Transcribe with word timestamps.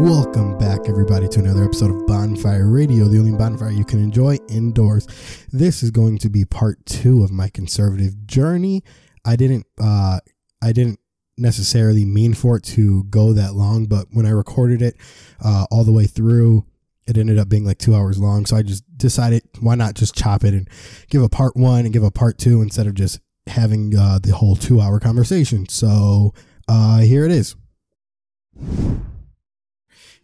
Welcome 0.00 0.56
back, 0.56 0.88
everybody, 0.88 1.28
to 1.28 1.40
another 1.40 1.62
episode 1.62 1.90
of 1.90 2.06
Bonfire 2.06 2.66
Radio, 2.66 3.04
the 3.04 3.18
only 3.18 3.36
bonfire 3.36 3.70
you 3.70 3.84
can 3.84 4.02
enjoy 4.02 4.38
indoors. 4.48 5.06
This 5.52 5.82
is 5.82 5.90
going 5.90 6.16
to 6.20 6.30
be 6.30 6.46
part 6.46 6.78
two 6.86 7.22
of 7.22 7.30
my 7.30 7.50
conservative 7.50 8.26
journey. 8.26 8.82
I 9.26 9.36
didn't, 9.36 9.66
uh, 9.78 10.20
I 10.62 10.72
didn't 10.72 11.00
necessarily 11.36 12.06
mean 12.06 12.32
for 12.32 12.56
it 12.56 12.62
to 12.62 13.04
go 13.04 13.34
that 13.34 13.52
long, 13.52 13.84
but 13.84 14.06
when 14.10 14.24
I 14.24 14.30
recorded 14.30 14.80
it 14.80 14.96
uh, 15.44 15.66
all 15.70 15.84
the 15.84 15.92
way 15.92 16.06
through, 16.06 16.64
it 17.06 17.18
ended 17.18 17.38
up 17.38 17.50
being 17.50 17.66
like 17.66 17.76
two 17.76 17.94
hours 17.94 18.18
long. 18.18 18.46
So 18.46 18.56
I 18.56 18.62
just 18.62 18.84
decided, 18.96 19.42
why 19.60 19.74
not 19.74 19.96
just 19.96 20.14
chop 20.14 20.44
it 20.44 20.54
and 20.54 20.66
give 21.10 21.22
a 21.22 21.28
part 21.28 21.56
one 21.56 21.84
and 21.84 21.92
give 21.92 22.04
a 22.04 22.10
part 22.10 22.38
two 22.38 22.62
instead 22.62 22.86
of 22.86 22.94
just 22.94 23.20
having 23.48 23.94
uh, 23.94 24.18
the 24.18 24.34
whole 24.34 24.56
two 24.56 24.80
hour 24.80 24.98
conversation. 24.98 25.68
So 25.68 26.32
uh, 26.68 27.00
here 27.00 27.26
it 27.26 27.32
is. 27.32 27.54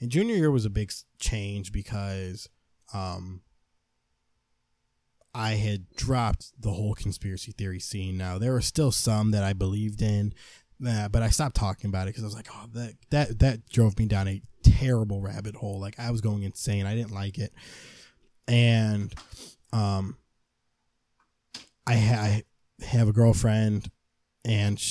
And 0.00 0.10
junior 0.10 0.34
year 0.34 0.50
was 0.50 0.64
a 0.64 0.70
big 0.70 0.92
change 1.18 1.72
because 1.72 2.48
um, 2.92 3.42
I 5.34 5.52
had 5.52 5.90
dropped 5.96 6.52
the 6.60 6.72
whole 6.72 6.94
conspiracy 6.94 7.52
theory 7.52 7.80
scene. 7.80 8.16
Now 8.16 8.38
there 8.38 8.52
were 8.52 8.60
still 8.60 8.92
some 8.92 9.30
that 9.30 9.44
I 9.44 9.52
believed 9.52 10.02
in, 10.02 10.34
but 10.78 11.22
I 11.22 11.30
stopped 11.30 11.56
talking 11.56 11.88
about 11.88 12.08
it 12.08 12.14
because 12.14 12.24
I 12.24 12.26
was 12.26 12.34
like, 12.34 12.48
oh, 12.52 12.66
that 12.74 12.94
that 13.10 13.38
that 13.40 13.68
drove 13.68 13.98
me 13.98 14.06
down 14.06 14.28
a 14.28 14.42
terrible 14.62 15.20
rabbit 15.20 15.56
hole. 15.56 15.80
Like 15.80 15.98
I 15.98 16.10
was 16.10 16.20
going 16.20 16.42
insane. 16.42 16.86
I 16.86 16.94
didn't 16.94 17.14
like 17.14 17.38
it, 17.38 17.52
and 18.46 19.14
um, 19.72 20.16
I, 21.86 21.96
ha- 21.96 22.22
I 22.22 22.42
have 22.84 23.08
a 23.08 23.12
girlfriend, 23.12 23.90
and 24.44 24.82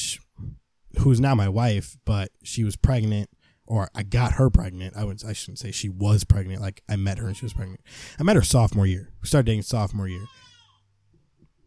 who's 1.00 1.20
now 1.20 1.36
my 1.36 1.50
wife, 1.50 1.98
but 2.06 2.30
she 2.44 2.64
was 2.64 2.76
pregnant 2.76 3.30
or 3.68 3.90
I 3.96 4.04
got 4.04 4.34
her 4.34 4.50
pregnant. 4.50 4.96
I 4.96 5.04
would 5.04 5.24
I 5.26 5.34
shouldn't 5.34 5.60
say 5.60 5.72
she 5.72 5.90
was 5.90 6.24
pregnant. 6.24 6.62
Like 6.62 6.84
I 6.90 6.96
met 6.96 7.18
her 7.18 7.28
and 7.28 7.36
she 7.36 7.46
was 7.46 7.54
pregnant. 7.54 7.82
I 8.20 8.24
met 8.24 8.36
her 8.36 8.42
sophomore 8.42 8.86
year. 8.86 9.12
We 9.22 9.28
started 9.28 9.48
dating 9.48 9.64
sophomore 9.64 10.08
year. 10.08 10.26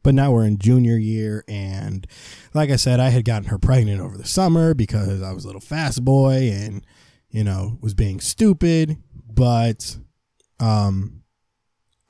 But 0.04 0.14
now 0.14 0.30
we're 0.30 0.46
in 0.46 0.58
junior 0.58 0.96
year, 0.96 1.44
and 1.48 2.06
like 2.54 2.70
I 2.70 2.76
said, 2.76 3.00
I 3.00 3.08
had 3.08 3.24
gotten 3.24 3.48
her 3.48 3.58
pregnant 3.58 4.00
over 4.00 4.16
the 4.16 4.26
summer 4.26 4.72
because 4.72 5.22
I 5.22 5.32
was 5.32 5.44
a 5.44 5.48
little 5.48 5.60
fast 5.60 6.04
boy 6.04 6.50
and 6.52 6.86
you 7.30 7.44
know 7.44 7.78
was 7.82 7.94
being 7.94 8.20
stupid. 8.20 8.96
But 9.28 9.98
um, 10.60 11.24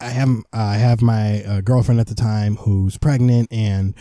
I 0.01 0.11
have 0.11 0.29
I 0.53 0.75
have 0.75 1.03
my 1.03 1.43
uh, 1.45 1.61
girlfriend 1.63 1.99
at 1.99 2.07
the 2.07 2.15
time 2.15 2.57
who's 2.57 2.99
pregnant, 2.99 3.49
and 3.51 3.95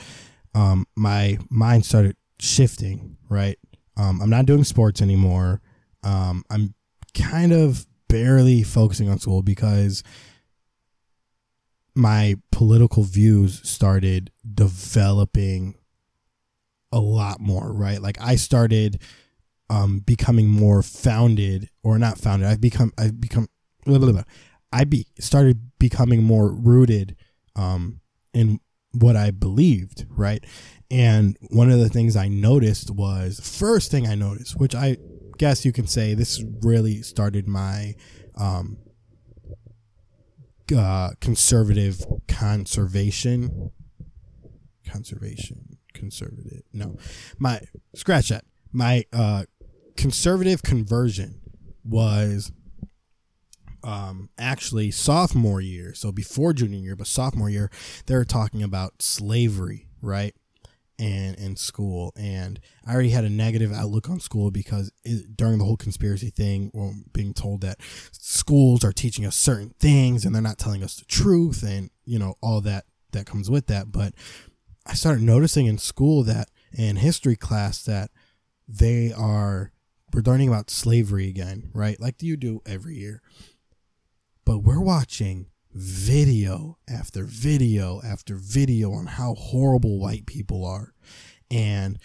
um, 0.53 0.85
my 0.95 1.39
mind 1.49 1.85
started 1.85 2.17
shifting. 2.39 3.17
Right, 3.29 3.57
um, 3.95 4.21
I'm 4.21 4.29
not 4.29 4.45
doing 4.45 4.63
sports 4.63 5.01
anymore. 5.01 5.61
Um, 6.03 6.43
I'm 6.49 6.73
kind 7.13 7.51
of 7.51 7.85
barely 8.07 8.63
focusing 8.63 9.09
on 9.09 9.19
school 9.19 9.41
because 9.41 10.03
my 11.95 12.35
political 12.51 13.03
views 13.03 13.67
started 13.67 14.31
developing 14.53 15.75
a 16.91 16.99
lot 16.99 17.39
more, 17.39 17.73
right? 17.73 18.01
Like 18.01 18.17
I 18.21 18.35
started 18.35 19.01
um, 19.69 19.99
becoming 19.99 20.47
more 20.47 20.81
founded 20.81 21.69
or 21.83 21.97
not 21.97 22.17
founded. 22.17 22.47
I've 22.47 22.61
become 22.61 22.93
I've 22.97 23.19
become 23.19 23.47
blah, 23.85 23.97
blah, 23.97 24.11
blah. 24.11 24.23
I 24.71 24.83
be 24.83 25.07
started 25.19 25.71
becoming 25.79 26.23
more 26.23 26.51
rooted 26.51 27.15
um, 27.55 28.01
in 28.33 28.59
what 28.91 29.15
I 29.15 29.31
believed, 29.31 30.05
right? 30.09 30.43
And 30.89 31.37
one 31.49 31.69
of 31.69 31.79
the 31.79 31.89
things 31.89 32.15
I 32.15 32.27
noticed 32.27 32.91
was 32.91 33.39
first 33.39 33.91
thing 33.91 34.07
I 34.07 34.15
noticed, 34.15 34.59
which 34.59 34.75
I 34.75 34.97
guess 35.37 35.65
you 35.65 35.71
can 35.71 35.87
say 35.87 36.13
this 36.13 36.43
really 36.61 37.01
started 37.01 37.47
my 37.47 37.95
um, 38.35 38.77
uh, 40.75 41.11
conservative 41.19 42.05
conservation 42.27 43.71
conservation 44.85 45.77
conservative 45.93 46.61
no 46.73 46.97
my 47.37 47.59
scratch 47.95 48.29
that. 48.29 48.45
My 48.71 49.05
uh, 49.13 49.45
conservative 49.95 50.61
conversion 50.61 51.41
was 51.83 52.51
um, 53.83 54.29
actually 54.37 54.91
sophomore 54.91 55.61
year 55.61 55.93
so 55.93 56.11
before 56.11 56.53
junior 56.53 56.79
year 56.79 56.95
but 56.95 57.07
sophomore 57.07 57.49
year 57.49 57.71
they 58.05 58.15
were 58.15 58.25
talking 58.25 58.61
about 58.61 59.01
slavery 59.01 59.87
right 60.01 60.35
and 60.99 61.35
in 61.37 61.55
school. 61.55 62.13
And 62.15 62.59
i 62.85 62.93
already 62.93 63.09
had 63.09 63.23
a 63.23 63.29
negative 63.29 63.71
outlook 63.71 64.09
on 64.09 64.19
school 64.19 64.51
because 64.51 64.91
it, 65.03 65.35
during 65.35 65.59
the 65.59 65.65
whole 65.65 65.77
conspiracy 65.77 66.29
thing 66.29 66.71
well, 66.73 66.93
being 67.13 67.33
told 67.33 67.61
that 67.61 67.79
schools 68.11 68.83
are 68.83 68.93
teaching 68.93 69.25
us 69.25 69.35
certain 69.35 69.73
things 69.79 70.25
and 70.25 70.33
they're 70.33 70.41
not 70.41 70.57
telling 70.57 70.83
us 70.83 70.95
the 70.95 71.05
truth 71.05 71.63
and 71.63 71.89
you 72.05 72.17
know 72.19 72.35
all 72.41 72.61
that 72.61 72.85
that 73.11 73.25
comes 73.25 73.49
with 73.49 73.67
that. 73.67 73.91
But 73.91 74.13
i 74.85 74.93
started 74.93 75.23
noticing 75.23 75.65
in 75.65 75.77
school 75.77 76.23
that 76.23 76.49
in 76.73 76.97
history 76.97 77.35
class 77.35 77.83
that 77.83 78.11
they 78.67 79.11
are 79.11 79.71
we're 80.13 80.21
learning 80.21 80.47
about 80.47 80.69
slavery 80.69 81.27
again 81.27 81.69
right? 81.73 81.99
Like 81.99 82.23
you 82.23 82.37
do 82.37 82.61
every 82.65 82.95
year. 82.95 83.21
But 84.45 84.59
we're 84.59 84.79
watching 84.79 85.47
video 85.73 86.77
after 86.89 87.23
video 87.23 88.01
after 88.03 88.35
video 88.35 88.91
on 88.93 89.05
how 89.05 89.35
horrible 89.35 89.99
white 89.99 90.25
people 90.25 90.65
are 90.65 90.93
and 91.51 91.99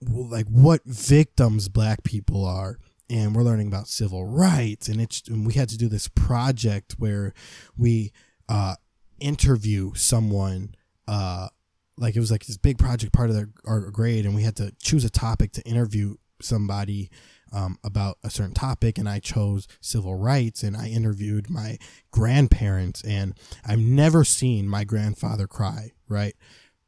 like 0.00 0.46
what 0.46 0.84
victims 0.84 1.68
black 1.68 2.04
people 2.04 2.44
are. 2.44 2.78
And 3.10 3.34
we're 3.34 3.42
learning 3.42 3.68
about 3.68 3.88
civil 3.88 4.26
rights 4.26 4.88
and 4.88 5.00
it's 5.00 5.22
and 5.28 5.46
we 5.46 5.54
had 5.54 5.70
to 5.70 5.78
do 5.78 5.88
this 5.88 6.08
project 6.08 6.96
where 6.98 7.32
we 7.76 8.12
uh 8.48 8.74
interview 9.18 9.92
someone 9.94 10.74
uh 11.06 11.48
like 11.96 12.16
it 12.16 12.20
was 12.20 12.30
like 12.30 12.44
this 12.44 12.58
big 12.58 12.78
project 12.78 13.12
part 13.12 13.30
of 13.30 13.36
their, 13.36 13.48
our 13.66 13.90
grade 13.90 14.26
and 14.26 14.34
we 14.34 14.42
had 14.42 14.56
to 14.56 14.72
choose 14.82 15.04
a 15.04 15.10
topic 15.10 15.52
to 15.52 15.62
interview 15.62 16.16
somebody 16.40 17.10
um, 17.52 17.78
about 17.84 18.18
a 18.22 18.30
certain 18.30 18.54
topic, 18.54 18.98
and 18.98 19.08
I 19.08 19.18
chose 19.18 19.66
civil 19.80 20.14
rights, 20.16 20.62
and 20.62 20.76
I 20.76 20.88
interviewed 20.88 21.50
my 21.50 21.78
grandparents, 22.10 23.02
and 23.02 23.34
I've 23.64 23.78
never 23.78 24.24
seen 24.24 24.68
my 24.68 24.84
grandfather 24.84 25.46
cry. 25.46 25.92
Right, 26.08 26.34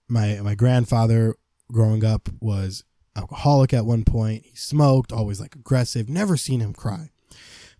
my 0.08 0.40
my 0.42 0.54
grandfather 0.54 1.36
growing 1.70 2.04
up 2.04 2.28
was 2.40 2.84
alcoholic 3.16 3.72
at 3.74 3.86
one 3.86 4.04
point. 4.04 4.44
He 4.44 4.56
smoked, 4.56 5.12
always 5.12 5.40
like 5.40 5.54
aggressive. 5.54 6.08
Never 6.08 6.36
seen 6.36 6.60
him 6.60 6.72
cry. 6.72 7.10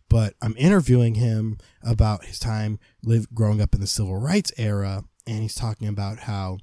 But 0.08 0.34
I'm 0.42 0.56
interviewing 0.58 1.14
him 1.14 1.58
about 1.82 2.24
his 2.24 2.38
time 2.38 2.78
live 3.04 3.32
growing 3.32 3.60
up 3.60 3.74
in 3.74 3.80
the 3.80 3.86
civil 3.86 4.16
rights 4.16 4.52
era, 4.56 5.04
and 5.26 5.42
he's 5.42 5.54
talking 5.54 5.86
about 5.86 6.20
how, 6.20 6.58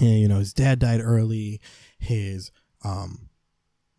you 0.00 0.26
know, 0.26 0.38
his 0.38 0.54
dad 0.54 0.78
died 0.78 1.02
early, 1.02 1.60
his 1.98 2.50
um, 2.82 3.28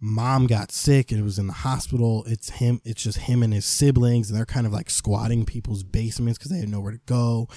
mom 0.06 0.46
got 0.46 0.72
sick 0.72 1.12
and 1.12 1.20
it 1.20 1.24
was 1.24 1.40
in 1.40 1.48
the 1.48 1.54
hospital. 1.54 2.24
It's 2.28 2.50
him 2.52 2.80
it's 2.86 3.02
just 3.02 3.18
him 3.18 3.42
and 3.42 3.52
his 3.52 3.66
siblings 3.66 4.30
and 4.30 4.38
they're 4.38 4.46
kind 4.46 4.68
of 4.68 4.72
like 4.72 4.90
squatting 4.92 5.46
people's 5.46 5.84
basements 5.84 6.38
because 6.38 6.52
they 6.52 6.60
had 6.60 6.70
nowhere 6.70 6.92
to 6.92 7.02
go. 7.08 7.50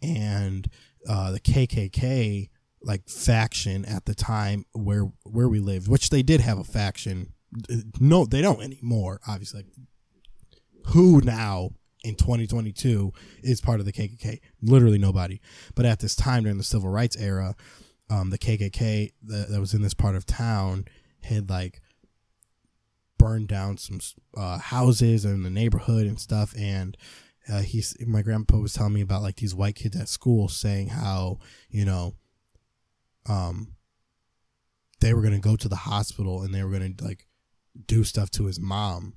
And 0.00 0.68
uh, 1.08 1.32
the 1.32 1.40
kkk 1.40 2.48
like 2.82 3.08
faction 3.08 3.84
at 3.84 4.04
the 4.04 4.14
time 4.14 4.64
where 4.72 5.10
where 5.24 5.48
we 5.48 5.58
lived 5.58 5.88
which 5.88 6.10
they 6.10 6.22
did 6.22 6.40
have 6.40 6.58
a 6.58 6.64
faction 6.64 7.32
no 8.00 8.24
they 8.24 8.40
don't 8.40 8.62
anymore 8.62 9.20
obviously. 9.26 9.60
Like, 9.60 10.92
who 10.94 11.20
now 11.22 11.70
in 12.04 12.14
2022 12.14 13.12
is 13.42 13.60
part 13.60 13.80
of 13.80 13.86
the 13.86 13.92
kkk 13.92 14.38
literally 14.62 14.98
nobody. 14.98 15.40
But 15.74 15.86
at 15.86 15.98
this 15.98 16.14
time 16.14 16.44
during 16.44 16.58
the 16.58 16.64
civil 16.64 16.88
rights 16.88 17.16
era 17.16 17.56
um, 18.08 18.30
the 18.30 18.38
kkk 18.38 19.12
that, 19.24 19.48
that 19.48 19.60
was 19.60 19.74
in 19.74 19.82
this 19.82 19.94
part 19.94 20.14
of 20.14 20.24
town 20.24 20.84
had 21.24 21.50
like 21.50 21.80
burned 23.26 23.48
down 23.48 23.76
some 23.76 23.98
uh, 24.36 24.58
houses 24.58 25.24
in 25.24 25.42
the 25.42 25.50
neighborhood 25.50 26.06
and 26.06 26.20
stuff. 26.20 26.54
And 26.56 26.96
uh, 27.52 27.62
he's 27.62 27.96
my 28.06 28.22
grandpa 28.22 28.58
was 28.58 28.72
telling 28.72 28.92
me 28.92 29.00
about 29.00 29.22
like 29.22 29.36
these 29.36 29.54
white 29.54 29.74
kids 29.74 29.96
at 29.96 30.08
school 30.08 30.48
saying 30.48 30.88
how 30.88 31.38
you 31.68 31.84
know, 31.84 32.14
um, 33.28 33.74
they 35.00 35.12
were 35.12 35.22
gonna 35.22 35.40
go 35.40 35.56
to 35.56 35.68
the 35.68 35.76
hospital 35.76 36.42
and 36.42 36.54
they 36.54 36.62
were 36.62 36.70
gonna 36.70 36.94
like 37.00 37.26
do 37.86 38.04
stuff 38.04 38.30
to 38.30 38.46
his 38.46 38.60
mom, 38.60 39.14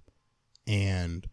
and 0.66 1.28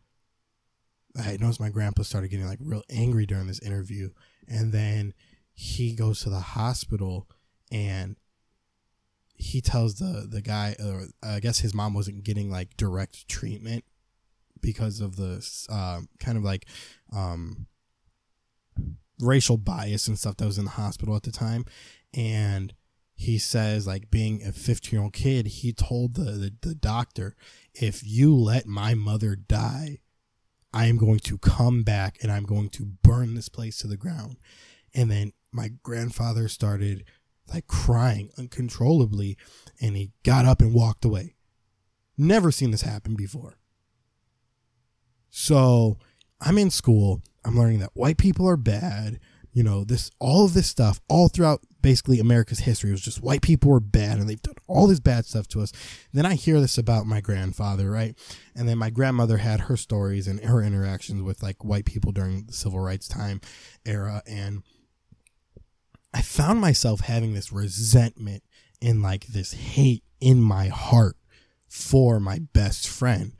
I 1.18 1.38
noticed 1.40 1.60
my 1.60 1.70
grandpa 1.70 2.02
started 2.02 2.28
getting 2.28 2.46
like 2.46 2.58
real 2.60 2.82
angry 2.90 3.24
during 3.24 3.46
this 3.46 3.60
interview, 3.60 4.10
and 4.46 4.72
then 4.72 5.14
he 5.54 5.94
goes 5.94 6.20
to 6.20 6.30
the 6.30 6.40
hospital 6.40 7.26
and 7.72 8.16
he 9.36 9.60
tells 9.60 9.96
the 9.96 10.26
the 10.28 10.42
guy, 10.42 10.76
or 10.82 11.06
I 11.22 11.40
guess 11.40 11.60
his 11.60 11.74
mom 11.74 11.94
wasn't 11.94 12.24
getting 12.24 12.50
like 12.50 12.76
direct 12.76 13.28
treatment 13.28 13.84
because 14.60 15.00
of 15.00 15.16
the 15.16 15.46
uh, 15.68 16.00
kind 16.18 16.38
of 16.38 16.44
like 16.44 16.66
um, 17.14 17.66
racial 19.20 19.56
bias 19.56 20.08
and 20.08 20.18
stuff 20.18 20.36
that 20.36 20.46
was 20.46 20.58
in 20.58 20.64
the 20.64 20.70
hospital 20.72 21.16
at 21.16 21.22
the 21.22 21.32
time, 21.32 21.64
and 22.14 22.74
he 23.14 23.38
says 23.38 23.86
like 23.86 24.10
being 24.10 24.42
a 24.42 24.52
15 24.52 24.90
year 24.92 25.02
old 25.02 25.14
kid 25.14 25.46
he 25.46 25.72
told 25.72 26.16
the, 26.16 26.32
the, 26.32 26.52
the 26.60 26.74
doctor 26.74 27.34
if 27.72 28.06
you 28.06 28.36
let 28.36 28.66
my 28.66 28.92
mother 28.92 29.34
die 29.34 30.00
i 30.74 30.84
am 30.84 30.98
going 30.98 31.18
to 31.18 31.38
come 31.38 31.82
back 31.82 32.18
and 32.20 32.30
i'm 32.30 32.44
going 32.44 32.68
to 32.68 32.84
burn 32.84 33.34
this 33.34 33.48
place 33.48 33.78
to 33.78 33.86
the 33.86 33.96
ground. 33.96 34.36
And 34.94 35.10
then 35.10 35.32
my 35.52 35.70
grandfather 35.82 36.48
started 36.48 37.04
like 37.52 37.66
crying 37.66 38.30
uncontrollably 38.38 39.36
and 39.80 39.96
he 39.96 40.10
got 40.24 40.44
up 40.44 40.60
and 40.60 40.74
walked 40.74 41.04
away 41.04 41.34
never 42.16 42.50
seen 42.50 42.70
this 42.70 42.82
happen 42.82 43.14
before 43.14 43.58
so 45.30 45.98
i'm 46.40 46.58
in 46.58 46.70
school 46.70 47.22
i'm 47.44 47.58
learning 47.58 47.78
that 47.78 47.90
white 47.94 48.18
people 48.18 48.48
are 48.48 48.56
bad 48.56 49.20
you 49.52 49.62
know 49.62 49.84
this 49.84 50.10
all 50.18 50.44
of 50.44 50.54
this 50.54 50.66
stuff 50.66 51.00
all 51.08 51.28
throughout 51.28 51.60
basically 51.86 52.18
America's 52.18 52.58
history. 52.58 52.90
Was 52.90 53.00
just 53.00 53.22
white 53.22 53.42
people 53.42 53.70
were 53.70 53.78
bad 53.78 54.18
and 54.18 54.28
they've 54.28 54.42
done 54.42 54.56
all 54.66 54.88
this 54.88 54.98
bad 54.98 55.24
stuff 55.24 55.46
to 55.46 55.60
us. 55.60 55.72
Then 56.12 56.26
I 56.26 56.34
hear 56.34 56.60
this 56.60 56.78
about 56.78 57.06
my 57.06 57.20
grandfather, 57.20 57.88
right? 57.88 58.16
And 58.56 58.68
then 58.68 58.76
my 58.76 58.90
grandmother 58.90 59.36
had 59.36 59.60
her 59.60 59.76
stories 59.76 60.26
and 60.26 60.40
her 60.40 60.60
interactions 60.60 61.22
with 61.22 61.44
like 61.44 61.64
white 61.64 61.84
people 61.84 62.10
during 62.10 62.46
the 62.46 62.52
civil 62.52 62.80
rights 62.80 63.06
time 63.06 63.40
era. 63.84 64.20
And 64.26 64.64
I 66.12 66.22
found 66.22 66.60
myself 66.60 67.00
having 67.00 67.34
this 67.34 67.52
resentment 67.52 68.42
and 68.80 69.02
like 69.02 69.26
this 69.26 69.52
hate 69.52 70.04
in 70.20 70.40
my 70.40 70.68
heart 70.68 71.16
for 71.68 72.20
my 72.20 72.38
best 72.52 72.88
friend. 72.88 73.32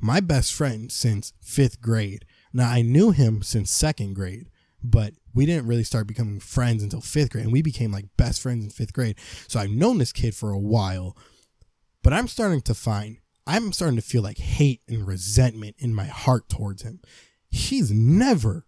My 0.00 0.20
best 0.20 0.52
friend 0.52 0.90
since 0.90 1.32
fifth 1.40 1.80
grade. 1.80 2.24
Now 2.52 2.70
I 2.70 2.82
knew 2.82 3.10
him 3.10 3.42
since 3.42 3.70
second 3.70 4.14
grade, 4.14 4.48
but 4.82 5.14
we 5.34 5.46
didn't 5.46 5.66
really 5.66 5.84
start 5.84 6.06
becoming 6.06 6.40
friends 6.40 6.82
until 6.82 7.00
fifth 7.00 7.30
grade, 7.30 7.44
and 7.44 7.52
we 7.52 7.62
became 7.62 7.92
like 7.92 8.06
best 8.16 8.40
friends 8.40 8.64
in 8.64 8.70
fifth 8.70 8.92
grade. 8.92 9.16
So 9.48 9.60
I've 9.60 9.70
known 9.70 9.98
this 9.98 10.12
kid 10.12 10.34
for 10.34 10.50
a 10.50 10.58
while, 10.58 11.16
but 12.02 12.12
I'm 12.12 12.28
starting 12.28 12.60
to 12.62 12.74
find 12.74 13.18
I'm 13.46 13.72
starting 13.72 13.96
to 13.96 14.02
feel 14.02 14.22
like 14.22 14.38
hate 14.38 14.82
and 14.88 15.06
resentment 15.06 15.76
in 15.78 15.94
my 15.94 16.04
heart 16.04 16.48
towards 16.48 16.82
him. 16.82 17.00
He's 17.50 17.90
never 17.90 18.66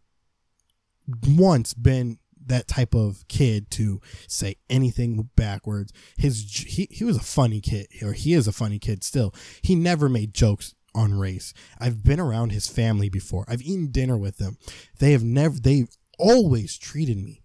once 1.26 1.74
been 1.74 2.18
that 2.46 2.69
type 2.69 2.94
of 2.94 3.26
kid 3.29 3.70
to 3.73 4.00
say 4.29 4.56
anything 4.69 5.31
backwards. 5.37 5.93
His 6.17 6.64
he, 6.67 6.88
he 6.91 7.05
was 7.05 7.17
a 7.17 7.20
funny 7.20 7.61
kid, 7.61 7.88
or 8.02 8.12
he 8.12 8.35
is 8.35 8.46
a 8.46 8.52
funny 8.52 8.79
kid 8.79 9.05
still. 9.05 9.35
He 9.62 9.75
never 9.75 10.08
made 10.08 10.35
jokes 10.35 10.75
on 10.94 11.19
race. 11.19 11.52
I've 11.81 12.05
been 12.05 12.20
around 12.20 12.50
his 12.50 12.69
family 12.69 13.08
before. 13.08 13.44
I've 13.49 13.62
eaten 13.62 13.91
dinner 13.91 14.17
with 14.17 14.38
them. 14.38 14.58
They 14.99 15.12
have 15.12 15.25
never 15.25 15.58
they 15.58 15.87
always 16.19 16.79
treated 16.79 17.17
me 17.17 17.43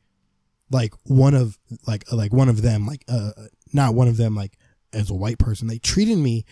like 0.69 0.93
one 1.03 1.33
of 1.33 1.57
like 1.87 2.11
like 2.11 2.31
one 2.31 2.49
of 2.49 2.61
them 2.61 2.85
like 2.85 3.03
uh 3.07 3.31
not 3.73 3.95
one 3.95 4.07
of 4.07 4.17
them 4.17 4.35
like 4.35 4.57
as 4.93 5.09
a 5.09 5.15
white 5.15 5.39
person 5.39 5.67
they 5.67 5.79
treated 5.79 6.17
me 6.17 6.45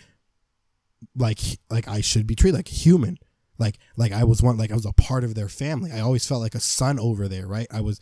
like 1.16 1.40
like 1.70 1.88
I 1.88 2.02
should 2.02 2.26
be 2.26 2.36
treated 2.36 2.58
like 2.58 2.70
a 2.70 2.74
human 2.74 3.18
like 3.60 3.78
like 3.96 4.12
I 4.12 4.24
was 4.24 4.42
one 4.42 4.58
like 4.58 4.72
I 4.72 4.76
was 4.76 4.86
a 4.86 4.94
part 4.94 5.24
of 5.24 5.36
their 5.36 5.50
family 5.50 5.92
I 5.92 6.00
always 6.00 6.26
felt 6.26 6.42
like 6.42 6.56
a 6.56 6.60
son 6.60 7.00
over 7.00 7.28
there 7.28 7.48
right 7.48 7.68
I 7.72 7.82
was 7.82 8.00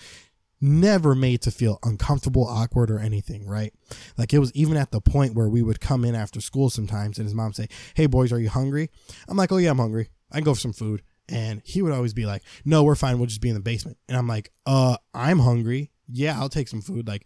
never 0.65 1.15
made 1.15 1.41
to 1.41 1.51
feel 1.51 1.79
uncomfortable 1.83 2.45
awkward 2.45 2.89
or 2.89 2.99
anything 2.99 3.47
right 3.47 3.73
like 4.17 4.33
it 4.33 4.39
was 4.39 4.51
even 4.53 4.77
at 4.77 4.91
the 4.91 4.99
point 4.99 5.35
where 5.35 5.47
we 5.47 5.61
would 5.61 5.79
come 5.79 6.03
in 6.03 6.15
after 6.15 6.41
school 6.41 6.69
sometimes 6.69 7.17
and 7.17 7.25
his 7.25 7.35
mom 7.35 7.53
say 7.53 7.67
hey 7.93 8.05
boys 8.05 8.31
are 8.31 8.39
you 8.39 8.49
hungry 8.49 8.89
I'm 9.27 9.37
like 9.37 9.51
oh 9.51 9.57
yeah 9.57 9.71
I'm 9.71 9.77
hungry 9.77 10.09
I 10.31 10.37
can 10.37 10.43
go 10.43 10.53
for 10.53 10.59
some 10.59 10.73
food 10.73 11.01
and 11.27 11.61
he 11.65 11.81
would 11.81 11.93
always 11.93 12.13
be 12.13 12.25
like, 12.25 12.43
"No, 12.63 12.83
we're 12.83 12.95
fine. 12.95 13.17
We'll 13.17 13.27
just 13.27 13.41
be 13.41 13.49
in 13.49 13.55
the 13.55 13.61
basement." 13.61 13.97
And 14.07 14.17
I'm 14.17 14.27
like, 14.27 14.51
"Uh, 14.65 14.97
I'm 15.13 15.39
hungry. 15.39 15.91
Yeah, 16.07 16.39
I'll 16.39 16.49
take 16.49 16.67
some 16.67 16.81
food." 16.81 17.07
Like, 17.07 17.25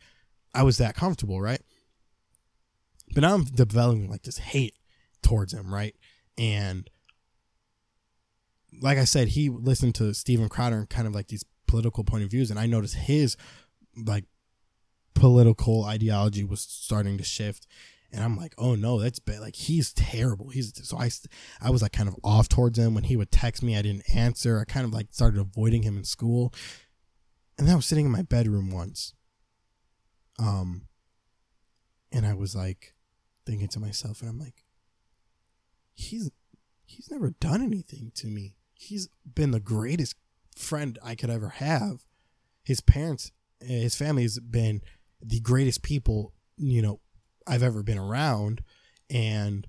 I 0.53 0.63
was 0.63 0.77
that 0.77 0.95
comfortable, 0.95 1.41
right? 1.41 1.61
But 3.13 3.21
now 3.21 3.33
I'm 3.33 3.43
developing 3.43 4.09
like 4.09 4.23
this 4.23 4.37
hate 4.37 4.75
towards 5.21 5.53
him, 5.53 5.73
right? 5.73 5.95
And 6.37 6.89
like 8.81 8.97
I 8.97 9.03
said, 9.03 9.29
he 9.29 9.49
listened 9.49 9.95
to 9.95 10.13
Steven 10.13 10.47
Crowder 10.47 10.77
and 10.77 10.89
kind 10.89 11.07
of 11.07 11.13
like 11.13 11.27
these 11.27 11.43
political 11.69 12.03
point 12.03 12.23
of 12.23 12.31
views, 12.31 12.49
and 12.49 12.59
I 12.59 12.65
noticed 12.65 12.95
his 12.95 13.37
like 13.95 14.25
political 15.13 15.83
ideology 15.83 16.43
was 16.43 16.61
starting 16.61 17.17
to 17.17 17.23
shift 17.23 17.67
and 18.11 18.23
I'm 18.23 18.35
like, 18.37 18.55
oh 18.57 18.75
no, 18.75 18.99
that's 18.99 19.19
bad. 19.19 19.39
Like 19.39 19.55
he's 19.55 19.93
terrible. 19.93 20.49
He's 20.49 20.73
so 20.87 20.97
I, 20.97 21.09
I 21.61 21.69
was 21.69 21.81
like 21.81 21.91
kind 21.91 22.09
of 22.09 22.15
off 22.23 22.49
towards 22.49 22.79
him 22.79 22.95
when 22.95 23.03
he 23.03 23.15
would 23.15 23.31
text 23.31 23.61
me. 23.61 23.77
I 23.77 23.81
didn't 23.81 24.15
answer. 24.15 24.59
I 24.59 24.71
kind 24.71 24.85
of 24.85 24.93
like 24.93 25.07
started 25.11 25.39
avoiding 25.39 25.83
him 25.83 25.97
in 25.97 26.03
school. 26.03 26.53
And 27.57 27.67
then 27.67 27.73
I 27.73 27.75
was 27.75 27.85
sitting 27.85 28.05
in 28.05 28.11
my 28.11 28.23
bedroom 28.23 28.71
once. 28.71 29.13
Um, 30.39 30.87
and 32.11 32.25
I 32.25 32.33
was 32.33 32.55
like 32.55 32.95
thinking 33.45 33.67
to 33.69 33.79
myself, 33.79 34.21
and 34.21 34.29
I'm 34.29 34.39
like, 34.39 34.63
he's 35.93 36.31
he's 36.85 37.11
never 37.11 37.31
done 37.39 37.61
anything 37.61 38.11
to 38.15 38.27
me. 38.27 38.55
He's 38.73 39.09
been 39.35 39.51
the 39.51 39.59
greatest 39.59 40.15
friend 40.59 40.99
I 41.03 41.15
could 41.15 41.29
ever 41.29 41.49
have. 41.49 42.05
His 42.63 42.81
parents, 42.81 43.31
eh, 43.61 43.67
his 43.67 43.95
family 43.95 44.23
has 44.23 44.39
been 44.39 44.81
the 45.21 45.39
greatest 45.39 45.81
people, 45.81 46.33
you 46.57 46.81
know, 46.81 46.99
I've 47.47 47.63
ever 47.63 47.81
been 47.83 47.97
around, 47.97 48.61
and 49.09 49.67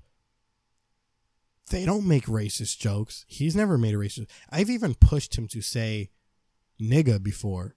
they 1.69 1.85
don't 1.85 2.07
make 2.07 2.25
racist 2.25 2.77
jokes. 2.77 3.25
He's 3.27 3.55
never 3.55 3.77
made 3.77 3.93
a 3.93 3.97
racist. 3.97 4.29
I've 4.49 4.69
even 4.69 4.93
pushed 4.93 5.37
him 5.37 5.47
to 5.49 5.61
say 5.61 6.09
nigga 6.79 7.21
before 7.23 7.75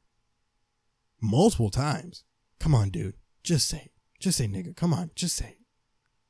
multiple 1.21 1.71
times. 1.71 2.25
Come 2.59 2.75
on, 2.75 2.91
dude. 2.91 3.17
Just 3.43 3.69
say. 3.69 3.91
Just 4.19 4.39
say 4.39 4.47
nigga. 4.47 4.77
Come 4.77 4.93
on. 4.93 5.11
Just 5.15 5.37
say. 5.37 5.57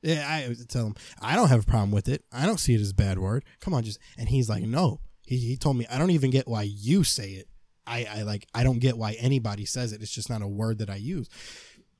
Yeah, 0.03 0.27
I 0.29 0.55
tell 0.69 0.89
him 0.89 0.95
I 1.23 1.35
don't 1.35 1.49
have 1.49 1.63
a 1.63 1.67
problem 1.67 1.91
with 1.91 2.09
it. 2.09 2.25
I 2.31 2.45
don't 2.45 2.61
see 2.61 2.75
it 2.75 2.81
as 2.81 2.91
a 2.91 2.95
bad 2.95 3.19
word. 3.19 3.43
Come 3.61 3.73
on, 3.73 3.85
just 3.85 3.99
and 4.19 4.29
he's 4.29 4.51
like, 4.51 4.63
no. 4.63 5.01
He 5.25 5.39
he 5.39 5.57
told 5.57 5.77
me 5.77 5.87
I 5.91 5.99
don't 5.99 6.11
even 6.11 6.31
get 6.31 6.49
why 6.49 6.63
you 6.63 7.05
say 7.05 7.31
it. 7.33 7.49
I 7.87 8.05
I 8.05 8.23
like 8.23 8.47
I 8.55 8.63
don't 8.63 8.79
get 8.79 8.99
why 8.99 9.13
anybody 9.13 9.65
says 9.65 9.93
it. 9.93 10.03
It's 10.03 10.15
just 10.15 10.31
not 10.31 10.43
a 10.43 10.49
word 10.49 10.79
that 10.79 10.91
I 10.91 10.97
use. 10.97 11.29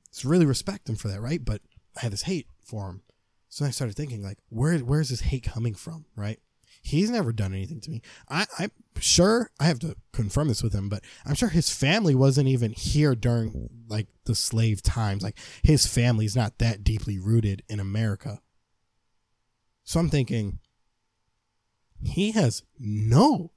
It's 0.09 0.25
really 0.25 0.45
respect 0.45 0.89
him 0.89 0.95
for 0.95 1.09
that, 1.09 1.21
right? 1.21 1.43
But 1.43 1.61
I 1.97 2.01
had 2.01 2.13
this 2.13 2.23
hate 2.23 2.47
for 2.63 2.89
him. 2.89 3.01
So 3.49 3.65
I 3.65 3.69
started 3.69 3.95
thinking, 3.95 4.21
like, 4.21 4.39
where 4.49 4.77
where's 4.79 5.09
this 5.09 5.21
hate 5.21 5.43
coming 5.43 5.75
from, 5.75 6.05
right? 6.15 6.39
He's 6.81 7.09
never 7.09 7.31
done 7.31 7.53
anything 7.53 7.81
to 7.81 7.89
me. 7.89 8.01
I, 8.29 8.45
I'm 8.59 8.71
sure 8.99 9.49
I 9.59 9.63
have 9.63 9.79
to 9.79 9.95
confirm 10.13 10.49
this 10.49 10.61
with 10.61 10.73
him, 10.73 10.87
but 10.87 11.03
I'm 11.25 11.33
sure 11.33 11.49
his 11.49 11.69
family 11.69 12.13
wasn't 12.13 12.47
even 12.47 12.73
here 12.73 13.15
during 13.15 13.69
like 13.87 14.07
the 14.25 14.35
slave 14.35 14.83
times. 14.83 15.23
Like 15.23 15.37
his 15.63 15.87
family's 15.87 16.35
not 16.35 16.59
that 16.59 16.83
deeply 16.83 17.17
rooted 17.17 17.63
in 17.67 17.79
America. 17.79 18.39
So 19.83 19.99
I'm 19.99 20.09
thinking 20.09 20.59
he 22.07 22.31
has 22.31 22.63
no 22.79 23.51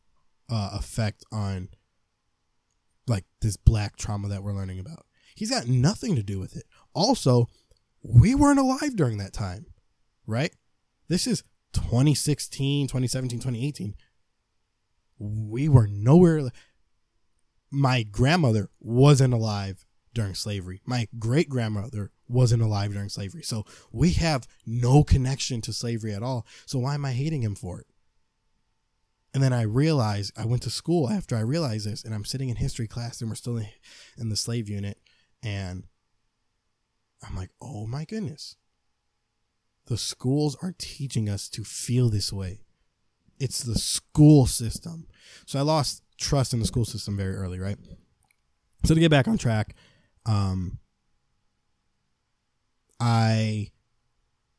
uh, 0.50 0.70
effect 0.74 1.24
on 1.32 1.68
like 3.06 3.24
this 3.40 3.56
black 3.56 3.96
trauma 3.96 4.28
that 4.28 4.42
we're 4.42 4.52
learning 4.52 4.78
about. 4.78 5.06
He's 5.34 5.50
got 5.50 5.68
nothing 5.68 6.16
to 6.16 6.22
do 6.22 6.38
with 6.38 6.56
it. 6.56 6.64
Also, 6.94 7.48
we 8.02 8.34
weren't 8.34 8.58
alive 8.58 8.96
during 8.96 9.18
that 9.18 9.32
time, 9.32 9.66
right? 10.26 10.52
This 11.08 11.26
is 11.26 11.42
2016, 11.72 12.86
2017, 12.86 13.38
2018. 13.38 13.94
We 15.18 15.68
were 15.68 15.86
nowhere. 15.86 16.50
My 17.70 18.02
grandmother 18.02 18.70
wasn't 18.80 19.34
alive 19.34 19.84
during 20.12 20.34
slavery. 20.34 20.80
My 20.84 21.08
great 21.18 21.48
grandmother 21.48 22.10
wasn't 22.28 22.62
alive 22.62 22.92
during 22.92 23.08
slavery. 23.08 23.42
So 23.42 23.64
we 23.92 24.12
have 24.12 24.46
no 24.66 25.04
connection 25.04 25.60
to 25.62 25.72
slavery 25.72 26.12
at 26.12 26.22
all. 26.22 26.46
So 26.66 26.78
why 26.78 26.94
am 26.94 27.04
I 27.04 27.12
hating 27.12 27.42
him 27.42 27.54
for 27.54 27.80
it? 27.80 27.86
And 29.34 29.42
then 29.42 29.52
I 29.52 29.62
realized 29.62 30.32
I 30.38 30.46
went 30.46 30.62
to 30.62 30.70
school 30.70 31.10
after 31.10 31.36
I 31.36 31.40
realized 31.40 31.86
this, 31.86 32.04
and 32.04 32.14
I'm 32.14 32.24
sitting 32.24 32.48
in 32.48 32.56
history 32.56 32.86
class, 32.86 33.20
and 33.20 33.30
we're 33.30 33.36
still 33.36 33.58
in, 33.58 33.68
in 34.16 34.28
the 34.30 34.36
slave 34.36 34.68
unit, 34.68 34.98
and 35.42 35.84
I'm 37.26 37.36
like, 37.36 37.50
oh 37.60 37.86
my 37.86 38.04
goodness. 38.04 38.56
The 39.86 39.98
schools 39.98 40.56
are 40.62 40.74
teaching 40.76 41.28
us 41.28 41.48
to 41.50 41.64
feel 41.64 42.08
this 42.08 42.32
way. 42.32 42.60
It's 43.38 43.62
the 43.62 43.78
school 43.78 44.46
system. 44.46 45.06
So 45.46 45.58
I 45.58 45.62
lost 45.62 46.02
trust 46.18 46.52
in 46.52 46.60
the 46.60 46.66
school 46.66 46.84
system 46.84 47.16
very 47.16 47.34
early, 47.34 47.58
right? 47.58 47.78
So 48.84 48.94
to 48.94 49.00
get 49.00 49.10
back 49.10 49.28
on 49.28 49.38
track, 49.38 49.74
um, 50.26 50.78
I 53.00 53.70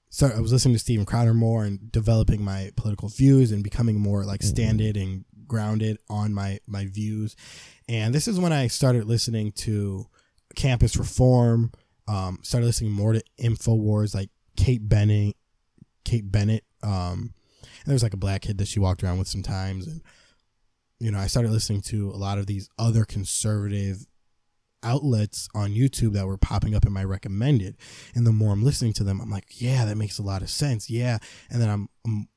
started, 0.10 0.38
I 0.38 0.42
was 0.42 0.52
listening 0.52 0.76
to 0.76 0.80
Steven 0.80 1.06
Crowder 1.06 1.34
more 1.34 1.64
and 1.64 1.92
developing 1.92 2.44
my 2.44 2.72
political 2.76 3.10
views 3.10 3.52
and 3.52 3.64
becoming 3.64 4.00
more 4.00 4.26
like 4.26 4.44
standard 4.44 4.98
and 4.98 5.26
grounded 5.48 5.98
on 6.10 6.34
my 6.34 6.60
my 6.68 6.86
views. 6.86 7.36
And 7.88 8.14
this 8.14 8.28
is 8.28 8.40
when 8.40 8.54
I 8.54 8.68
started 8.68 9.06
listening 9.06 9.52
to 9.54 10.08
campus 10.56 10.96
reform. 10.96 11.72
Um, 12.08 12.40
started 12.42 12.66
listening 12.66 12.92
more 12.92 13.14
to 13.14 13.24
Infowars, 13.40 14.16
like 14.16 14.30
Kate 14.58 14.88
Bennett, 14.88 15.36
Kate 16.06 16.30
Bennett. 16.32 16.64
Um, 16.82 17.34
and 17.62 17.86
there 17.86 17.94
was 17.94 18.04
like 18.04 18.16
a 18.16 18.18
black 18.18 18.42
kid 18.42 18.58
that 18.58 18.68
she 18.68 18.80
walked 18.80 19.04
around 19.04 19.20
with 19.20 19.28
sometimes, 19.28 19.86
and 19.86 20.02
you 21.00 21.12
know, 21.12 21.20
I 21.20 21.28
started 21.28 21.52
listening 21.52 21.82
to 21.84 22.10
a 22.10 22.18
lot 22.18 22.38
of 22.38 22.46
these 22.46 22.70
other 22.78 23.06
conservative 23.06 24.06
outlets 24.84 25.48
on 25.54 25.72
YouTube 25.72 26.14
that 26.14 26.28
were 26.28 26.38
popping 26.38 26.76
up 26.76 26.86
in 26.86 26.94
my 26.94 27.04
recommended. 27.04 27.78
And 28.16 28.26
the 28.26 28.32
more 28.32 28.54
I'm 28.54 28.64
listening 28.64 28.94
to 28.94 29.04
them, 29.04 29.22
I'm 29.22 29.30
like, 29.30 29.62
yeah, 29.62 29.86
that 29.86 29.98
makes 29.98 30.20
a 30.20 30.24
lot 30.24 30.42
of 30.42 30.50
sense. 30.50 30.90
Yeah. 30.90 31.18
And 31.50 31.62
then 31.62 31.70
I'm 31.70 31.90
I'm, 32.06 32.28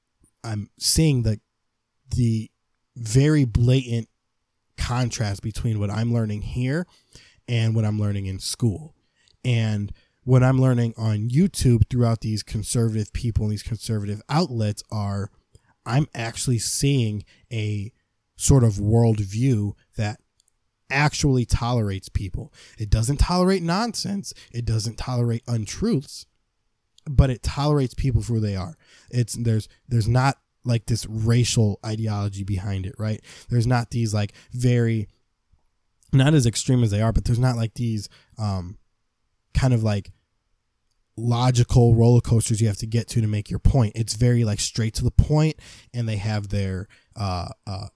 I'm 0.44 0.70
seeing 0.78 1.22
the 1.22 1.40
the 2.14 2.50
very 2.96 3.44
blatant 3.44 4.08
contrast 4.76 5.42
between 5.42 5.78
what 5.78 5.90
I'm 5.90 6.12
learning 6.12 6.42
here 6.42 6.86
and 7.48 7.74
what 7.74 7.84
I'm 7.84 8.00
learning 8.00 8.26
in 8.26 8.38
school. 8.38 8.94
And 9.44 9.92
what 10.24 10.42
I'm 10.42 10.60
learning 10.60 10.94
on 10.96 11.28
YouTube 11.30 11.88
throughout 11.90 12.20
these 12.20 12.42
conservative 12.42 13.12
people 13.12 13.44
and 13.44 13.52
these 13.52 13.62
conservative 13.62 14.22
outlets 14.28 14.82
are 14.90 15.30
I'm 15.84 16.06
actually 16.14 16.58
seeing 16.58 17.24
a 17.52 17.92
sort 18.36 18.62
of 18.62 18.74
worldview 18.74 19.72
that 19.96 20.20
actually 20.92 21.44
tolerates 21.44 22.08
people. 22.08 22.52
It 22.78 22.90
doesn't 22.90 23.18
tolerate 23.18 23.62
nonsense. 23.62 24.32
It 24.52 24.64
doesn't 24.64 24.98
tolerate 24.98 25.42
untruths, 25.48 26.26
but 27.08 27.30
it 27.30 27.42
tolerates 27.42 27.94
people 27.94 28.22
for 28.22 28.34
who 28.34 28.40
they 28.40 28.56
are. 28.56 28.76
It's 29.10 29.34
there's 29.34 29.68
there's 29.88 30.08
not 30.08 30.38
like 30.64 30.86
this 30.86 31.06
racial 31.06 31.80
ideology 31.84 32.44
behind 32.44 32.86
it, 32.86 32.94
right? 32.98 33.20
There's 33.48 33.66
not 33.66 33.90
these 33.90 34.14
like 34.14 34.32
very 34.52 35.08
not 36.12 36.34
as 36.34 36.46
extreme 36.46 36.82
as 36.82 36.90
they 36.90 37.00
are, 37.00 37.12
but 37.12 37.24
there's 37.24 37.38
not 37.38 37.56
like 37.56 37.74
these 37.74 38.08
um 38.38 38.78
kind 39.54 39.74
of 39.74 39.82
like 39.82 40.12
logical 41.16 41.94
roller 41.94 42.20
coasters 42.20 42.60
you 42.60 42.66
have 42.66 42.78
to 42.78 42.86
get 42.86 43.08
to 43.08 43.20
to 43.20 43.26
make 43.26 43.50
your 43.50 43.58
point. 43.58 43.92
It's 43.94 44.14
very 44.14 44.44
like 44.44 44.60
straight 44.60 44.94
to 44.94 45.04
the 45.04 45.10
point 45.10 45.56
and 45.92 46.08
they 46.08 46.16
have 46.16 46.48
their 46.48 46.88
uh 47.16 47.48
uh 47.66 47.88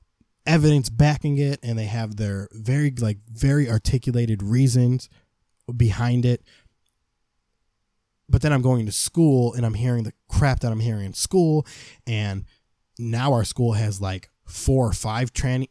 evidence 0.46 0.88
backing 0.88 1.38
it 1.38 1.60
and 1.62 1.78
they 1.78 1.86
have 1.86 2.16
their 2.16 2.48
very 2.52 2.92
like 2.98 3.18
very 3.30 3.68
articulated 3.68 4.42
reasons 4.42 5.08
behind 5.76 6.24
it. 6.24 6.42
But 8.28 8.42
then 8.42 8.52
i'm 8.52 8.62
going 8.62 8.86
to 8.86 8.92
school 8.92 9.54
and 9.54 9.64
i'm 9.64 9.74
hearing 9.74 10.02
the 10.02 10.12
crap 10.28 10.60
that 10.60 10.72
i'm 10.72 10.80
hearing 10.80 11.06
in 11.06 11.14
school 11.14 11.64
and 12.08 12.44
now 12.98 13.32
our 13.32 13.44
school 13.44 13.74
has 13.74 14.00
like 14.00 14.30
four 14.44 14.88
or 14.88 14.92
five 14.92 15.32
trans 15.32 15.68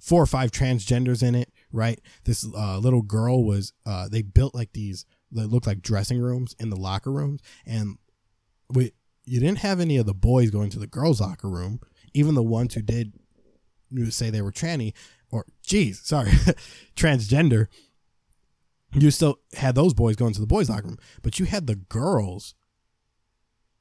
four 0.00 0.20
or 0.20 0.26
five 0.26 0.50
transgenders 0.50 1.22
in 1.22 1.36
it 1.36 1.52
right? 1.72 2.00
This 2.24 2.46
uh, 2.54 2.78
little 2.78 3.02
girl 3.02 3.44
was 3.44 3.72
uh, 3.86 4.08
they 4.08 4.22
built 4.22 4.54
like 4.54 4.72
these 4.72 5.06
that 5.32 5.48
looked 5.48 5.66
like 5.66 5.82
dressing 5.82 6.20
rooms 6.20 6.54
in 6.58 6.70
the 6.70 6.76
locker 6.76 7.10
rooms 7.10 7.40
and 7.66 7.96
we 8.68 8.92
you 9.24 9.40
didn't 9.40 9.58
have 9.58 9.80
any 9.80 9.96
of 9.96 10.04
the 10.04 10.14
boys 10.14 10.50
going 10.50 10.68
to 10.68 10.78
the 10.78 10.86
girls 10.86 11.22
locker 11.22 11.48
room 11.48 11.80
even 12.12 12.34
the 12.34 12.42
ones 12.42 12.74
who 12.74 12.82
did 12.82 13.14
say 14.10 14.30
they 14.30 14.42
were 14.42 14.52
tranny 14.52 14.92
or 15.30 15.46
geez, 15.62 16.00
sorry, 16.02 16.30
transgender, 16.96 17.68
you 18.92 19.10
still 19.10 19.40
had 19.54 19.74
those 19.74 19.94
boys 19.94 20.16
going 20.16 20.34
to 20.34 20.40
the 20.40 20.46
boys' 20.46 20.68
locker 20.68 20.86
room, 20.86 20.98
but 21.22 21.38
you 21.38 21.46
had 21.46 21.66
the 21.66 21.76
girls 21.76 22.54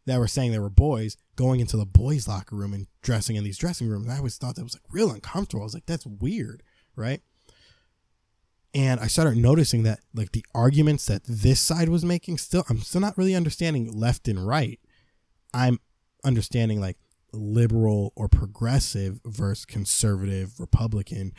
that 0.05 0.19
were 0.19 0.27
saying 0.27 0.51
they 0.51 0.59
were 0.59 0.69
boys 0.69 1.17
going 1.35 1.59
into 1.59 1.77
the 1.77 1.85
boys' 1.85 2.27
locker 2.27 2.55
room 2.55 2.73
and 2.73 2.87
dressing 3.01 3.35
in 3.35 3.43
these 3.43 3.57
dressing 3.57 3.87
rooms. 3.87 4.09
I 4.09 4.17
always 4.17 4.37
thought 4.37 4.55
that 4.55 4.63
was 4.63 4.75
like 4.75 4.83
real 4.89 5.11
uncomfortable. 5.11 5.61
I 5.61 5.65
was 5.65 5.73
like, 5.73 5.85
that's 5.85 6.05
weird, 6.05 6.63
right? 6.95 7.21
And 8.73 8.99
I 8.99 9.07
started 9.07 9.37
noticing 9.37 9.83
that 9.83 9.99
like 10.13 10.31
the 10.31 10.45
arguments 10.55 11.05
that 11.07 11.23
this 11.25 11.59
side 11.59 11.89
was 11.89 12.05
making 12.05 12.37
still 12.37 12.63
I'm 12.69 12.79
still 12.79 13.01
not 13.01 13.17
really 13.17 13.35
understanding 13.35 13.91
left 13.91 14.29
and 14.29 14.47
right. 14.47 14.79
I'm 15.53 15.79
understanding 16.23 16.79
like 16.79 16.97
liberal 17.33 18.13
or 18.15 18.27
progressive 18.27 19.19
versus 19.25 19.65
conservative 19.65 20.59
Republican. 20.59 21.33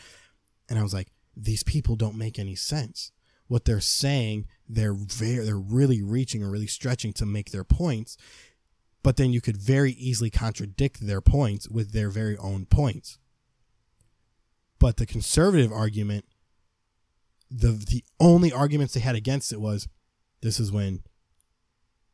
And 0.68 0.78
I 0.78 0.82
was 0.82 0.94
like, 0.94 1.08
these 1.36 1.62
people 1.62 1.96
don't 1.96 2.16
make 2.16 2.38
any 2.38 2.54
sense. 2.54 3.12
What 3.46 3.64
they're 3.64 3.80
saying, 3.80 4.46
they're 4.68 4.94
very, 4.94 5.44
they're 5.44 5.58
really 5.58 6.02
reaching 6.02 6.42
or 6.42 6.50
really 6.50 6.66
stretching 6.66 7.12
to 7.14 7.26
make 7.26 7.50
their 7.50 7.64
points. 7.64 8.16
But 9.02 9.16
then 9.16 9.32
you 9.32 9.40
could 9.40 9.56
very 9.56 9.92
easily 9.92 10.30
contradict 10.30 11.06
their 11.06 11.20
points 11.20 11.68
with 11.68 11.92
their 11.92 12.08
very 12.08 12.36
own 12.36 12.66
points. 12.66 13.18
But 14.78 14.96
the 14.96 15.06
conservative 15.06 15.72
argument, 15.72 16.24
the 17.50 17.72
the 17.72 18.04
only 18.18 18.50
arguments 18.52 18.94
they 18.94 19.00
had 19.00 19.14
against 19.14 19.52
it 19.52 19.60
was, 19.60 19.88
this 20.40 20.58
is 20.58 20.72
when 20.72 21.02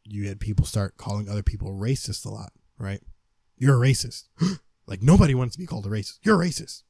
you 0.04 0.28
had 0.28 0.40
people 0.40 0.66
start 0.66 0.97
calling 0.97 1.28
other 1.28 1.42
people 1.42 1.73
racist 1.73 2.26
a 2.26 2.30
lot, 2.30 2.52
right? 2.78 3.02
You're 3.58 3.82
a 3.82 3.86
racist. 3.86 4.24
like 4.86 5.02
nobody 5.02 5.34
wants 5.34 5.54
to 5.54 5.58
be 5.58 5.66
called 5.66 5.86
a 5.86 5.90
racist. 5.90 6.18
You're 6.22 6.40
a 6.40 6.46
racist. 6.46 6.82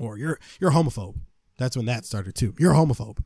Or 0.00 0.16
you're 0.16 0.38
you're 0.60 0.70
a 0.70 0.74
homophobe. 0.74 1.16
That's 1.58 1.76
when 1.76 1.86
that 1.86 2.04
started 2.04 2.34
too. 2.34 2.54
You're 2.58 2.72
a 2.72 2.76
homophobe. 2.76 3.24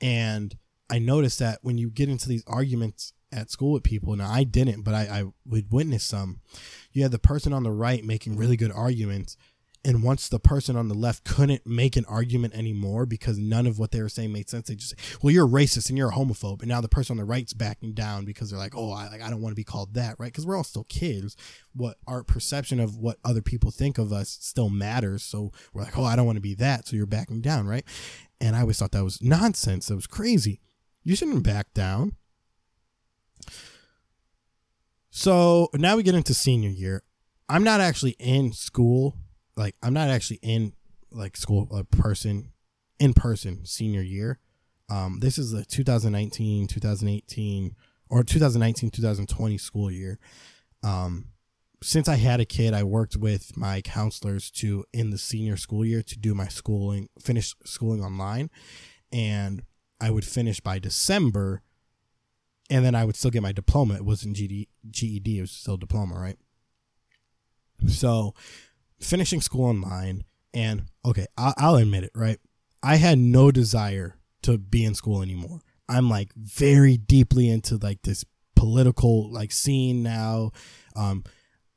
And 0.00 0.56
I 0.90 0.98
noticed 0.98 1.38
that 1.38 1.60
when 1.62 1.78
you 1.78 1.90
get 1.90 2.08
into 2.08 2.28
these 2.28 2.42
arguments 2.46 3.12
at 3.30 3.50
school 3.50 3.72
with 3.72 3.84
people, 3.84 4.14
now 4.16 4.30
I 4.30 4.44
didn't, 4.44 4.82
but 4.82 4.94
I, 4.94 5.00
I 5.02 5.24
would 5.46 5.72
witness 5.72 6.04
some. 6.04 6.40
You 6.92 7.02
had 7.02 7.12
the 7.12 7.18
person 7.18 7.52
on 7.52 7.62
the 7.62 7.70
right 7.70 8.04
making 8.04 8.36
really 8.36 8.56
good 8.56 8.72
arguments 8.72 9.36
and 9.84 10.02
once 10.02 10.28
the 10.28 10.38
person 10.38 10.76
on 10.76 10.88
the 10.88 10.94
left 10.94 11.24
couldn't 11.24 11.66
make 11.66 11.96
an 11.96 12.04
argument 12.04 12.54
anymore 12.54 13.04
because 13.04 13.36
none 13.38 13.66
of 13.66 13.78
what 13.78 13.90
they 13.90 14.00
were 14.00 14.08
saying 14.08 14.32
made 14.32 14.48
sense, 14.48 14.68
they 14.68 14.76
just 14.76 14.90
say, 14.90 15.16
"Well, 15.20 15.32
you're 15.32 15.46
a 15.46 15.50
racist 15.50 15.88
and 15.88 15.98
you're 15.98 16.10
a 16.10 16.14
homophobe." 16.14 16.60
And 16.60 16.68
now 16.68 16.80
the 16.80 16.88
person 16.88 17.14
on 17.14 17.16
the 17.16 17.24
right's 17.24 17.52
backing 17.52 17.92
down 17.92 18.24
because 18.24 18.50
they're 18.50 18.58
like, 18.58 18.76
"Oh, 18.76 18.92
I 18.92 19.08
like 19.08 19.22
I 19.22 19.30
don't 19.30 19.40
want 19.40 19.52
to 19.52 19.56
be 19.56 19.64
called 19.64 19.94
that," 19.94 20.18
right? 20.18 20.32
Because 20.32 20.46
we're 20.46 20.56
all 20.56 20.64
still 20.64 20.84
kids. 20.84 21.36
What 21.74 21.98
our 22.06 22.22
perception 22.22 22.78
of 22.78 22.96
what 22.96 23.18
other 23.24 23.42
people 23.42 23.70
think 23.70 23.98
of 23.98 24.12
us 24.12 24.38
still 24.40 24.70
matters. 24.70 25.22
So 25.22 25.52
we're 25.72 25.82
like, 25.82 25.98
"Oh, 25.98 26.04
I 26.04 26.14
don't 26.14 26.26
want 26.26 26.36
to 26.36 26.42
be 26.42 26.54
that," 26.54 26.86
so 26.86 26.96
you're 26.96 27.06
backing 27.06 27.40
down, 27.40 27.66
right? 27.66 27.84
And 28.40 28.54
I 28.54 28.60
always 28.60 28.78
thought 28.78 28.92
that 28.92 29.04
was 29.04 29.20
nonsense. 29.20 29.86
That 29.86 29.96
was 29.96 30.06
crazy. 30.06 30.60
You 31.02 31.16
shouldn't 31.16 31.42
back 31.42 31.74
down. 31.74 32.16
So 35.10 35.68
now 35.74 35.96
we 35.96 36.02
get 36.02 36.14
into 36.14 36.34
senior 36.34 36.70
year. 36.70 37.02
I'm 37.48 37.64
not 37.64 37.80
actually 37.80 38.16
in 38.18 38.52
school 38.52 39.16
like 39.56 39.76
I'm 39.82 39.94
not 39.94 40.08
actually 40.08 40.38
in 40.42 40.72
like 41.10 41.36
school 41.36 41.68
a 41.74 41.84
person 41.84 42.52
in 42.98 43.14
person 43.14 43.64
senior 43.64 44.02
year. 44.02 44.38
Um, 44.90 45.20
this 45.20 45.38
is 45.38 45.52
the 45.52 45.64
2019 45.64 46.66
2018 46.66 47.76
or 48.08 48.22
2019 48.22 48.90
2020 48.90 49.58
school 49.58 49.90
year. 49.90 50.18
Um, 50.82 51.26
since 51.82 52.08
I 52.08 52.16
had 52.16 52.40
a 52.40 52.44
kid, 52.44 52.74
I 52.74 52.84
worked 52.84 53.16
with 53.16 53.56
my 53.56 53.80
counselors 53.80 54.50
to 54.52 54.84
in 54.92 55.10
the 55.10 55.18
senior 55.18 55.56
school 55.56 55.84
year 55.84 56.02
to 56.02 56.18
do 56.18 56.34
my 56.34 56.46
schooling, 56.48 57.08
finish 57.20 57.54
schooling 57.64 58.02
online, 58.02 58.50
and 59.10 59.62
I 60.00 60.10
would 60.10 60.24
finish 60.24 60.60
by 60.60 60.78
December, 60.78 61.62
and 62.70 62.84
then 62.84 62.94
I 62.94 63.04
would 63.04 63.16
still 63.16 63.30
get 63.30 63.42
my 63.42 63.52
diploma. 63.52 63.94
It 63.94 64.04
wasn't 64.04 64.36
GD, 64.36 64.68
GED; 64.90 65.38
it 65.38 65.40
was 65.40 65.50
still 65.50 65.76
diploma, 65.76 66.14
right? 66.18 66.38
So 67.88 68.34
finishing 69.02 69.40
school 69.40 69.66
online, 69.66 70.24
and 70.54 70.84
okay, 71.04 71.26
I'll, 71.36 71.54
I'll 71.56 71.76
admit 71.76 72.04
it, 72.04 72.12
right? 72.14 72.38
I 72.82 72.96
had 72.96 73.18
no 73.18 73.50
desire 73.50 74.16
to 74.42 74.58
be 74.58 74.84
in 74.84 74.94
school 74.94 75.22
anymore. 75.22 75.60
I'm 75.88 76.08
like 76.08 76.32
very 76.34 76.96
deeply 76.96 77.48
into 77.48 77.76
like 77.76 78.02
this 78.02 78.24
political 78.56 79.30
like 79.30 79.52
scene 79.52 80.02
now. 80.02 80.52
Um, 80.96 81.24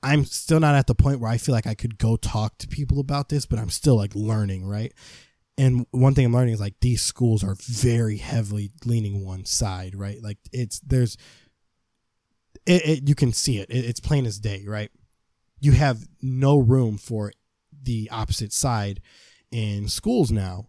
I'm 0.01 0.23
still 0.25 0.59
not 0.59 0.75
at 0.75 0.87
the 0.87 0.95
point 0.95 1.19
where 1.19 1.31
I 1.31 1.37
feel 1.37 1.53
like 1.53 1.67
I 1.67 1.73
could 1.73 1.97
go 1.97 2.15
talk 2.15 2.57
to 2.59 2.67
people 2.67 2.99
about 2.99 3.29
this, 3.29 3.45
but 3.45 3.59
I'm 3.59 3.69
still 3.69 3.95
like 3.95 4.13
learning, 4.15 4.65
right? 4.67 4.93
And 5.57 5.87
one 5.91 6.13
thing 6.13 6.25
I'm 6.25 6.33
learning 6.33 6.53
is 6.53 6.59
like 6.59 6.75
these 6.81 7.01
schools 7.01 7.43
are 7.43 7.55
very 7.59 8.17
heavily 8.17 8.71
leaning 8.85 9.25
one 9.25 9.45
side, 9.45 9.95
right? 9.95 10.21
Like 10.21 10.37
it's 10.51 10.79
there's 10.81 11.17
it, 12.65 12.85
it 12.85 13.07
you 13.09 13.15
can 13.15 13.33
see 13.33 13.59
it. 13.59 13.69
it. 13.69 13.85
It's 13.85 13.99
plain 13.99 14.25
as 14.25 14.39
day, 14.39 14.63
right? 14.67 14.91
You 15.59 15.71
have 15.73 16.07
no 16.21 16.57
room 16.57 16.97
for 16.97 17.31
the 17.83 18.09
opposite 18.11 18.53
side 18.53 19.01
in 19.51 19.87
schools 19.87 20.31
now. 20.31 20.67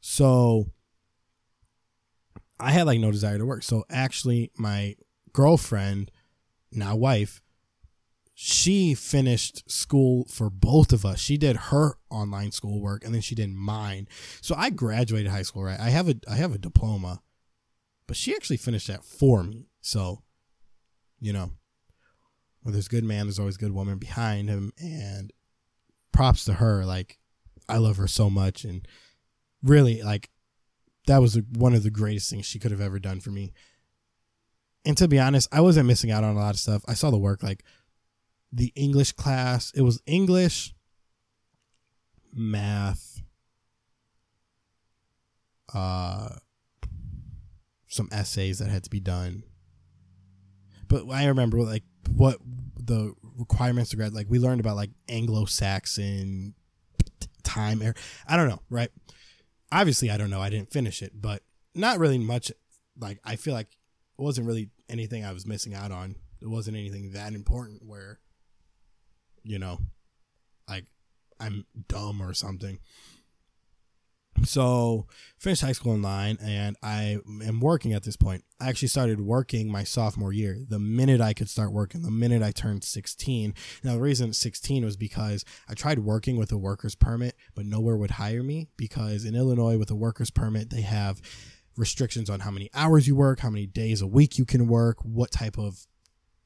So 0.00 0.66
I 2.60 2.72
had 2.72 2.86
like 2.86 3.00
no 3.00 3.10
desire 3.10 3.38
to 3.38 3.46
work. 3.46 3.62
So 3.62 3.84
actually, 3.90 4.50
my 4.56 4.96
girlfriend, 5.32 6.10
now 6.72 6.96
wife, 6.96 7.40
she 8.34 8.94
finished 8.94 9.68
school 9.68 10.24
for 10.30 10.48
both 10.48 10.92
of 10.92 11.04
us. 11.04 11.18
She 11.18 11.36
did 11.36 11.56
her 11.56 11.94
online 12.08 12.52
schoolwork 12.52 13.04
and 13.04 13.12
then 13.12 13.20
she 13.20 13.34
did 13.34 13.50
mine. 13.50 14.06
So 14.40 14.54
I 14.56 14.70
graduated 14.70 15.30
high 15.30 15.42
school, 15.42 15.64
right? 15.64 15.80
I 15.80 15.90
have 15.90 16.08
a 16.08 16.14
I 16.30 16.36
have 16.36 16.54
a 16.54 16.58
diploma, 16.58 17.20
but 18.06 18.16
she 18.16 18.34
actually 18.34 18.58
finished 18.58 18.86
that 18.86 19.04
for 19.04 19.42
me. 19.42 19.66
So, 19.80 20.22
you 21.18 21.32
know, 21.32 21.50
where 22.62 22.72
there's 22.72 22.88
good 22.88 23.04
man, 23.04 23.26
there's 23.26 23.38
always 23.38 23.56
good 23.56 23.72
woman 23.72 23.98
behind 23.98 24.48
him. 24.48 24.72
And 24.78 25.32
props 26.12 26.44
to 26.46 26.54
her. 26.54 26.84
Like, 26.84 27.18
I 27.68 27.78
love 27.78 27.96
her 27.96 28.08
so 28.08 28.28
much. 28.28 28.64
And 28.64 28.86
really, 29.62 30.02
like, 30.02 30.30
that 31.06 31.18
was 31.18 31.40
one 31.54 31.74
of 31.74 31.82
the 31.82 31.90
greatest 31.90 32.28
things 32.28 32.44
she 32.44 32.58
could 32.58 32.70
have 32.70 32.80
ever 32.80 32.98
done 32.98 33.20
for 33.20 33.30
me. 33.30 33.52
And 34.84 34.96
to 34.98 35.08
be 35.08 35.18
honest, 35.18 35.48
I 35.52 35.60
wasn't 35.60 35.86
missing 35.86 36.10
out 36.10 36.24
on 36.24 36.34
a 36.34 36.38
lot 36.38 36.54
of 36.54 36.60
stuff. 36.60 36.82
I 36.88 36.94
saw 36.94 37.10
the 37.10 37.18
work, 37.18 37.42
like 37.42 37.62
the 38.52 38.72
English 38.74 39.12
class. 39.12 39.72
It 39.74 39.82
was 39.82 40.00
English, 40.06 40.74
math, 42.32 43.20
uh, 45.74 46.30
some 47.86 48.08
essays 48.12 48.58
that 48.58 48.70
had 48.70 48.84
to 48.84 48.90
be 48.90 49.00
done. 49.00 49.44
But 50.88 51.08
I 51.10 51.26
remember 51.26 51.58
like 51.62 51.84
what 52.08 52.38
the 52.76 53.14
requirements 53.36 53.90
to 53.90 53.96
grad 53.96 54.14
like 54.14 54.26
we 54.28 54.38
learned 54.38 54.60
about 54.60 54.76
like 54.76 54.90
Anglo-Saxon 55.08 56.54
time. 57.42 57.82
I 58.26 58.36
don't 58.36 58.48
know, 58.48 58.60
right? 58.70 58.90
Obviously, 59.70 60.10
I 60.10 60.16
don't 60.16 60.30
know. 60.30 60.40
I 60.40 60.50
didn't 60.50 60.72
finish 60.72 61.02
it, 61.02 61.12
but 61.20 61.42
not 61.74 61.98
really 61.98 62.18
much. 62.18 62.50
Like 62.98 63.20
I 63.24 63.36
feel 63.36 63.54
like 63.54 63.68
it 64.18 64.22
wasn't 64.22 64.46
really 64.46 64.70
anything 64.88 65.24
I 65.24 65.32
was 65.32 65.46
missing 65.46 65.74
out 65.74 65.92
on. 65.92 66.16
It 66.40 66.48
wasn't 66.48 66.76
anything 66.76 67.12
that 67.12 67.32
important 67.34 67.84
where, 67.84 68.20
you 69.42 69.58
know, 69.58 69.78
like 70.68 70.86
I'm 71.40 71.66
dumb 71.88 72.22
or 72.22 72.32
something. 72.34 72.78
So 74.44 75.06
finished 75.38 75.62
high 75.62 75.72
school 75.72 75.94
in 75.94 76.02
line, 76.02 76.38
and 76.42 76.76
I 76.82 77.18
am 77.44 77.60
working 77.60 77.92
at 77.92 78.02
this 78.02 78.16
point. 78.16 78.44
I 78.60 78.68
actually 78.68 78.88
started 78.88 79.20
working 79.20 79.70
my 79.70 79.84
sophomore 79.84 80.32
year. 80.32 80.58
The 80.66 80.78
minute 80.78 81.20
I 81.20 81.32
could 81.32 81.48
start 81.48 81.72
working, 81.72 82.02
the 82.02 82.10
minute 82.10 82.42
I 82.42 82.50
turned 82.50 82.84
16. 82.84 83.54
Now 83.84 83.94
the 83.94 84.00
reason 84.00 84.32
16 84.32 84.84
was 84.84 84.96
because 84.96 85.44
I 85.68 85.74
tried 85.74 86.00
working 86.00 86.36
with 86.36 86.50
a 86.52 86.58
worker's 86.58 86.94
permit, 86.94 87.34
but 87.54 87.66
nowhere 87.66 87.96
would 87.96 88.12
hire 88.12 88.42
me 88.42 88.68
because 88.76 89.24
in 89.24 89.34
Illinois 89.34 89.76
with 89.76 89.90
a 89.90 89.96
worker's 89.96 90.30
permit 90.30 90.70
they 90.70 90.82
have 90.82 91.20
restrictions 91.76 92.28
on 92.28 92.40
how 92.40 92.50
many 92.50 92.68
hours 92.74 93.06
you 93.06 93.14
work, 93.14 93.40
how 93.40 93.50
many 93.50 93.66
days 93.66 94.02
a 94.02 94.06
week 94.06 94.38
you 94.38 94.44
can 94.44 94.66
work, 94.66 94.98
what 95.02 95.30
type 95.30 95.58
of 95.58 95.86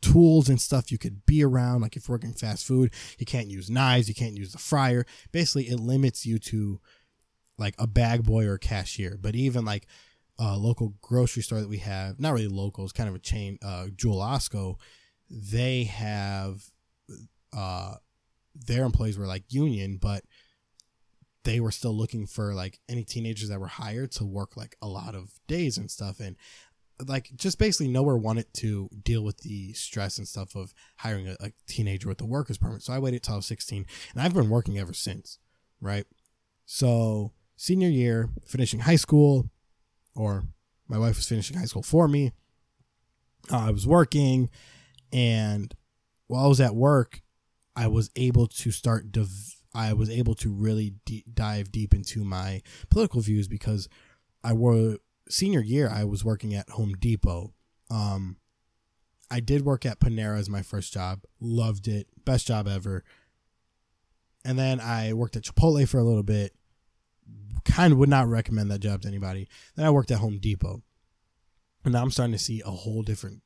tools 0.03 0.49
and 0.49 0.61
stuff 0.61 0.93
you 0.93 0.99
could 0.99 1.25
be 1.25 1.43
around. 1.43 1.81
Like 1.81 1.97
if 1.97 2.09
working 2.09 2.35
fast 2.35 2.67
food, 2.67 2.93
you 3.19 3.25
can't 3.25 3.49
use 3.49 3.71
knives, 3.71 4.09
you 4.09 4.15
can't 4.15 4.37
use 4.37 4.53
the 4.53 4.59
fryer. 4.59 5.07
Basically, 5.31 5.69
it 5.69 5.81
limits 5.81 6.27
you 6.27 6.39
to 6.41 6.81
like 7.59 7.75
a 7.79 7.87
bag 7.87 8.25
boy 8.25 8.47
or 8.47 8.59
cashier. 8.59 9.19
But 9.21 9.35
even 9.35 9.65
like 9.65 9.87
a 10.39 10.57
local 10.57 10.95
grocery 11.01 11.43
store 11.43 11.61
that 11.61 11.69
we 11.69 11.79
have, 11.79 12.19
not 12.19 12.33
really 12.33 12.49
local, 12.49 12.85
it's 12.85 12.93
kind 12.93 13.09
of 13.09 13.15
a 13.15 13.21
chain, 13.21 13.59
uh, 13.63 13.87
Jewel 13.95 14.21
Osco, 14.21 14.77
they 15.31 15.85
have 15.85 16.65
uh, 17.57 17.95
their 18.55 18.85
employees 18.85 19.19
were 19.19 19.27
like 19.27 19.45
union, 19.53 19.99
but 20.01 20.25
they 21.45 21.61
were 21.61 21.71
still 21.71 21.95
looking 21.95 22.27
for 22.27 22.55
like 22.55 22.79
any 22.89 23.05
teenagers 23.05 23.49
that 23.49 23.61
were 23.61 23.67
hired 23.67 24.13
to 24.13 24.25
work 24.25 24.57
like 24.57 24.77
a 24.81 24.87
lot 24.87 25.15
of 25.15 25.31
days 25.47 25.77
and 25.77 25.91
stuff. 25.91 26.21
And 26.21 26.37
like 27.07 27.31
just 27.35 27.59
basically 27.59 27.89
nowhere 27.89 28.17
wanted 28.17 28.53
to 28.55 28.89
deal 29.03 29.25
with 29.25 29.39
the 29.39 29.73
stress 29.73 30.19
and 30.19 30.29
stuff 30.29 30.55
of 30.55 30.73
hiring 30.99 31.29
a, 31.29 31.37
a 31.41 31.53
teenager 31.67 32.09
with 32.09 32.21
a 32.21 32.27
worker's 32.27 32.59
permit. 32.59 32.83
So 32.83 32.93
I 32.93 32.99
waited 32.99 33.23
till 33.23 33.35
I 33.35 33.37
was 33.37 33.47
16 33.47 33.87
and 34.13 34.23
I've 34.23 34.35
been 34.35 34.51
working 34.51 34.79
ever 34.79 34.93
since. 34.93 35.39
Right. 35.81 36.07
So 36.65 37.33
senior 37.63 37.89
year, 37.89 38.29
finishing 38.45 38.81
high 38.81 38.97
school, 38.97 39.49
or 40.17 40.43
my 40.89 40.99
wife 40.99 41.15
was 41.15 41.29
finishing 41.29 41.57
high 41.57 41.65
school 41.65 41.85
for 41.85 42.09
me. 42.09 42.33
Uh, 43.53 43.69
I 43.69 43.71
was 43.71 43.87
working, 43.87 44.51
and 45.13 45.73
while 46.27 46.45
I 46.45 46.49
was 46.49 46.61
at 46.61 46.75
work, 46.75 47.23
I 47.77 47.87
was 47.87 48.11
able 48.17 48.49
to 48.49 48.73
start. 48.73 49.13
Div- 49.13 49.55
I 49.73 49.93
was 49.93 50.11
able 50.11 50.35
to 50.37 50.53
really 50.53 50.95
de- 51.05 51.25
dive 51.33 51.71
deep 51.71 51.95
into 51.95 52.25
my 52.25 52.63
political 52.91 53.21
views 53.21 53.47
because 53.47 53.89
I 54.43 54.55
were 54.55 54.97
senior 55.29 55.61
year. 55.63 55.89
I 55.89 56.03
was 56.03 56.25
working 56.25 56.55
at 56.55 56.69
Home 56.71 56.95
Depot. 56.95 57.55
Um, 57.89 58.39
I 59.31 59.39
did 59.39 59.65
work 59.65 59.87
at 59.87 60.01
Panera 60.01 60.37
as 60.37 60.51
my 60.51 60.63
first 60.63 60.93
job. 60.93 61.21
Loved 61.41 61.87
it, 61.87 62.09
best 62.25 62.49
job 62.49 62.67
ever. 62.67 63.05
And 64.45 64.59
then 64.59 64.81
I 64.81 65.13
worked 65.13 65.37
at 65.37 65.45
Chipotle 65.45 65.89
for 65.89 65.99
a 65.99 66.05
little 66.05 66.25
bit 66.25 66.57
kind 67.65 67.93
of 67.93 67.99
would 67.99 68.09
not 68.09 68.29
recommend 68.29 68.71
that 68.71 68.81
job 68.81 69.03
to 69.03 69.09
anybody. 69.09 69.49
Then 69.77 69.87
I 69.87 69.91
worked 69.91 70.11
at 70.11 70.19
Home 70.19 70.39
Depot. 70.39 70.83
And 71.85 71.93
now 71.93 72.03
I'm 72.03 72.11
starting 72.11 72.33
to 72.33 72.39
see 72.39 72.63
a 72.65 72.71
whole 72.71 73.03
different 73.03 73.43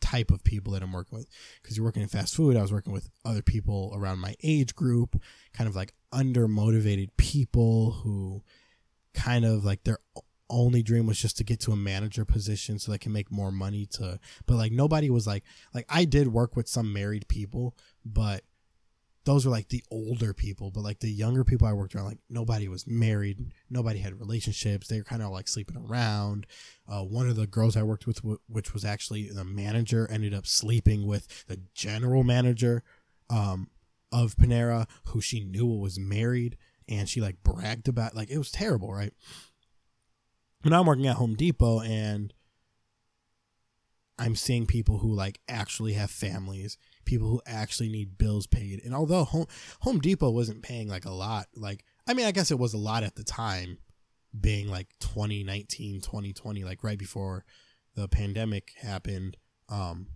type 0.00 0.30
of 0.30 0.44
people 0.44 0.72
that 0.72 0.82
I'm 0.82 0.92
working 0.92 1.18
with. 1.18 1.28
Because 1.62 1.76
you're 1.76 1.86
working 1.86 2.02
in 2.02 2.08
fast 2.08 2.34
food, 2.34 2.56
I 2.56 2.62
was 2.62 2.72
working 2.72 2.92
with 2.92 3.10
other 3.24 3.42
people 3.42 3.92
around 3.94 4.20
my 4.20 4.34
age 4.42 4.74
group, 4.74 5.20
kind 5.52 5.68
of 5.68 5.74
like 5.74 5.92
under 6.12 6.46
motivated 6.46 7.16
people 7.16 7.92
who 8.02 8.42
kind 9.12 9.44
of 9.44 9.64
like 9.64 9.84
their 9.84 9.98
only 10.50 10.82
dream 10.82 11.06
was 11.06 11.18
just 11.18 11.38
to 11.38 11.44
get 11.44 11.58
to 11.60 11.72
a 11.72 11.76
manager 11.76 12.24
position 12.24 12.78
so 12.78 12.92
they 12.92 12.98
can 12.98 13.12
make 13.12 13.30
more 13.32 13.50
money 13.50 13.86
to 13.86 14.18
but 14.46 14.56
like 14.56 14.72
nobody 14.72 15.08
was 15.08 15.26
like 15.26 15.42
like 15.72 15.86
I 15.88 16.04
did 16.04 16.28
work 16.28 16.54
with 16.54 16.68
some 16.68 16.92
married 16.92 17.26
people, 17.28 17.76
but 18.04 18.42
those 19.24 19.46
were 19.46 19.50
like 19.50 19.68
the 19.68 19.82
older 19.90 20.34
people, 20.34 20.70
but 20.70 20.82
like 20.82 21.00
the 21.00 21.10
younger 21.10 21.44
people 21.44 21.66
I 21.66 21.72
worked 21.72 21.94
around, 21.94 22.06
like 22.06 22.18
nobody 22.28 22.68
was 22.68 22.86
married, 22.86 23.52
nobody 23.70 23.98
had 23.98 24.18
relationships. 24.20 24.86
They 24.86 24.98
were 24.98 25.04
kind 25.04 25.22
of 25.22 25.30
like 25.30 25.48
sleeping 25.48 25.76
around. 25.76 26.46
Uh, 26.86 27.02
one 27.02 27.28
of 27.28 27.36
the 27.36 27.46
girls 27.46 27.76
I 27.76 27.82
worked 27.82 28.06
with, 28.06 28.20
which 28.48 28.74
was 28.74 28.84
actually 28.84 29.30
the 29.30 29.44
manager, 29.44 30.06
ended 30.10 30.34
up 30.34 30.46
sleeping 30.46 31.06
with 31.06 31.46
the 31.46 31.60
general 31.74 32.22
manager 32.22 32.82
um, 33.30 33.70
of 34.12 34.36
Panera, 34.36 34.86
who 35.06 35.22
she 35.22 35.40
knew 35.40 35.66
was 35.66 35.98
married, 35.98 36.58
and 36.86 37.08
she 37.08 37.22
like 37.22 37.42
bragged 37.42 37.88
about. 37.88 38.14
Like 38.14 38.30
it 38.30 38.38
was 38.38 38.50
terrible, 38.50 38.92
right? 38.92 39.14
And 40.64 40.74
I'm 40.74 40.86
working 40.86 41.06
at 41.06 41.16
Home 41.16 41.34
Depot, 41.34 41.80
and 41.80 42.34
I'm 44.18 44.36
seeing 44.36 44.66
people 44.66 44.98
who 44.98 45.12
like 45.14 45.40
actually 45.48 45.94
have 45.94 46.10
families 46.10 46.76
people 47.04 47.28
who 47.28 47.42
actually 47.46 47.88
need 47.88 48.18
bills 48.18 48.46
paid. 48.46 48.80
And 48.84 48.94
although 48.94 49.24
Home 49.24 49.46
Home 49.80 50.00
Depot 50.00 50.30
wasn't 50.30 50.62
paying 50.62 50.88
like 50.88 51.04
a 51.04 51.10
lot, 51.10 51.46
like 51.54 51.84
I 52.06 52.14
mean, 52.14 52.26
I 52.26 52.32
guess 52.32 52.50
it 52.50 52.58
was 52.58 52.74
a 52.74 52.78
lot 52.78 53.02
at 53.02 53.16
the 53.16 53.24
time, 53.24 53.78
being 54.38 54.68
like 54.68 54.88
2019, 55.00 56.00
2020, 56.00 56.64
like 56.64 56.84
right 56.84 56.98
before 56.98 57.44
the 57.94 58.08
pandemic 58.08 58.72
happened. 58.80 59.36
Um, 59.68 60.08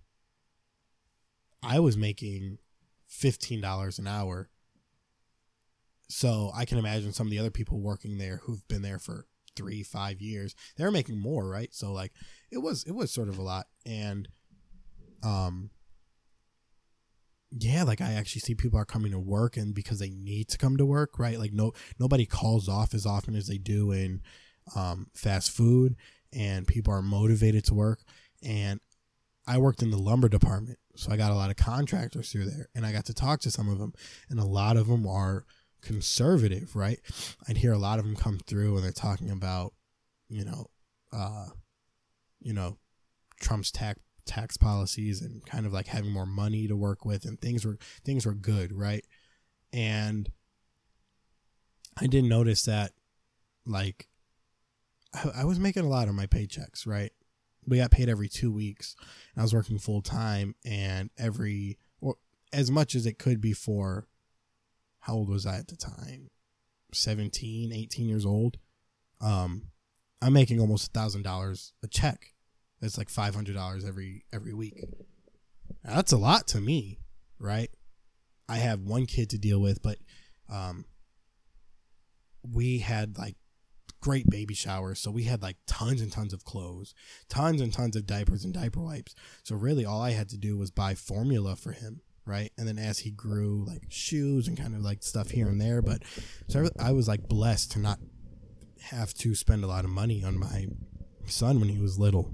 I 1.63 1.79
was 1.79 1.97
making 1.97 2.57
fifteen 3.07 3.61
dollars 3.61 3.99
an 3.99 4.07
hour. 4.07 4.49
So 6.11 6.51
I 6.55 6.65
can 6.65 6.79
imagine 6.79 7.13
some 7.13 7.27
of 7.27 7.31
the 7.31 7.37
other 7.37 7.51
people 7.51 7.79
working 7.79 8.17
there 8.17 8.37
who've 8.37 8.67
been 8.67 8.81
there 8.81 8.97
for 8.97 9.27
three, 9.55 9.83
five 9.83 10.21
years, 10.21 10.55
they're 10.77 10.91
making 10.91 11.19
more, 11.19 11.47
right? 11.47 11.73
So 11.73 11.91
like 11.91 12.13
it 12.51 12.59
was 12.59 12.83
it 12.85 12.93
was 12.93 13.11
sort 13.11 13.29
of 13.29 13.37
a 13.37 13.41
lot. 13.41 13.67
And 13.85 14.27
um 15.21 15.69
yeah, 17.51 17.83
like 17.83 18.01
I 18.01 18.13
actually 18.13 18.41
see 18.41 18.55
people 18.55 18.79
are 18.79 18.85
coming 18.85 19.11
to 19.11 19.19
work 19.19 19.57
and 19.57 19.73
because 19.73 19.99
they 19.99 20.09
need 20.09 20.49
to 20.49 20.57
come 20.57 20.77
to 20.77 20.85
work, 20.85 21.17
right? 21.17 21.39
Like 21.39 21.53
no 21.53 21.73
nobody 21.99 22.25
calls 22.25 22.69
off 22.69 22.93
as 22.93 23.05
often 23.05 23.35
as 23.35 23.47
they 23.47 23.57
do 23.57 23.91
in 23.91 24.21
um, 24.75 25.07
fast 25.15 25.51
food, 25.51 25.95
and 26.31 26.67
people 26.67 26.93
are 26.93 27.01
motivated 27.01 27.65
to 27.65 27.73
work. 27.73 28.01
And 28.43 28.79
I 29.47 29.57
worked 29.57 29.81
in 29.81 29.89
the 29.89 29.97
lumber 29.97 30.29
department, 30.29 30.77
so 30.95 31.11
I 31.11 31.17
got 31.17 31.31
a 31.31 31.35
lot 31.35 31.49
of 31.49 31.55
contractors 31.55 32.31
through 32.31 32.45
there, 32.45 32.69
and 32.75 32.85
I 32.85 32.91
got 32.91 33.05
to 33.05 33.13
talk 33.13 33.39
to 33.41 33.51
some 33.51 33.67
of 33.67 33.79
them, 33.79 33.93
and 34.29 34.39
a 34.39 34.45
lot 34.45 34.77
of 34.77 34.87
them 34.87 35.07
are 35.07 35.45
conservative, 35.81 36.75
right? 36.75 36.99
I'd 37.47 37.57
hear 37.57 37.73
a 37.73 37.79
lot 37.79 37.97
of 37.97 38.05
them 38.05 38.15
come 38.15 38.39
through, 38.45 38.75
and 38.75 38.83
they're 38.83 38.91
talking 38.91 39.31
about, 39.31 39.73
you 40.27 40.45
know, 40.45 40.67
uh, 41.11 41.47
you 42.39 42.53
know, 42.53 42.77
Trump's 43.41 43.71
tax 43.71 43.99
tax 44.29 44.57
policies 44.57 45.21
and 45.21 45.43
kind 45.45 45.65
of 45.65 45.73
like 45.73 45.87
having 45.87 46.11
more 46.11 46.27
money 46.27 46.67
to 46.67 46.75
work 46.75 47.03
with 47.03 47.25
and 47.25 47.41
things 47.41 47.65
were 47.65 47.77
things 48.05 48.25
were 48.25 48.35
good, 48.35 48.71
right? 48.71 49.03
And 49.73 50.29
I 51.99 52.05
didn't 52.05 52.29
notice 52.29 52.63
that 52.63 52.91
like 53.65 54.07
I, 55.13 55.41
I 55.41 55.45
was 55.45 55.59
making 55.59 55.83
a 55.83 55.89
lot 55.89 56.07
of 56.07 56.13
my 56.13 56.27
paychecks, 56.27 56.85
right? 56.85 57.11
We 57.65 57.77
got 57.77 57.91
paid 57.91 58.07
every 58.07 58.29
two 58.29 58.51
weeks. 58.51 58.95
and 59.33 59.41
I 59.41 59.43
was 59.43 59.53
working 59.53 59.79
full 59.79 60.03
time 60.03 60.53
and 60.63 61.09
every 61.17 61.79
or 61.99 62.15
as 62.53 62.69
much 62.69 62.93
as 62.93 63.07
it 63.07 63.17
could 63.17 63.41
be 63.41 63.53
for 63.53 64.07
how 65.01 65.15
old 65.15 65.29
was 65.29 65.47
I 65.47 65.57
at 65.57 65.69
the 65.69 65.75
time? 65.75 66.29
17, 66.93 67.73
18 67.73 68.07
years 68.07 68.25
old. 68.25 68.57
Um, 69.21 69.69
I'm 70.21 70.33
making 70.33 70.59
almost 70.59 70.89
a 70.89 70.91
thousand 70.91 71.23
dollars 71.23 71.73
a 71.81 71.87
check 71.87 72.33
that's 72.81 72.97
like 72.97 73.09
five 73.09 73.35
hundred 73.35 73.55
dollars 73.55 73.85
every 73.85 74.23
every 74.33 74.53
week. 74.53 74.83
Now, 75.83 75.95
that's 75.95 76.11
a 76.11 76.17
lot 76.17 76.47
to 76.47 76.61
me, 76.61 76.99
right? 77.39 77.69
I 78.47 78.57
have 78.57 78.81
one 78.81 79.05
kid 79.05 79.29
to 79.31 79.37
deal 79.37 79.59
with, 79.59 79.81
but 79.81 79.97
um, 80.51 80.85
we 82.43 82.79
had 82.79 83.17
like 83.17 83.35
great 84.01 84.29
baby 84.29 84.53
showers, 84.53 84.99
so 84.99 85.11
we 85.11 85.23
had 85.23 85.41
like 85.41 85.57
tons 85.67 86.01
and 86.01 86.11
tons 86.11 86.33
of 86.33 86.45
clothes, 86.45 86.93
tons 87.27 87.61
and 87.61 87.71
tons 87.71 87.95
of 87.95 88.07
diapers 88.07 88.43
and 88.43 88.53
diaper 88.53 88.81
wipes. 88.81 89.13
So 89.43 89.55
really, 89.55 89.85
all 89.85 90.01
I 90.01 90.11
had 90.11 90.29
to 90.29 90.37
do 90.37 90.57
was 90.57 90.71
buy 90.71 90.95
formula 90.95 91.55
for 91.55 91.73
him, 91.73 92.01
right? 92.25 92.51
And 92.57 92.67
then 92.67 92.79
as 92.79 92.99
he 92.99 93.11
grew, 93.11 93.65
like 93.67 93.83
shoes 93.89 94.47
and 94.47 94.57
kind 94.57 94.73
of 94.73 94.81
like 94.81 95.03
stuff 95.03 95.31
here 95.31 95.47
and 95.47 95.61
there. 95.61 95.81
But 95.81 96.03
so 96.47 96.69
I 96.79 96.91
was 96.91 97.07
like 97.07 97.27
blessed 97.27 97.73
to 97.73 97.79
not 97.79 97.99
have 98.81 99.13
to 99.15 99.35
spend 99.35 99.63
a 99.63 99.67
lot 99.67 99.85
of 99.85 99.91
money 99.91 100.23
on 100.23 100.39
my 100.39 100.67
son 101.25 101.59
when 101.59 101.69
he 101.69 101.77
was 101.77 101.99
little 101.99 102.31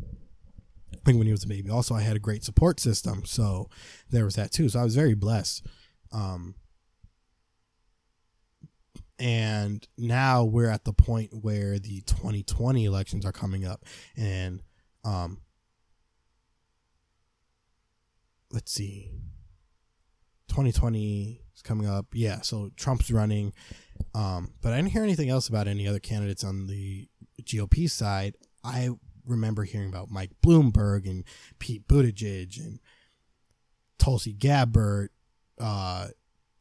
like 1.05 1.15
when 1.15 1.27
he 1.27 1.31
was 1.31 1.43
a 1.43 1.47
baby. 1.47 1.69
Also, 1.69 1.93
I 1.93 2.01
had 2.01 2.15
a 2.15 2.19
great 2.19 2.43
support 2.43 2.79
system, 2.79 3.25
so 3.25 3.69
there 4.09 4.25
was 4.25 4.35
that 4.35 4.51
too. 4.51 4.69
So 4.69 4.79
I 4.79 4.83
was 4.83 4.95
very 4.95 5.13
blessed. 5.13 5.65
Um, 6.11 6.55
and 9.19 9.87
now 9.97 10.43
we're 10.43 10.69
at 10.69 10.83
the 10.83 10.93
point 10.93 11.29
where 11.31 11.79
the 11.79 12.01
2020 12.01 12.85
elections 12.85 13.25
are 13.25 13.31
coming 13.31 13.65
up 13.65 13.85
and 14.17 14.61
um 15.03 15.39
let's 18.51 18.71
see 18.71 19.11
2020 20.49 21.41
is 21.55 21.61
coming 21.61 21.87
up 21.87 22.07
yeah 22.13 22.41
so 22.41 22.69
trump's 22.75 23.09
running 23.09 23.53
um 24.13 24.53
but 24.61 24.73
i 24.73 24.75
didn't 24.75 24.91
hear 24.91 25.03
anything 25.03 25.29
else 25.29 25.47
about 25.47 25.67
any 25.67 25.87
other 25.87 25.99
candidates 25.99 26.43
on 26.43 26.67
the 26.67 27.07
gop 27.43 27.89
side 27.89 28.35
i 28.63 28.89
remember 29.25 29.63
hearing 29.63 29.89
about 29.89 30.09
mike 30.09 30.31
bloomberg 30.43 31.09
and 31.09 31.23
pete 31.59 31.87
buttigieg 31.87 32.57
and 32.59 32.79
tulsi 33.97 34.33
gabbard 34.33 35.09
uh 35.59 36.07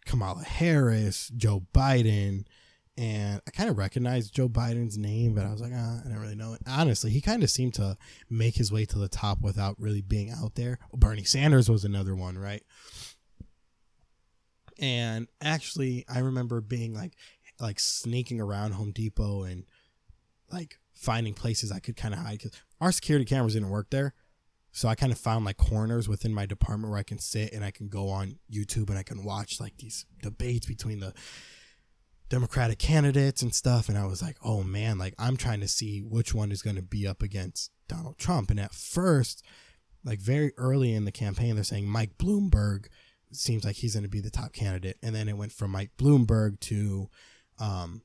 kamala 0.06 0.42
harris 0.42 1.30
joe 1.36 1.62
biden 1.72 2.44
and 2.96 3.40
I 3.46 3.50
kind 3.50 3.68
of 3.68 3.76
recognized 3.76 4.34
Joe 4.34 4.48
Biden's 4.48 4.96
name, 4.96 5.34
but 5.34 5.44
I 5.44 5.50
was 5.50 5.60
like, 5.60 5.72
ah, 5.74 6.00
I 6.04 6.08
don't 6.08 6.20
really 6.20 6.36
know 6.36 6.52
it. 6.52 6.60
Honestly, 6.66 7.10
he 7.10 7.20
kind 7.20 7.42
of 7.42 7.50
seemed 7.50 7.74
to 7.74 7.96
make 8.30 8.54
his 8.54 8.70
way 8.70 8.84
to 8.84 8.98
the 8.98 9.08
top 9.08 9.40
without 9.40 9.74
really 9.80 10.00
being 10.00 10.30
out 10.30 10.54
there. 10.54 10.78
Bernie 10.92 11.24
Sanders 11.24 11.68
was 11.68 11.84
another 11.84 12.14
one, 12.14 12.38
right? 12.38 12.62
And 14.78 15.26
actually, 15.40 16.04
I 16.08 16.20
remember 16.20 16.60
being 16.60 16.94
like, 16.94 17.14
like 17.60 17.80
sneaking 17.80 18.40
around 18.40 18.72
Home 18.72 18.92
Depot 18.92 19.42
and 19.42 19.64
like 20.52 20.78
finding 21.04 21.34
places 21.34 21.70
I 21.70 21.78
could 21.78 21.96
kind 21.96 22.14
of 22.14 22.20
hide 22.20 22.38
because 22.38 22.52
our 22.80 22.92
security 22.92 23.24
cameras 23.24 23.54
didn't 23.54 23.70
work 23.70 23.90
there. 23.90 24.14
So 24.72 24.88
I 24.88 24.96
kind 24.96 25.12
of 25.12 25.18
found 25.18 25.44
like 25.44 25.56
corners 25.56 26.08
within 26.08 26.34
my 26.34 26.46
department 26.46 26.90
where 26.90 26.98
I 26.98 27.04
can 27.04 27.18
sit 27.18 27.52
and 27.52 27.64
I 27.64 27.70
can 27.70 27.88
go 27.88 28.08
on 28.08 28.38
YouTube 28.52 28.90
and 28.90 28.98
I 28.98 29.04
can 29.04 29.22
watch 29.22 29.60
like 29.60 29.76
these 29.76 30.04
debates 30.20 30.66
between 30.66 30.98
the 30.98 31.14
Democratic 32.28 32.80
candidates 32.80 33.42
and 33.42 33.54
stuff. 33.54 33.88
And 33.88 33.96
I 33.96 34.06
was 34.06 34.20
like, 34.20 34.36
oh 34.42 34.64
man, 34.64 34.98
like 34.98 35.14
I'm 35.16 35.36
trying 35.36 35.60
to 35.60 35.68
see 35.68 36.00
which 36.00 36.34
one 36.34 36.50
is 36.50 36.62
going 36.62 36.74
to 36.76 36.82
be 36.82 37.06
up 37.06 37.22
against 37.22 37.70
Donald 37.86 38.18
Trump. 38.18 38.50
And 38.50 38.58
at 38.58 38.74
first, 38.74 39.44
like 40.04 40.18
very 40.18 40.52
early 40.56 40.92
in 40.92 41.04
the 41.04 41.12
campaign, 41.12 41.54
they're 41.54 41.64
saying 41.64 41.86
Mike 41.86 42.18
Bloomberg 42.18 42.86
seems 43.30 43.64
like 43.64 43.76
he's 43.76 43.94
going 43.94 44.04
to 44.04 44.10
be 44.10 44.20
the 44.20 44.30
top 44.30 44.52
candidate. 44.52 44.96
And 45.02 45.14
then 45.14 45.28
it 45.28 45.36
went 45.36 45.52
from 45.52 45.70
Mike 45.70 45.92
Bloomberg 45.96 46.58
to 46.60 47.08
um, 47.60 48.02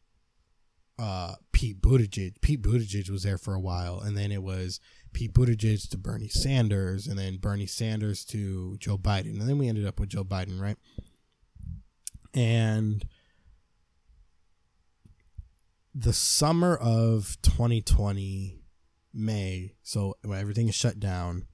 uh, 0.99 1.35
Pete 1.51 1.81
Buttigieg. 1.81 2.41
Pete 2.41 2.61
Buttigieg 2.61 3.09
was 3.09 3.23
there 3.23 3.37
for 3.37 3.53
a 3.53 3.59
while. 3.59 3.99
And 3.99 4.17
then 4.17 4.31
it 4.31 4.43
was 4.43 4.79
Pete 5.13 5.33
Buttigieg 5.33 5.89
to 5.89 5.97
Bernie 5.97 6.27
Sanders. 6.29 7.07
And 7.07 7.17
then 7.17 7.37
Bernie 7.37 7.65
Sanders 7.65 8.25
to 8.25 8.77
Joe 8.77 8.97
Biden. 8.97 9.39
And 9.39 9.47
then 9.49 9.57
we 9.57 9.67
ended 9.67 9.85
up 9.85 9.99
with 9.99 10.09
Joe 10.09 10.23
Biden, 10.23 10.59
right? 10.59 10.77
And 12.33 13.05
the 15.95 16.13
summer 16.13 16.75
of 16.75 17.37
2020 17.41 18.61
may 19.13 19.73
so 19.81 20.15
when 20.23 20.39
everything 20.39 20.67
is 20.69 20.75
shut 20.75 20.99
down 20.99 21.47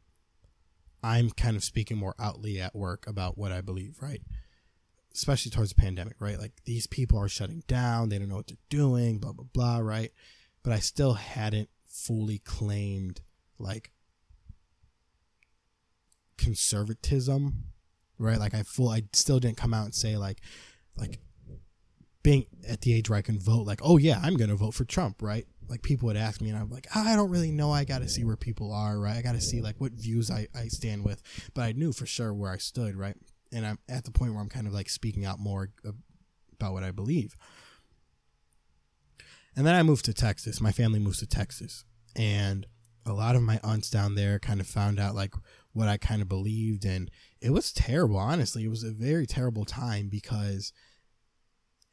i'm 1.01 1.29
kind 1.29 1.55
of 1.55 1.63
speaking 1.63 1.97
more 1.97 2.13
outly 2.19 2.59
at 2.59 2.75
work 2.75 3.07
about 3.07 3.37
what 3.37 3.51
i 3.51 3.61
believe 3.61 3.95
right 4.01 4.21
especially 5.15 5.49
towards 5.49 5.73
the 5.73 5.81
pandemic 5.81 6.15
right 6.19 6.39
like 6.39 6.53
these 6.65 6.87
people 6.87 7.17
are 7.17 7.29
shutting 7.29 7.63
down 7.67 8.09
they 8.09 8.19
don't 8.19 8.29
know 8.29 8.35
what 8.35 8.47
they're 8.47 8.57
doing 8.69 9.17
blah 9.17 9.31
blah 9.31 9.45
blah 9.53 9.77
right 9.79 10.11
but 10.63 10.73
i 10.73 10.79
still 10.79 11.13
hadn't 11.13 11.69
fully 11.87 12.39
claimed 12.39 13.21
like 13.57 13.91
conservatism 16.37 17.63
right 18.19 18.39
like 18.39 18.53
i 18.53 18.61
full 18.61 18.89
i 18.89 19.01
still 19.13 19.39
didn't 19.39 19.57
come 19.57 19.73
out 19.73 19.85
and 19.85 19.95
say 19.95 20.17
like 20.17 20.41
like 20.97 21.19
being 22.25 22.47
at 22.67 22.81
the 22.81 22.91
age 22.91 23.07
where 23.07 23.19
I 23.19 23.21
can 23.21 23.37
vote, 23.37 23.67
like, 23.67 23.81
oh 23.83 23.97
yeah, 23.97 24.19
I'm 24.21 24.35
gonna 24.35 24.55
vote 24.55 24.73
for 24.73 24.83
Trump, 24.83 25.21
right? 25.21 25.45
Like 25.69 25.83
people 25.83 26.07
would 26.07 26.17
ask 26.17 26.41
me, 26.41 26.49
and 26.49 26.57
I'm 26.57 26.71
like, 26.71 26.87
oh, 26.95 27.03
I 27.05 27.15
don't 27.15 27.29
really 27.29 27.51
know. 27.51 27.71
I 27.71 27.85
got 27.85 28.01
to 28.01 28.09
see 28.09 28.23
where 28.23 28.35
people 28.35 28.73
are, 28.73 28.97
right? 28.97 29.15
I 29.15 29.21
got 29.21 29.33
to 29.33 29.41
see 29.41 29.61
like 29.61 29.75
what 29.79 29.91
views 29.91 30.31
I, 30.31 30.47
I 30.55 30.67
stand 30.67 31.05
with, 31.05 31.21
but 31.53 31.61
I 31.61 31.73
knew 31.73 31.93
for 31.93 32.07
sure 32.07 32.33
where 32.33 32.51
I 32.51 32.57
stood, 32.57 32.95
right? 32.95 33.15
And 33.51 33.65
I'm 33.65 33.79
at 33.87 34.03
the 34.03 34.11
point 34.11 34.33
where 34.33 34.41
I'm 34.41 34.49
kind 34.49 34.67
of 34.67 34.73
like 34.73 34.89
speaking 34.89 35.25
out 35.25 35.39
more 35.39 35.69
about 36.59 36.73
what 36.73 36.83
I 36.83 36.91
believe. 36.91 37.35
And 39.55 39.65
then 39.65 39.75
I 39.75 39.83
moved 39.83 40.05
to 40.05 40.13
Texas. 40.13 40.59
My 40.59 40.71
family 40.71 40.99
moves 40.99 41.19
to 41.19 41.27
Texas, 41.27 41.85
and 42.15 42.65
a 43.05 43.13
lot 43.13 43.35
of 43.35 43.41
my 43.41 43.59
aunts 43.63 43.89
down 43.89 44.15
there 44.15 44.39
kind 44.39 44.59
of 44.59 44.67
found 44.67 44.99
out 44.99 45.15
like 45.15 45.33
what 45.71 45.87
I 45.87 45.97
kind 45.97 46.21
of 46.21 46.27
believed, 46.27 46.85
and 46.85 47.09
it 47.39 47.51
was 47.51 47.71
terrible. 47.71 48.17
Honestly, 48.17 48.65
it 48.65 48.69
was 48.69 48.83
a 48.83 48.91
very 48.91 49.25
terrible 49.25 49.63
time 49.63 50.09
because 50.09 50.73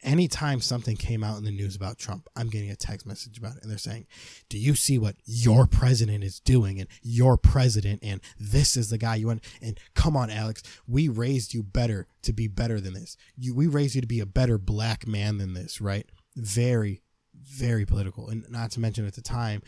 anytime 0.03 0.61
something 0.61 0.97
came 0.97 1.23
out 1.23 1.39
in 1.39 1.45
the 1.45 1.51
news 1.51 1.77
about 1.77 1.99
Trump, 1.99 2.29
I'm 2.37 2.49
getting 2.49 2.71
a 2.71 2.77
text 2.77 3.07
message 3.07 3.39
about 3.39 3.57
it. 3.57 3.63
And 3.63 3.71
they're 3.71 3.79
saying, 3.79 4.07
Do 4.49 4.59
you 4.59 4.75
see 4.75 4.99
what 4.99 5.17
your 5.25 5.67
president 5.67 6.25
is 6.25 6.41
doing? 6.41 6.81
And 6.81 6.89
your 7.03 7.37
president, 7.37 8.01
and 8.03 8.21
this 8.39 8.77
is 8.77 8.91
the 8.91 8.99
guy 8.99 9.17
you 9.17 9.29
want. 9.29 9.45
And 9.61 9.79
come 9.95 10.17
on, 10.17 10.31
Alex, 10.31 10.63
we 10.87 11.09
raised 11.09 11.55
you 11.55 11.63
better 11.63 12.07
to 12.23 12.33
be 12.33 12.49
better 12.49 12.81
than 12.81 12.95
this. 12.95 13.17
You, 13.37 13.55
we 13.55 13.67
raised 13.67 13.95
you 13.95 14.01
to 14.01 14.07
be 14.07 14.21
a 14.21 14.27
better 14.27 14.59
black 14.59 15.07
man 15.07 15.39
than 15.39 15.55
this, 15.55 15.81
right? 15.81 16.07
Very, 16.37 17.03
very 17.35 17.85
political. 17.85 18.29
And 18.29 18.45
not 18.51 18.71
to 18.73 18.81
mention 18.81 19.07
at 19.07 19.15
the 19.15 19.23
time, 19.23 19.63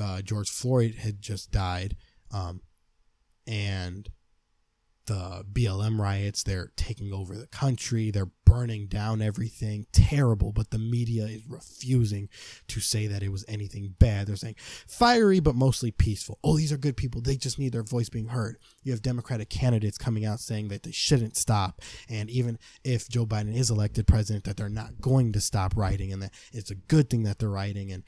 uh, 0.00 0.22
George 0.22 0.50
Floyd 0.50 0.96
had 0.96 1.20
just 1.20 1.50
died. 1.50 1.96
Um, 2.32 2.60
and 3.46 4.08
the 5.06 5.44
BLM 5.50 5.98
riots. 5.98 6.42
They're 6.42 6.72
taking 6.76 7.12
over 7.12 7.36
the 7.36 7.46
country. 7.46 8.10
They're 8.10 8.30
burning 8.44 8.86
down 8.86 9.22
everything. 9.22 9.86
Terrible. 9.92 10.52
But 10.52 10.70
the 10.70 10.78
media 10.78 11.24
is 11.24 11.42
refusing 11.48 12.28
to 12.68 12.80
say 12.80 13.06
that 13.06 13.22
it 13.22 13.30
was 13.30 13.44
anything 13.48 13.94
bad. 13.98 14.26
They're 14.26 14.36
saying 14.36 14.56
fiery, 14.58 15.40
but 15.40 15.54
mostly 15.54 15.90
peaceful. 15.90 16.38
Oh, 16.44 16.56
these 16.56 16.72
are 16.72 16.76
good 16.76 16.96
people. 16.96 17.20
They 17.20 17.36
just 17.36 17.58
need 17.58 17.72
their 17.72 17.82
voice 17.82 18.08
being 18.08 18.28
heard. 18.28 18.58
You 18.82 18.92
have 18.92 19.02
Democratic 19.02 19.48
candidates 19.48 19.98
coming 19.98 20.24
out 20.24 20.40
saying 20.40 20.68
that 20.68 20.82
they 20.82 20.92
shouldn't 20.92 21.36
stop. 21.36 21.80
And 22.08 22.30
even 22.30 22.58
if 22.84 23.08
Joe 23.08 23.26
Biden 23.26 23.54
is 23.54 23.70
elected 23.70 24.06
president, 24.06 24.44
that 24.44 24.56
they're 24.56 24.68
not 24.68 25.00
going 25.00 25.32
to 25.32 25.40
stop 25.40 25.76
writing 25.76 26.12
and 26.12 26.22
that 26.22 26.34
it's 26.52 26.70
a 26.70 26.76
good 26.76 27.10
thing 27.10 27.24
that 27.24 27.38
they're 27.38 27.48
writing. 27.48 27.92
And 27.92 28.04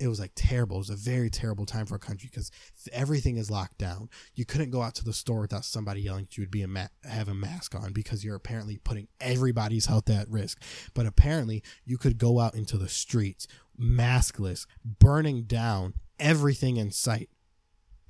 it 0.00 0.08
was 0.08 0.18
like 0.18 0.32
terrible. 0.34 0.76
It 0.76 0.88
was 0.88 0.90
a 0.90 0.96
very 0.96 1.28
terrible 1.28 1.66
time 1.66 1.84
for 1.84 1.94
a 1.94 2.00
country 2.00 2.30
because 2.32 2.50
everything 2.90 3.36
is 3.36 3.50
locked 3.50 3.76
down. 3.76 4.08
You 4.34 4.46
couldn't 4.46 4.70
go 4.70 4.80
out 4.80 4.94
to 4.96 5.04
the 5.04 5.12
store 5.12 5.42
without 5.42 5.66
somebody 5.66 6.00
yelling 6.00 6.24
that 6.24 6.38
you 6.38 6.42
would 6.42 6.50
be 6.50 6.62
a 6.62 6.68
ma- 6.68 6.88
have 7.04 7.28
a 7.28 7.34
mask 7.34 7.74
on 7.74 7.92
because 7.92 8.24
you're 8.24 8.34
apparently 8.34 8.78
putting 8.78 9.08
everybody's 9.20 9.86
health 9.86 10.08
at 10.08 10.28
risk. 10.30 10.62
But 10.94 11.04
apparently, 11.04 11.62
you 11.84 11.98
could 11.98 12.16
go 12.16 12.40
out 12.40 12.54
into 12.54 12.78
the 12.78 12.88
streets 12.88 13.46
maskless, 13.78 14.66
burning 14.84 15.42
down 15.42 15.94
everything 16.18 16.78
in 16.78 16.90
sight. 16.90 17.28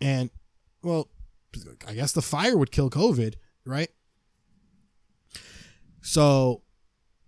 And 0.01 0.31
well, 0.83 1.09
I 1.89 1.95
guess 1.95 2.13
the 2.13 2.23
fire 2.23 2.57
would 2.57 2.71
kill 2.71 2.89
COVID, 2.89 3.35
right? 3.67 3.91
So, 6.03 6.63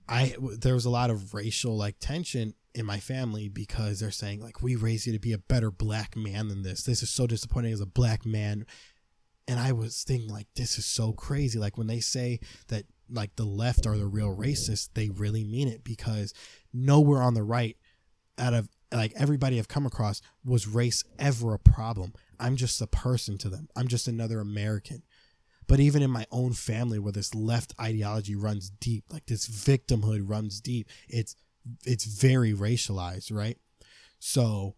I 0.09 0.35
there 0.59 0.75
was 0.75 0.85
a 0.85 0.91
lot 0.91 1.11
of 1.11 1.35
racial 1.35 1.77
like 1.77 1.97
tension 1.99 2.55
in 2.75 2.87
my 2.87 2.99
family 2.99 3.49
because 3.49 4.01
they're 4.01 4.11
saying 4.11 4.41
like 4.41 4.63
we 4.63 4.77
raised 4.77 5.07
you 5.07 5.13
to 5.13 5.19
be 5.19 5.33
a 5.33 5.39
better 5.39 5.71
black 5.71 6.17
man 6.17 6.49
than 6.49 6.63
this. 6.63 6.83
This 6.83 7.03
is 7.03 7.11
so 7.11 7.27
disappointing 7.27 7.73
as 7.73 7.81
a 7.81 7.87
black 7.87 8.25
man. 8.25 8.67
And 9.47 9.59
I 9.59 9.73
was 9.73 10.05
thinking 10.05 10.31
like 10.31 10.47
this 10.57 10.79
is 10.79 10.87
so 10.87 11.13
crazy. 11.13 11.59
Like 11.59 11.77
when 11.77 11.87
they 11.87 12.01
say 12.01 12.41
that 12.69 12.85
like 13.11 13.37
the 13.37 13.45
left 13.45 13.87
are 13.87 13.99
the 13.99 14.07
real 14.07 14.35
racists, 14.35 14.89
they 14.95 15.11
really 15.11 15.45
mean 15.45 15.69
it 15.69 15.85
because 15.85 16.33
nowhere 16.73 17.23
on 17.23 17.35
the 17.35 17.43
right 17.43 17.77
out 18.39 18.55
of 18.55 18.69
like 18.93 19.13
everybody 19.17 19.59
I've 19.59 19.69
come 19.69 19.87
across 19.87 20.23
was 20.45 20.67
race 20.67 21.05
ever 21.19 21.55
a 21.55 21.59
problem. 21.59 22.13
I'm 22.39 22.57
just 22.57 22.81
a 22.81 22.87
person 22.87 23.39
to 23.39 23.49
them. 23.49 23.69
I'm 23.77 23.89
just 23.89 24.09
another 24.09 24.41
American. 24.41 25.03
But 25.69 25.81
even 25.81 26.03
in 26.03 26.11
my 26.11 26.27
own 26.31 26.53
family 26.53 26.99
where 26.99 27.13
this 27.13 27.35
left 27.35 27.73
ideology 27.81 28.35
runs 28.35 28.69
deep, 28.69 29.05
like 29.11 29.27
this 29.27 29.49
victimhood 29.49 30.29
runs 30.29 30.61
deep, 30.61 30.89
it's 31.09 31.37
it's 31.85 32.05
very 32.05 32.53
racialized, 32.53 33.33
right? 33.33 33.59
So 34.19 34.77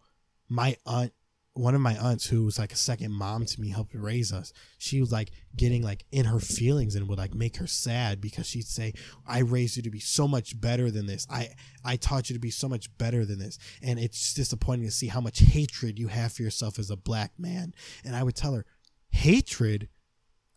my 0.49 0.75
aunt 0.85 1.13
one 1.57 1.73
of 1.73 1.79
my 1.79 1.95
aunts 1.97 2.27
who 2.27 2.43
was 2.43 2.59
like 2.59 2.73
a 2.73 2.77
second 2.77 3.13
mom 3.13 3.45
to 3.45 3.61
me 3.61 3.69
helped 3.69 3.95
raise 3.95 4.33
us 4.33 4.51
she 4.77 4.99
was 4.99 5.09
like 5.09 5.31
getting 5.55 5.81
like 5.81 6.03
in 6.11 6.25
her 6.25 6.39
feelings 6.39 6.95
and 6.95 7.07
would 7.07 7.17
like 7.17 7.33
make 7.33 7.55
her 7.55 7.65
sad 7.65 8.19
because 8.19 8.45
she'd 8.45 8.67
say 8.67 8.93
i 9.25 9.39
raised 9.39 9.77
you 9.77 9.81
to 9.81 9.89
be 9.89 9.99
so 9.99 10.27
much 10.27 10.59
better 10.59 10.91
than 10.91 11.05
this. 11.05 11.25
I 11.29 11.49
i 11.83 11.95
taught 11.95 12.29
you 12.29 12.35
to 12.35 12.39
be 12.39 12.51
so 12.51 12.67
much 12.67 12.95
better 12.97 13.25
than 13.25 13.39
this. 13.39 13.57
And 13.81 13.97
it's 13.99 14.33
disappointing 14.33 14.85
to 14.85 14.91
see 14.91 15.07
how 15.07 15.21
much 15.21 15.39
hatred 15.39 15.97
you 15.97 16.09
have 16.09 16.33
for 16.33 16.43
yourself 16.43 16.77
as 16.77 16.89
a 16.89 16.97
black 16.97 17.31
man. 17.37 17.73
And 18.03 18.15
i 18.15 18.23
would 18.23 18.35
tell 18.35 18.53
her 18.53 18.65
hatred? 19.09 19.87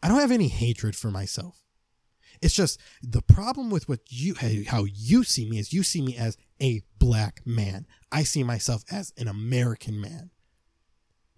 I 0.02 0.08
don't 0.08 0.20
have 0.20 0.32
any 0.32 0.48
hatred 0.48 0.96
for 0.96 1.10
myself 1.10 1.67
it's 2.42 2.54
just 2.54 2.80
the 3.02 3.22
problem 3.22 3.70
with 3.70 3.88
what 3.88 4.00
you 4.08 4.34
how 4.66 4.84
you 4.84 5.24
see 5.24 5.48
me 5.48 5.58
is 5.58 5.72
you 5.72 5.82
see 5.82 6.02
me 6.02 6.16
as 6.16 6.36
a 6.60 6.82
black 6.98 7.42
man. 7.44 7.86
I 8.10 8.22
see 8.22 8.42
myself 8.42 8.84
as 8.90 9.12
an 9.16 9.28
American 9.28 10.00
man. 10.00 10.30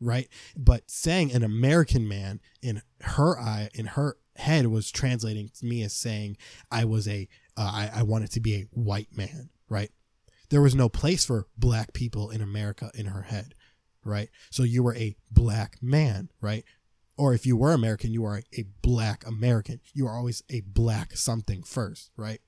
Right? 0.03 0.29
But 0.57 0.91
saying 0.91 1.33
an 1.33 1.43
American 1.43 2.09
man 2.09 2.41
in 2.63 2.81
her 3.03 3.39
eye 3.39 3.69
in 3.75 3.87
her 3.87 4.17
head 4.37 4.67
was 4.69 4.91
translating 4.91 5.51
to 5.59 5.67
me 5.67 5.83
as 5.83 5.93
saying 5.93 6.39
I 6.71 6.87
was 6.87 7.07
a 7.07 7.29
uh, 7.57 7.71
I, 7.93 8.01
I 8.01 8.03
wanted 8.05 8.31
to 8.33 8.41
be 8.41 8.55
a 8.55 8.69
white 8.73 9.15
man, 9.15 9.51
right? 9.69 9.91
there 10.51 10.61
was 10.61 10.75
no 10.75 10.89
place 10.89 11.25
for 11.25 11.47
black 11.57 11.93
people 11.93 12.31
in 12.31 12.43
America 12.43 12.91
in 12.95 13.07
her 13.07 13.23
head, 13.23 13.55
right? 14.05 14.29
So 14.51 14.65
you 14.65 14.83
were 14.83 14.97
a 14.97 15.17
black 15.31 15.79
man, 15.81 16.29
right? 16.41 16.65
Or 17.21 17.35
if 17.35 17.45
you 17.45 17.55
were 17.55 17.73
American, 17.73 18.15
you 18.15 18.25
are 18.25 18.41
a 18.57 18.65
black 18.81 19.27
American. 19.27 19.81
You 19.93 20.07
are 20.07 20.17
always 20.17 20.43
a 20.49 20.63
black 20.63 21.19
something 21.19 21.63
first, 21.63 22.11
right? 22.17 22.41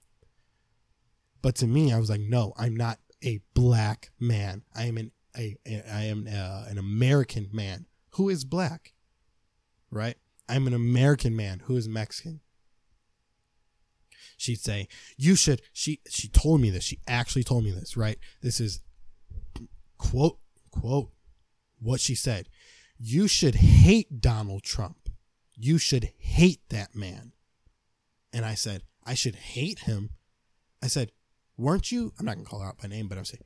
But 1.43 1.57
to 1.57 1.67
me, 1.67 1.93
I 1.93 1.99
was 1.99 2.09
like, 2.09 2.23
no, 2.23 2.55
I'm 2.57 2.75
not 2.75 2.99
a 3.23 3.43
black 3.53 4.13
man. 4.19 4.63
I 4.75 4.85
am 4.85 4.97
an 4.97 5.11
a, 5.37 5.59
a 5.67 5.83
I 5.93 6.05
am 6.05 6.27
a, 6.27 6.35
uh, 6.35 6.65
an 6.71 6.79
American 6.79 7.51
man 7.53 7.85
who 8.13 8.31
is 8.31 8.47
black, 8.47 8.95
right? 9.91 10.17
I'm 10.49 10.67
an 10.67 10.73
American 10.73 11.37
man 11.37 11.65
who 11.67 11.77
is 11.77 11.87
Mexican. 11.87 12.41
She'd 14.39 14.61
say, 14.61 14.89
"You 15.19 15.37
should." 15.37 15.61
She 15.75 16.01
she 16.09 16.29
told 16.29 16.63
me 16.63 16.71
this. 16.71 16.85
She 16.85 16.99
actually 17.07 17.45
told 17.45 17.63
me 17.65 17.73
this. 17.73 17.95
Right? 17.95 18.19
This 18.41 18.59
is 18.59 18.81
quote 19.99 20.39
quote 20.71 21.11
what 21.79 22.01
she 22.01 22.15
said. 22.15 22.49
You 23.05 23.27
should 23.27 23.57
hate 23.57 24.21
Donald 24.21 24.63
Trump. 24.63 25.09
You 25.57 25.77
should 25.77 26.13
hate 26.19 26.61
that 26.69 26.95
man. 26.95 27.33
And 28.33 28.45
I 28.45 28.55
said, 28.55 28.85
I 29.05 29.15
should 29.15 29.35
hate 29.35 29.81
him. 29.81 30.11
I 30.81 30.87
said, 30.87 31.11
weren't 31.57 31.91
you? 31.91 32.13
I'm 32.17 32.25
not 32.25 32.37
gonna 32.37 32.47
call 32.47 32.61
her 32.61 32.69
out 32.69 32.79
by 32.79 32.87
name, 32.87 33.09
but 33.09 33.19
I'm 33.19 33.25
saying 33.25 33.43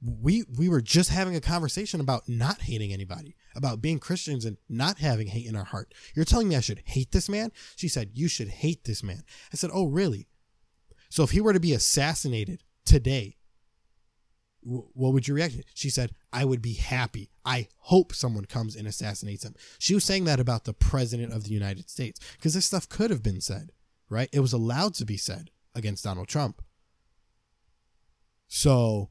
we 0.00 0.44
we 0.56 0.68
were 0.68 0.80
just 0.80 1.10
having 1.10 1.34
a 1.34 1.40
conversation 1.40 2.00
about 2.00 2.28
not 2.28 2.60
hating 2.60 2.92
anybody, 2.92 3.34
about 3.56 3.82
being 3.82 3.98
Christians 3.98 4.44
and 4.44 4.56
not 4.68 4.98
having 4.98 5.26
hate 5.26 5.46
in 5.46 5.56
our 5.56 5.64
heart. 5.64 5.92
You're 6.14 6.24
telling 6.24 6.48
me 6.48 6.54
I 6.54 6.60
should 6.60 6.82
hate 6.84 7.10
this 7.10 7.28
man? 7.28 7.50
She 7.74 7.88
said, 7.88 8.10
You 8.14 8.28
should 8.28 8.48
hate 8.48 8.84
this 8.84 9.02
man. 9.02 9.24
I 9.52 9.56
said, 9.56 9.70
Oh, 9.74 9.86
really? 9.86 10.28
So 11.08 11.24
if 11.24 11.32
he 11.32 11.40
were 11.40 11.52
to 11.52 11.58
be 11.58 11.72
assassinated 11.72 12.62
today, 12.84 13.36
what 14.62 15.12
would 15.12 15.26
your 15.26 15.36
reaction? 15.36 15.62
She 15.74 15.90
said, 15.90 16.12
I 16.32 16.44
would 16.44 16.60
be 16.60 16.74
happy. 16.74 17.30
I 17.44 17.68
hope 17.78 18.14
someone 18.14 18.44
comes 18.44 18.76
and 18.76 18.86
assassinates 18.86 19.44
him. 19.44 19.54
She 19.78 19.94
was 19.94 20.04
saying 20.04 20.24
that 20.24 20.40
about 20.40 20.64
the 20.64 20.74
president 20.74 21.32
of 21.32 21.44
the 21.44 21.52
United 21.52 21.88
States 21.88 22.20
because 22.36 22.54
this 22.54 22.66
stuff 22.66 22.88
could 22.88 23.10
have 23.10 23.22
been 23.22 23.40
said, 23.40 23.72
right? 24.08 24.28
It 24.32 24.40
was 24.40 24.52
allowed 24.52 24.94
to 24.94 25.06
be 25.06 25.16
said 25.16 25.50
against 25.74 26.04
Donald 26.04 26.28
Trump. 26.28 26.62
So 28.48 29.10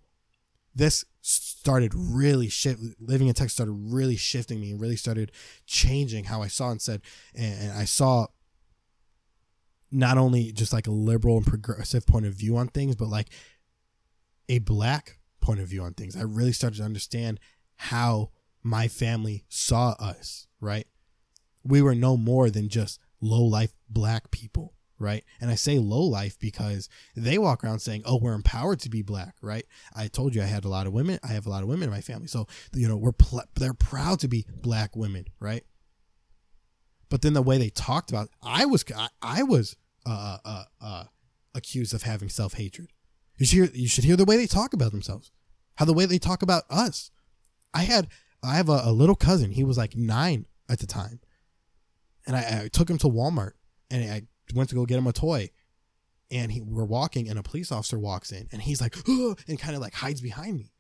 this 0.76 1.06
started 1.22 1.94
really 1.94 2.48
shift 2.50 2.80
living 3.00 3.28
in 3.28 3.34
Texas 3.34 3.54
started 3.54 3.74
really 3.74 4.16
shifting 4.16 4.60
me 4.62 4.72
and 4.72 4.80
really 4.80 4.96
started 4.96 5.32
changing 5.66 6.26
how 6.26 6.42
I 6.42 6.48
saw 6.48 6.72
and 6.72 6.82
said 6.82 7.02
and 7.36 7.72
I 7.74 7.86
saw 7.86 8.28
not 9.92 10.18
only 10.18 10.52
just 10.52 10.72
like 10.72 10.88
a 10.88 10.92
liberal 10.92 11.38
and 11.38 11.46
progressive 11.46 12.06
point 12.08 12.26
of 12.26 12.34
view 12.34 12.56
on 12.58 12.70
things 12.70 12.96
but 12.96 13.10
like 13.10 13.30
a 14.48 14.60
black 14.60 15.19
point 15.50 15.62
of 15.62 15.68
view 15.68 15.82
on 15.82 15.94
things. 15.94 16.16
I 16.16 16.22
really 16.22 16.52
started 16.52 16.78
to 16.78 16.84
understand 16.84 17.40
how 17.76 18.30
my 18.62 18.88
family 18.88 19.46
saw 19.50 19.96
us, 20.00 20.46
right? 20.62 20.86
We 21.64 21.82
were 21.82 21.96
no 21.96 22.18
more 22.18 22.52
than 22.52 22.70
just 22.70 23.00
low 23.20 23.44
life 23.44 23.74
black 23.90 24.30
people 24.32 24.74
right? 25.02 25.24
And 25.40 25.50
I 25.50 25.56
say 25.56 25.80
low 25.80 26.02
life 26.02 26.38
because 26.40 26.90
they 27.16 27.38
walk 27.38 27.64
around 27.64 27.80
saying, 27.80 28.02
"Oh, 28.04 28.18
we're 28.18 28.34
empowered 28.34 28.82
to 28.82 28.90
be 28.90 29.02
black," 29.02 29.34
right? 29.42 29.66
I 29.96 30.10
told 30.10 30.36
you 30.36 30.42
I 30.42 30.46
had 30.46 30.66
a 30.66 30.70
lot 30.70 30.88
of 30.88 30.92
women. 30.92 31.20
I 31.24 31.28
have 31.28 31.46
a 31.46 31.50
lot 31.50 31.64
of 31.64 31.70
women 31.70 31.86
in 31.86 31.90
my 31.90 32.02
family, 32.02 32.28
so 32.28 32.48
you 32.74 32.86
know 32.86 32.98
we're 32.98 33.14
pl- 33.14 33.46
they're 33.56 33.74
proud 33.74 34.20
to 34.20 34.28
be 34.28 34.46
black 34.62 34.98
women, 34.98 35.28
right? 35.40 35.64
But 37.08 37.22
then 37.22 37.32
the 37.32 37.42
way 37.42 37.58
they 37.58 37.70
talked 37.70 38.10
about, 38.10 38.28
I 38.44 38.66
was 38.66 38.84
I, 38.94 39.08
I 39.22 39.44
was 39.44 39.78
uh, 40.06 40.40
uh, 40.44 40.64
uh, 40.82 41.04
accused 41.56 41.94
of 41.94 42.04
having 42.04 42.28
self 42.28 42.56
hatred. 42.56 42.90
You 43.38 43.46
should 43.46 43.56
hear, 43.56 43.70
you 43.74 43.88
should 43.88 44.04
hear 44.04 44.18
the 44.18 44.26
way 44.26 44.36
they 44.36 44.48
talk 44.48 44.74
about 44.74 44.92
themselves, 44.92 45.32
how 45.80 45.86
the 45.86 45.94
way 45.94 46.06
they 46.06 46.20
talk 46.20 46.42
about 46.42 46.64
us. 46.70 47.10
I 47.74 47.84
had 47.84 48.10
I 48.44 48.58
have 48.58 48.68
a, 48.68 48.82
a 48.84 48.92
little 48.92 49.16
cousin. 49.16 49.52
He 49.52 49.64
was 49.64 49.78
like 49.78 49.96
nine 49.96 50.46
at 50.68 50.80
the 50.80 50.86
time, 50.86 51.22
and 52.28 52.36
I, 52.36 52.64
I 52.64 52.68
took 52.68 52.90
him 52.90 52.98
to 52.98 53.08
Walmart 53.08 53.54
and 53.90 54.04
I 54.12 54.24
went 54.54 54.68
to 54.70 54.76
go 54.76 54.86
get 54.86 54.98
him 54.98 55.08
a 55.08 55.14
toy. 55.14 55.52
And 56.32 56.52
he, 56.52 56.62
we're 56.62 56.84
walking 56.84 57.30
and 57.30 57.40
a 57.40 57.44
police 57.44 57.72
officer 57.72 57.98
walks 57.98 58.32
in 58.32 58.48
and 58.52 58.62
he's 58.62 58.82
like 58.82 58.96
and 59.08 59.58
kind 59.58 59.74
of 59.74 59.82
like 59.82 59.94
hides 59.94 60.20
behind 60.20 60.58
me. 60.58 60.74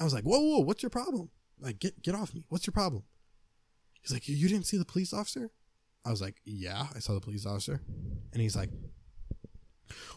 I 0.00 0.04
was 0.04 0.14
like 0.14 0.24
whoa 0.24 0.40
whoa 0.40 0.60
what's 0.60 0.82
your 0.82 0.90
problem? 0.90 1.30
Like 1.60 1.78
get 1.78 2.00
get 2.02 2.14
off 2.14 2.34
me. 2.34 2.44
What's 2.48 2.66
your 2.66 2.72
problem? 2.72 3.04
He's 4.00 4.12
like 4.12 4.26
you 4.26 4.48
didn't 4.48 4.66
see 4.66 4.78
the 4.78 4.86
police 4.86 5.12
officer? 5.12 5.50
I 6.06 6.10
was 6.10 6.22
like 6.22 6.36
yeah 6.44 6.86
i 6.96 7.00
saw 7.00 7.12
the 7.12 7.20
police 7.20 7.44
officer. 7.44 7.82
And 8.32 8.40
he's 8.40 8.56
like 8.56 8.70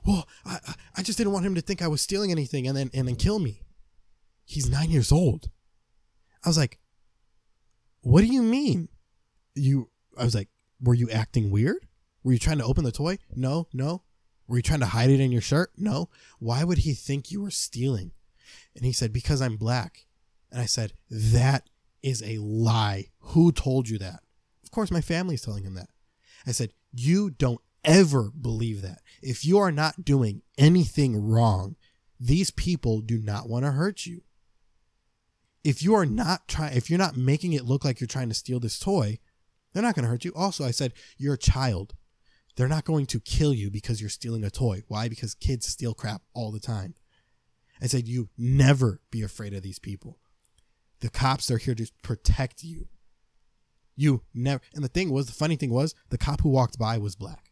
well 0.05 0.27
i 0.45 0.59
i 0.95 1.01
just 1.01 1.17
didn't 1.17 1.33
want 1.33 1.45
him 1.45 1.55
to 1.55 1.61
think 1.61 1.81
i 1.81 1.87
was 1.87 2.01
stealing 2.01 2.31
anything 2.31 2.67
and 2.67 2.75
then 2.75 2.89
and 2.93 3.07
then 3.07 3.15
kill 3.15 3.39
me 3.39 3.61
he's 4.45 4.69
nine 4.69 4.89
years 4.89 5.11
old 5.11 5.49
i 6.43 6.49
was 6.49 6.57
like 6.57 6.79
what 8.01 8.21
do 8.21 8.27
you 8.27 8.41
mean 8.41 8.87
you 9.55 9.89
i 10.17 10.23
was 10.23 10.35
like 10.35 10.49
were 10.81 10.93
you 10.93 11.09
acting 11.09 11.49
weird 11.49 11.87
were 12.27 12.33
you 12.33 12.39
trying 12.39 12.57
to 12.57 12.65
open 12.65 12.83
the 12.83 12.91
toy? 12.91 13.19
No, 13.33 13.69
no. 13.71 14.03
Were 14.49 14.57
you 14.57 14.61
trying 14.61 14.81
to 14.81 14.87
hide 14.87 15.09
it 15.09 15.21
in 15.21 15.31
your 15.31 15.39
shirt? 15.39 15.71
No. 15.77 16.09
Why 16.39 16.65
would 16.65 16.79
he 16.79 16.93
think 16.93 17.31
you 17.31 17.41
were 17.41 17.51
stealing? 17.51 18.11
And 18.75 18.83
he 18.83 18.91
said, 18.91 19.13
Because 19.13 19.41
I'm 19.41 19.55
black. 19.55 20.07
And 20.51 20.59
I 20.59 20.65
said, 20.65 20.91
That 21.09 21.69
is 22.03 22.21
a 22.21 22.37
lie. 22.39 23.05
Who 23.19 23.53
told 23.53 23.87
you 23.87 23.97
that? 23.99 24.19
Of 24.61 24.71
course, 24.71 24.91
my 24.91 24.99
family's 24.99 25.41
telling 25.41 25.63
him 25.63 25.75
that. 25.75 25.87
I 26.45 26.51
said, 26.51 26.73
You 26.91 27.29
don't 27.29 27.61
ever 27.87 28.29
believe 28.39 28.83
that. 28.83 28.99
If 29.23 29.43
you 29.43 29.57
are 29.57 29.71
not 29.71 30.05
doing 30.05 30.43
anything 30.57 31.19
wrong, 31.19 31.75
these 32.19 32.51
people 32.51 33.01
do 33.01 33.19
not 33.19 33.49
want 33.49 33.65
to 33.65 33.71
hurt 33.71 34.05
you. 34.05 34.21
If 35.63 35.81
you 35.81 35.95
are 35.95 36.05
not 36.05 36.47
trying, 36.47 36.77
if 36.77 36.89
you're 36.89 36.99
not 36.99 37.17
making 37.17 37.53
it 37.53 37.65
look 37.65 37.83
like 37.83 37.99
you're 37.99 38.07
trying 38.07 38.29
to 38.29 38.35
steal 38.35 38.59
this 38.59 38.77
toy, 38.79 39.17
they're 39.73 39.83
not 39.83 39.95
going 39.95 40.03
to 40.03 40.09
hurt 40.09 40.23
you. 40.23 40.31
Also, 40.35 40.63
I 40.63 40.71
said, 40.71 40.93
You're 41.17 41.33
a 41.33 41.39
child. 41.39 41.95
They're 42.55 42.67
not 42.67 42.85
going 42.85 43.05
to 43.07 43.19
kill 43.19 43.53
you 43.53 43.69
because 43.69 44.01
you're 44.01 44.09
stealing 44.09 44.43
a 44.43 44.49
toy. 44.49 44.81
Why? 44.87 45.07
Because 45.07 45.35
kids 45.35 45.67
steal 45.67 45.93
crap 45.93 46.23
all 46.33 46.51
the 46.51 46.59
time. 46.59 46.95
I 47.81 47.87
said, 47.87 48.07
you 48.07 48.29
never 48.37 49.01
be 49.11 49.21
afraid 49.21 49.53
of 49.53 49.61
these 49.61 49.79
people. 49.79 50.17
The 50.99 51.09
cops 51.09 51.51
are 51.51 51.59
here 51.59 51.75
to 51.75 51.89
protect 52.01 52.63
you. 52.63 52.87
You 53.95 54.23
never. 54.33 54.61
And 54.73 54.83
the 54.83 54.89
thing 54.89 55.11
was, 55.11 55.27
the 55.27 55.33
funny 55.33 55.55
thing 55.55 55.69
was, 55.69 55.93
the 56.09 56.17
cop 56.17 56.41
who 56.41 56.49
walked 56.49 56.79
by 56.79 56.97
was 56.97 57.15
black. 57.15 57.46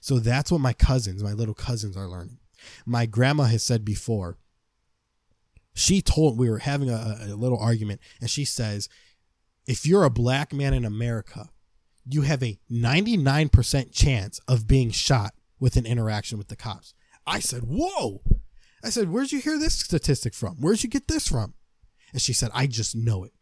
So 0.00 0.18
that's 0.18 0.50
what 0.50 0.60
my 0.60 0.72
cousins, 0.72 1.22
my 1.22 1.32
little 1.32 1.54
cousins, 1.54 1.96
are 1.96 2.08
learning. 2.08 2.38
My 2.84 3.06
grandma 3.06 3.44
has 3.44 3.62
said 3.62 3.84
before, 3.84 4.36
she 5.74 6.02
told, 6.02 6.38
we 6.38 6.50
were 6.50 6.58
having 6.58 6.90
a, 6.90 7.18
a 7.22 7.36
little 7.36 7.58
argument, 7.58 8.00
and 8.20 8.28
she 8.28 8.44
says, 8.44 8.88
if 9.66 9.86
you're 9.86 10.04
a 10.04 10.10
black 10.10 10.52
man 10.52 10.74
in 10.74 10.84
America, 10.84 11.50
you 12.04 12.22
have 12.22 12.42
a 12.42 12.58
99% 12.70 13.92
chance 13.92 14.40
of 14.48 14.66
being 14.66 14.90
shot 14.90 15.34
with 15.60 15.76
an 15.76 15.86
interaction 15.86 16.38
with 16.38 16.48
the 16.48 16.56
cops. 16.56 16.94
I 17.26 17.40
said, 17.40 17.64
Whoa. 17.64 18.22
I 18.82 18.90
said, 18.90 19.10
Where'd 19.10 19.32
you 19.32 19.40
hear 19.40 19.58
this 19.58 19.78
statistic 19.78 20.34
from? 20.34 20.56
Where'd 20.56 20.82
you 20.82 20.88
get 20.88 21.08
this 21.08 21.28
from? 21.28 21.54
And 22.12 22.22
she 22.22 22.32
said, 22.32 22.50
I 22.54 22.66
just 22.66 22.96
know 22.96 23.24
it. 23.24 23.32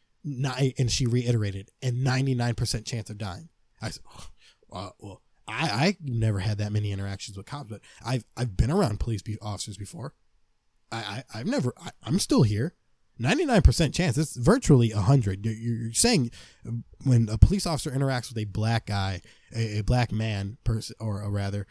And 0.79 0.91
she 0.91 1.07
reiterated, 1.07 1.71
and 1.81 2.05
99% 2.05 2.85
chance 2.85 3.09
of 3.09 3.19
dying. 3.19 3.49
I 3.81 3.91
said, 3.91 4.03
uh, 4.73 4.91
Well, 4.99 5.23
I, 5.49 5.69
I 5.71 5.97
never 6.03 6.41
had 6.41 6.59
that 6.59 6.73
many 6.73 6.93
interactions 6.93 7.37
with 7.37 7.47
cops, 7.47 7.71
but 7.71 7.81
I've, 8.05 8.25
I've 8.37 8.57
been 8.57 8.71
around 8.71 9.01
police 9.01 9.23
officers 9.41 9.77
before. 9.77 10.15
I, 10.91 10.97
I, 10.97 11.41
I've 11.41 11.47
never, 11.47 11.73
I, 11.79 11.91
I'm 12.03 12.19
still 12.19 12.43
here. 12.43 12.75
99% 13.21 13.95
chance. 13.95 14.19
It's 14.19 14.37
virtually 14.37 14.93
100. 14.93 15.47
You're 15.47 15.93
saying 15.93 16.31
when 17.05 17.29
a 17.31 17.39
police 17.39 17.67
officer 17.67 17.91
interacts 17.91 18.29
with 18.29 18.39
a 18.39 18.45
black 18.45 18.87
guy, 18.87 19.23
a, 19.55 19.79
a 19.79 19.83
black 19.83 20.13
man, 20.13 20.59
person, 20.65 20.97
or, 21.01 21.29
rather, 21.31 21.67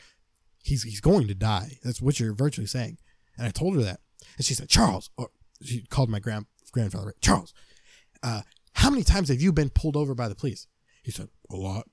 he's 0.64 0.84
he's 0.84 1.02
going 1.02 1.28
to 1.28 1.36
die. 1.36 1.78
That's 1.84 2.02
what 2.02 2.20
you're 2.20 2.34
virtually 2.34 2.66
saying. 2.66 2.98
And 3.38 3.46
I 3.46 3.52
told 3.52 3.76
her 3.76 3.82
that. 3.84 4.00
And 4.38 4.46
she 4.46 4.56
said, 4.56 4.70
Charles, 4.70 5.12
or 5.18 5.30
she 5.62 5.86
called 5.86 6.10
my 6.10 6.20
grand, 6.20 6.48
grandfather, 6.72 7.14
Charles, 7.22 7.54
uh, 8.24 8.42
how 8.74 8.90
many 8.90 9.04
times 9.04 9.30
have 9.30 9.42
you 9.42 9.54
been 9.54 9.70
pulled 9.70 9.96
over 9.96 10.16
by 10.16 10.28
the 10.28 10.36
police? 10.36 10.68
He 11.04 11.12
said, 11.12 11.30
a 11.52 11.56
lot. 11.56 11.88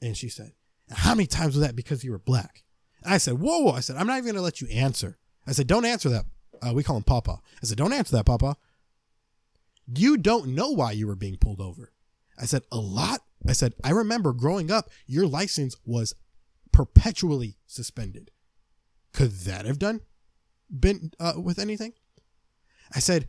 And 0.00 0.16
she 0.16 0.28
said, 0.28 0.52
how 0.90 1.14
many 1.14 1.26
times 1.26 1.54
was 1.54 1.64
that 1.66 1.76
because 1.76 2.04
you 2.04 2.12
were 2.12 2.18
black? 2.18 2.62
And 3.02 3.12
I 3.14 3.18
said, 3.18 3.38
whoa, 3.38 3.60
whoa. 3.60 3.72
I 3.72 3.80
said, 3.80 3.96
I'm 3.96 4.06
not 4.06 4.14
even 4.18 4.26
going 4.26 4.36
to 4.36 4.42
let 4.42 4.60
you 4.60 4.68
answer. 4.68 5.18
I 5.46 5.52
said, 5.52 5.66
don't 5.66 5.84
answer 5.84 6.08
that. 6.08 6.24
Uh, 6.62 6.72
we 6.72 6.82
call 6.82 6.96
him 6.96 7.02
Papa. 7.02 7.40
I 7.62 7.66
said, 7.66 7.78
don't 7.78 7.92
answer 7.92 8.16
that, 8.16 8.26
Papa. 8.26 8.56
You 9.94 10.16
don't 10.16 10.48
know 10.48 10.70
why 10.70 10.92
you 10.92 11.06
were 11.06 11.16
being 11.16 11.36
pulled 11.36 11.60
over. 11.60 11.92
I 12.38 12.44
said, 12.44 12.62
A 12.72 12.78
lot? 12.78 13.20
I 13.48 13.52
said, 13.52 13.74
I 13.84 13.90
remember 13.90 14.32
growing 14.32 14.70
up, 14.70 14.90
your 15.06 15.26
license 15.26 15.76
was 15.84 16.14
perpetually 16.72 17.56
suspended. 17.66 18.30
Could 19.12 19.32
that 19.40 19.64
have 19.64 19.78
done 19.78 20.00
been 20.68 21.12
uh, 21.20 21.34
with 21.36 21.58
anything? 21.58 21.92
I 22.94 22.98
said, 22.98 23.28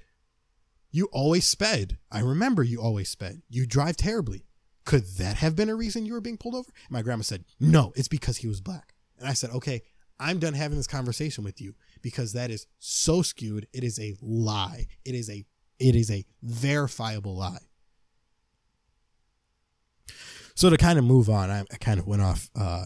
You 0.92 1.08
always 1.12 1.46
sped. 1.48 1.98
I 2.12 2.20
remember 2.20 2.64
you 2.64 2.82
always 2.82 3.10
sped. 3.10 3.42
You 3.50 3.66
drive 3.66 3.98
terribly. 3.98 4.47
Could 4.88 5.06
that 5.18 5.36
have 5.36 5.54
been 5.54 5.68
a 5.68 5.76
reason 5.76 6.06
you 6.06 6.14
were 6.14 6.22
being 6.22 6.38
pulled 6.38 6.56
over? 6.56 6.72
My 6.90 7.02
grandma 7.02 7.24
said, 7.24 7.44
No, 7.60 7.92
it's 7.98 8.08
because 8.08 8.38
he 8.38 8.48
was 8.48 8.62
black. 8.62 8.94
And 9.20 9.28
I 9.28 9.34
said, 9.34 9.50
Okay, 9.50 9.82
I'm 10.18 10.40
done 10.40 10.54
having 10.54 10.78
this 10.78 10.88
conversation 10.88 11.44
with 11.44 11.60
you 11.60 11.76
because 12.02 12.32
that 12.32 12.50
is 12.50 12.68
so 12.80 13.22
skewed. 13.22 13.68
It 13.74 13.84
is 13.84 14.00
a 14.00 14.16
lie. 14.22 14.88
It 15.04 15.14
is 15.14 15.30
a 15.30 15.46
it 15.78 15.94
is 15.94 16.10
a 16.10 16.24
verifiable 16.42 17.36
lie. 17.36 17.58
So 20.56 20.70
to 20.70 20.78
kind 20.78 20.98
of 20.98 21.04
move 21.04 21.30
on, 21.30 21.52
I, 21.52 21.66
I 21.70 21.76
kind 21.82 22.00
of 22.00 22.08
went 22.08 22.22
off 22.22 22.50
uh 22.56 22.86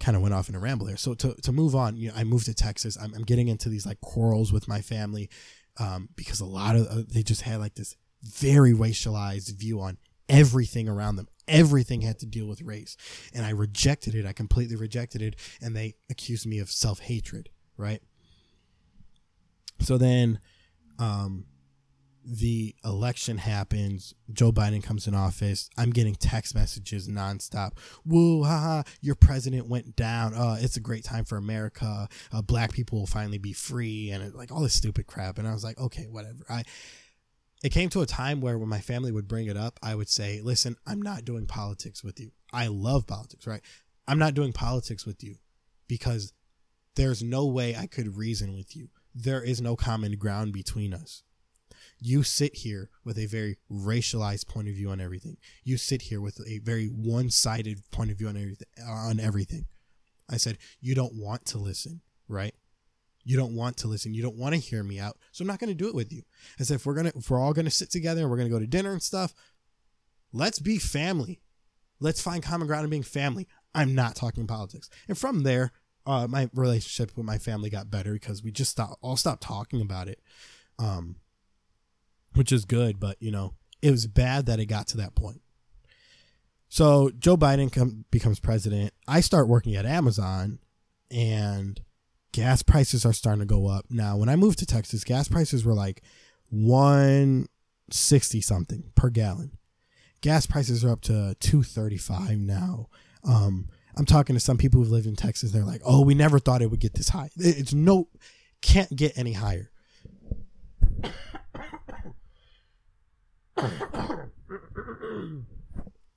kind 0.00 0.16
of 0.16 0.22
went 0.22 0.34
off 0.34 0.48
in 0.48 0.56
a 0.56 0.58
ramble 0.58 0.86
there. 0.86 0.96
So 0.96 1.14
to, 1.14 1.32
to 1.42 1.52
move 1.52 1.76
on, 1.76 1.96
you 1.96 2.08
know, 2.08 2.14
I 2.16 2.24
moved 2.24 2.46
to 2.46 2.54
Texas. 2.54 2.98
I'm, 3.00 3.14
I'm 3.14 3.22
getting 3.22 3.46
into 3.46 3.68
these 3.68 3.86
like 3.86 4.00
quarrels 4.00 4.52
with 4.52 4.66
my 4.66 4.80
family 4.80 5.30
um, 5.78 6.08
because 6.16 6.40
a 6.40 6.44
lot 6.44 6.74
of 6.74 6.88
uh, 6.88 7.02
they 7.08 7.22
just 7.22 7.42
had 7.42 7.60
like 7.60 7.76
this 7.76 7.94
very 8.20 8.72
racialized 8.72 9.56
view 9.56 9.80
on 9.80 9.98
everything 10.28 10.88
around 10.88 11.14
them. 11.14 11.28
Everything 11.48 12.00
had 12.00 12.18
to 12.20 12.26
deal 12.26 12.46
with 12.46 12.62
race, 12.62 12.96
and 13.34 13.44
I 13.46 13.50
rejected 13.50 14.14
it. 14.14 14.26
I 14.26 14.32
completely 14.32 14.76
rejected 14.76 15.22
it, 15.22 15.36
and 15.60 15.76
they 15.76 15.94
accused 16.10 16.46
me 16.46 16.58
of 16.58 16.70
self 16.70 17.00
hatred. 17.00 17.50
Right. 17.76 18.02
So 19.80 19.98
then, 19.98 20.40
um, 20.98 21.44
the 22.26 22.74
election 22.84 23.38
happens. 23.38 24.12
Joe 24.32 24.50
Biden 24.50 24.82
comes 24.82 25.06
in 25.06 25.14
office. 25.14 25.70
I'm 25.78 25.90
getting 25.90 26.16
text 26.16 26.54
messages 26.54 27.08
nonstop. 27.08 27.78
Woo, 28.04 28.42
haha, 28.42 28.82
your 29.00 29.14
president 29.14 29.68
went 29.68 29.94
down. 29.94 30.34
Uh, 30.34 30.58
it's 30.60 30.76
a 30.76 30.80
great 30.80 31.04
time 31.04 31.24
for 31.24 31.38
America. 31.38 32.08
Uh, 32.32 32.42
black 32.42 32.72
people 32.72 32.98
will 32.98 33.06
finally 33.06 33.38
be 33.38 33.52
free, 33.52 34.10
and 34.10 34.24
it, 34.24 34.34
like 34.34 34.50
all 34.50 34.60
this 34.60 34.74
stupid 34.74 35.06
crap. 35.06 35.38
And 35.38 35.46
I 35.46 35.52
was 35.52 35.62
like, 35.62 35.78
okay, 35.78 36.06
whatever. 36.10 36.44
I. 36.50 36.64
It 37.64 37.70
came 37.70 37.88
to 37.90 38.02
a 38.02 38.06
time 38.06 38.40
where 38.40 38.58
when 38.58 38.68
my 38.68 38.80
family 38.80 39.10
would 39.10 39.28
bring 39.28 39.46
it 39.46 39.56
up, 39.56 39.78
I 39.82 39.94
would 39.94 40.08
say, 40.08 40.40
listen, 40.42 40.76
I'm 40.86 41.00
not 41.00 41.24
doing 41.24 41.46
politics 41.46 42.04
with 42.04 42.20
you. 42.20 42.32
I 42.52 42.66
love 42.68 43.06
politics, 43.06 43.46
right? 43.46 43.62
I'm 44.06 44.18
not 44.18 44.34
doing 44.34 44.52
politics 44.52 45.06
with 45.06 45.24
you 45.24 45.36
because 45.88 46.32
there's 46.94 47.22
no 47.22 47.46
way 47.46 47.74
I 47.74 47.86
could 47.86 48.16
reason 48.16 48.54
with 48.54 48.76
you. 48.76 48.88
There 49.14 49.42
is 49.42 49.60
no 49.60 49.74
common 49.74 50.16
ground 50.16 50.52
between 50.52 50.92
us 50.92 51.22
you 52.00 52.22
sit 52.22 52.56
here 52.56 52.90
with 53.04 53.18
a 53.18 53.26
very 53.26 53.58
racialized 53.70 54.46
point 54.46 54.68
of 54.68 54.74
view 54.74 54.90
on 54.90 55.00
everything. 55.00 55.36
You 55.64 55.76
sit 55.76 56.02
here 56.02 56.20
with 56.20 56.40
a 56.46 56.58
very 56.58 56.86
one-sided 56.86 57.90
point 57.90 58.10
of 58.10 58.18
view 58.18 58.28
on 58.28 58.36
everything. 58.36 58.68
On 58.86 59.20
everything. 59.20 59.66
I 60.28 60.36
said 60.36 60.58
you 60.80 60.94
don't 60.94 61.14
want 61.14 61.46
to 61.46 61.58
listen, 61.58 62.00
right? 62.28 62.54
You 63.26 63.36
don't 63.36 63.56
want 63.56 63.76
to 63.78 63.88
listen. 63.88 64.14
You 64.14 64.22
don't 64.22 64.36
want 64.36 64.54
to 64.54 64.60
hear 64.60 64.84
me 64.84 65.00
out. 65.00 65.18
So 65.32 65.42
I'm 65.42 65.48
not 65.48 65.58
going 65.58 65.68
to 65.68 65.74
do 65.74 65.88
it 65.88 65.96
with 65.96 66.12
you. 66.12 66.22
I 66.60 66.62
said 66.62 66.76
if 66.76 66.86
we're 66.86 66.94
gonna 66.94 67.10
if 67.16 67.28
we're 67.28 67.40
all 67.40 67.52
going 67.52 67.64
to 67.64 67.72
sit 67.72 67.90
together 67.90 68.20
and 68.20 68.30
we're 68.30 68.36
going 68.36 68.48
to 68.48 68.54
go 68.54 68.60
to 68.60 68.68
dinner 68.68 68.92
and 68.92 69.02
stuff, 69.02 69.34
let's 70.32 70.60
be 70.60 70.78
family. 70.78 71.40
Let's 71.98 72.22
find 72.22 72.40
common 72.40 72.68
ground 72.68 72.84
in 72.84 72.90
being 72.90 73.02
family. 73.02 73.48
I'm 73.74 73.96
not 73.96 74.14
talking 74.14 74.46
politics. 74.46 74.88
And 75.08 75.18
from 75.18 75.42
there, 75.42 75.72
uh, 76.06 76.28
my 76.28 76.48
relationship 76.54 77.16
with 77.16 77.26
my 77.26 77.36
family 77.36 77.68
got 77.68 77.90
better 77.90 78.12
because 78.12 78.44
we 78.44 78.52
just 78.52 78.70
stopped 78.70 78.98
all 79.02 79.16
stopped 79.16 79.42
talking 79.42 79.80
about 79.80 80.06
it. 80.06 80.20
Um, 80.78 81.16
which 82.34 82.52
is 82.52 82.64
good, 82.64 83.00
but 83.00 83.16
you 83.18 83.32
know, 83.32 83.54
it 83.82 83.90
was 83.90 84.06
bad 84.06 84.46
that 84.46 84.60
it 84.60 84.66
got 84.66 84.86
to 84.88 84.96
that 84.98 85.16
point. 85.16 85.40
So 86.68 87.10
Joe 87.18 87.36
Biden 87.36 87.72
com- 87.72 88.04
becomes 88.10 88.38
president. 88.38 88.92
I 89.08 89.20
start 89.20 89.48
working 89.48 89.74
at 89.74 89.86
Amazon 89.86 90.60
and 91.10 91.80
gas 92.36 92.62
prices 92.62 93.06
are 93.06 93.14
starting 93.14 93.40
to 93.40 93.46
go 93.46 93.66
up. 93.66 93.86
Now, 93.88 94.18
when 94.18 94.28
I 94.28 94.36
moved 94.36 94.58
to 94.58 94.66
Texas, 94.66 95.04
gas 95.04 95.26
prices 95.26 95.64
were 95.64 95.72
like 95.72 96.02
160 96.50 98.40
something 98.42 98.84
per 98.94 99.08
gallon. 99.08 99.56
Gas 100.20 100.44
prices 100.44 100.84
are 100.84 100.90
up 100.90 101.00
to 101.02 101.34
235 101.40 102.36
now. 102.38 102.88
Um, 103.24 103.70
I'm 103.96 104.04
talking 104.04 104.36
to 104.36 104.40
some 104.40 104.58
people 104.58 104.80
who've 104.80 104.90
lived 104.90 105.06
in 105.06 105.16
Texas. 105.16 105.50
They're 105.50 105.64
like, 105.64 105.80
"Oh, 105.82 106.02
we 106.02 106.14
never 106.14 106.38
thought 106.38 106.60
it 106.60 106.70
would 106.70 106.80
get 106.80 106.92
this 106.92 107.08
high. 107.08 107.30
It's 107.36 107.72
no, 107.72 108.10
can't 108.60 108.94
get 108.94 109.16
any 109.16 109.32
higher." 109.32 109.70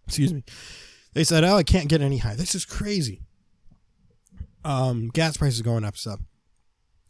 Excuse 0.06 0.34
me. 0.34 0.44
They 1.14 1.24
said, 1.24 1.46
"Oh, 1.46 1.56
it 1.58 1.68
can't 1.68 1.88
get 1.88 2.02
any 2.02 2.18
higher. 2.18 2.36
This 2.36 2.56
is 2.56 2.66
crazy." 2.66 3.22
Um, 4.64 5.10
gas 5.10 5.38
prices 5.38 5.62
going 5.62 5.86
up 5.86 5.98
stuff. 5.98 6.20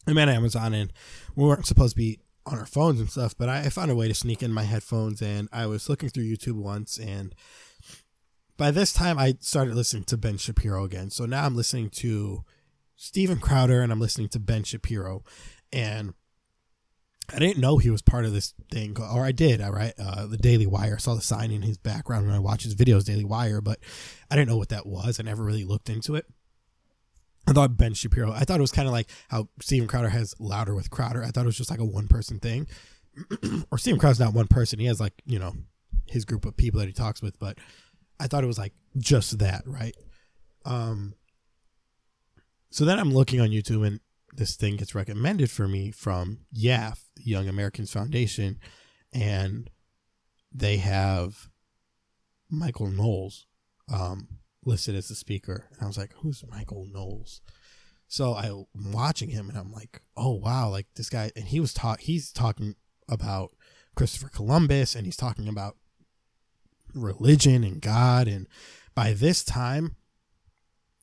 I'm 0.08 0.18
at 0.18 0.30
Amazon 0.30 0.74
and 0.74 0.94
we 1.36 1.46
weren't 1.46 1.66
supposed 1.66 1.96
to 1.96 1.98
be 1.98 2.20
on 2.46 2.58
our 2.58 2.66
phones 2.66 3.00
and 3.00 3.10
stuff, 3.10 3.36
but 3.38 3.50
I, 3.50 3.66
I 3.66 3.70
found 3.70 3.92
a 3.92 3.96
way 3.96 4.08
to 4.08 4.14
sneak 4.14 4.42
in 4.42 4.52
my 4.52 4.64
headphones 4.64 5.22
and 5.22 5.50
I 5.52 5.68
was 5.68 5.90
looking 5.90 6.10
through 6.10 6.24
YouTube 6.24 6.56
once 6.56 6.98
and 6.98 7.36
by 8.58 8.72
this 8.72 8.92
time 8.92 9.20
I 9.20 9.36
started 9.40 9.76
listening 9.76 10.06
to 10.06 10.18
Ben 10.18 10.38
Shapiro 10.38 10.84
again. 10.84 11.10
So 11.12 11.26
now 11.26 11.46
I'm 11.46 11.56
listening 11.56 11.90
to 11.92 12.44
Steven 12.96 13.40
Crowder 13.40 13.82
and 13.82 13.92
I'm 13.92 14.00
listening 14.00 14.30
to 14.30 14.40
Ben 14.40 14.64
Shapiro 14.64 15.24
and 15.72 16.14
I 17.34 17.40
didn't 17.40 17.60
know 17.60 17.78
he 17.78 17.90
was 17.90 18.02
part 18.02 18.26
of 18.26 18.34
this 18.34 18.54
thing, 18.72 18.98
or 19.00 19.24
I 19.24 19.32
did. 19.32 19.62
All 19.62 19.72
right, 19.72 19.94
uh, 20.00 20.26
the 20.26 20.38
Daily 20.38 20.66
Wire. 20.66 20.96
I 20.96 20.98
saw 20.98 21.14
the 21.14 21.22
sign 21.22 21.52
in 21.52 21.62
his 21.62 21.78
background 21.78 22.26
when 22.26 22.36
I 22.36 22.40
watched 22.40 22.64
his 22.64 22.76
videos, 22.76 23.06
Daily 23.06 23.24
Wire, 23.24 23.62
but 23.62 23.80
I 24.32 24.36
didn't 24.36 24.50
know 24.50 24.58
what 24.58 24.70
that 24.70 24.88
was. 24.88 25.20
I 25.20 25.24
never 25.24 25.44
really 25.44 25.64
looked 25.64 25.90
into 25.90 26.16
it. 26.16 26.26
I 27.50 27.54
thought 27.54 27.78
Ben 27.78 27.94
Shapiro. 27.94 28.32
I 28.32 28.42
thought 28.42 28.60
it 28.60 28.62
was 28.62 28.72
kind 28.72 28.88
of 28.88 28.92
like 28.92 29.10
how 29.30 29.50
Steven 29.60 29.88
Crowder 29.88 30.10
has 30.10 30.36
Louder 30.40 30.76
with 30.76 30.90
Crowder. 30.90 31.24
I 31.24 31.32
thought 31.32 31.44
it 31.44 31.48
was 31.48 31.58
just 31.58 31.72
like 31.72 31.80
a 31.80 31.86
one 31.86 32.08
person 32.08 32.40
thing, 32.40 32.68
or 33.72 33.78
Steven 33.78 34.00
Crowder's 34.00 34.20
not 34.20 34.34
one 34.34 34.48
person. 34.48 34.80
He 34.80 34.86
has 34.86 35.00
like 35.00 35.14
you 35.26 35.40
know 35.40 35.54
his 36.06 36.26
group 36.26 36.46
of 36.46 36.56
people 36.56 36.80
that 36.80 36.88
he 36.88 36.94
talks 36.94 37.22
with, 37.22 37.40
but 37.40 37.58
I 38.20 38.28
thought 38.28 38.44
it 38.44 38.48
was 38.48 38.60
like 38.60 38.74
just 38.98 39.40
that, 39.40 39.64
right? 39.66 39.96
Um. 40.66 41.16
So 42.72 42.86
then 42.86 43.00
I'm 43.00 43.14
looking 43.14 43.42
on 43.42 43.50
YouTube 43.50 43.86
and 43.86 44.00
this 44.32 44.56
thing 44.56 44.76
gets 44.76 44.94
recommended 44.94 45.50
for 45.50 45.68
me 45.68 45.90
from 45.90 46.42
YAF, 46.56 47.00
the 47.16 47.24
Young 47.24 47.50
Americans 47.50 47.92
Foundation, 47.92 48.60
and 49.12 49.72
they 50.52 50.78
have 50.78 51.50
Michael 52.50 52.88
Knowles 52.92 53.48
um, 53.92 54.39
listed 54.66 54.96
as 54.96 55.08
the 55.08 55.16
speaker. 55.16 55.68
And 55.74 55.82
I 55.84 55.88
was 55.88 55.98
like, 55.98 56.14
who's 56.18 56.44
Michael 56.50 56.86
Knowles? 56.92 57.42
So 58.08 58.36
I'm 58.36 58.66
watching 58.92 59.30
him 59.30 59.50
and 59.50 59.58
I'm 59.58 59.72
like, 59.72 60.02
oh 60.18 60.34
wow, 60.34 60.70
like 60.70 60.88
this 60.96 61.10
guy 61.10 61.32
and 61.36 61.46
he 61.46 61.60
was 61.60 61.74
talk 61.74 62.02
he's 62.02 62.32
talking 62.32 62.76
about 63.08 63.52
Christopher 63.96 64.30
Columbus 64.30 64.96
and 64.96 65.06
he's 65.06 65.16
talking 65.16 65.48
about 65.48 65.78
religion 66.96 67.64
and 67.64 67.82
God 67.82 68.28
and 68.28 68.48
by 68.96 69.14
this 69.14 69.44
time 69.44 69.96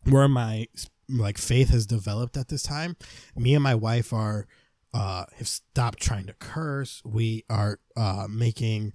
where 0.05 0.29
my 0.29 0.67
like 1.09 1.39
faith 1.39 1.71
has 1.71 1.87
developed 1.87 2.37
at 2.37 2.49
this 2.49 2.65
time. 2.65 2.97
Me 3.37 3.55
and 3.55 3.63
my 3.63 3.75
wife 3.75 4.13
are 4.13 4.47
uh 4.93 5.27
have 5.37 5.49
stopped 5.49 6.01
trying 6.01 6.27
to 6.27 6.35
curse. 6.35 7.03
We 7.05 7.45
are 7.49 7.79
uh 7.97 8.27
making 8.29 8.95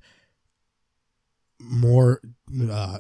more 1.60 2.22
uh 2.70 3.00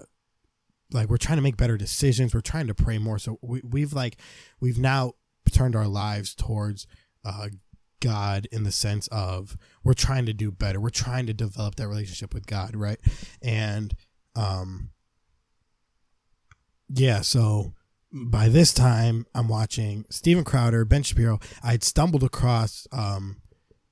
like 0.93 1.09
we're 1.09 1.17
trying 1.17 1.37
to 1.37 1.41
make 1.41 1.57
better 1.57 1.77
decisions. 1.77 2.33
We're 2.33 2.41
trying 2.41 2.67
to 2.67 2.75
pray 2.75 2.97
more. 2.97 3.19
So 3.19 3.37
we 3.41 3.61
we've 3.63 3.93
like 3.93 4.17
we've 4.59 4.79
now 4.79 5.13
turned 5.51 5.75
our 5.75 5.87
lives 5.87 6.35
towards 6.35 6.87
uh 7.25 7.49
God 7.99 8.47
in 8.51 8.63
the 8.63 8.71
sense 8.71 9.07
of 9.07 9.57
we're 9.83 9.93
trying 9.93 10.25
to 10.25 10.33
do 10.33 10.51
better. 10.51 10.79
We're 10.79 10.89
trying 10.89 11.27
to 11.27 11.33
develop 11.33 11.75
that 11.75 11.87
relationship 11.87 12.33
with 12.33 12.45
God, 12.45 12.75
right? 12.75 12.99
And 13.41 13.95
um 14.35 14.91
yeah, 16.93 17.21
so 17.21 17.73
by 18.11 18.49
this 18.49 18.73
time, 18.73 19.25
I'm 19.33 19.47
watching 19.47 20.05
Steven 20.09 20.43
Crowder, 20.43 20.83
Ben 20.85 21.03
Shapiro. 21.03 21.39
I'd 21.63 21.83
stumbled 21.83 22.23
across 22.23 22.87
um, 22.91 23.37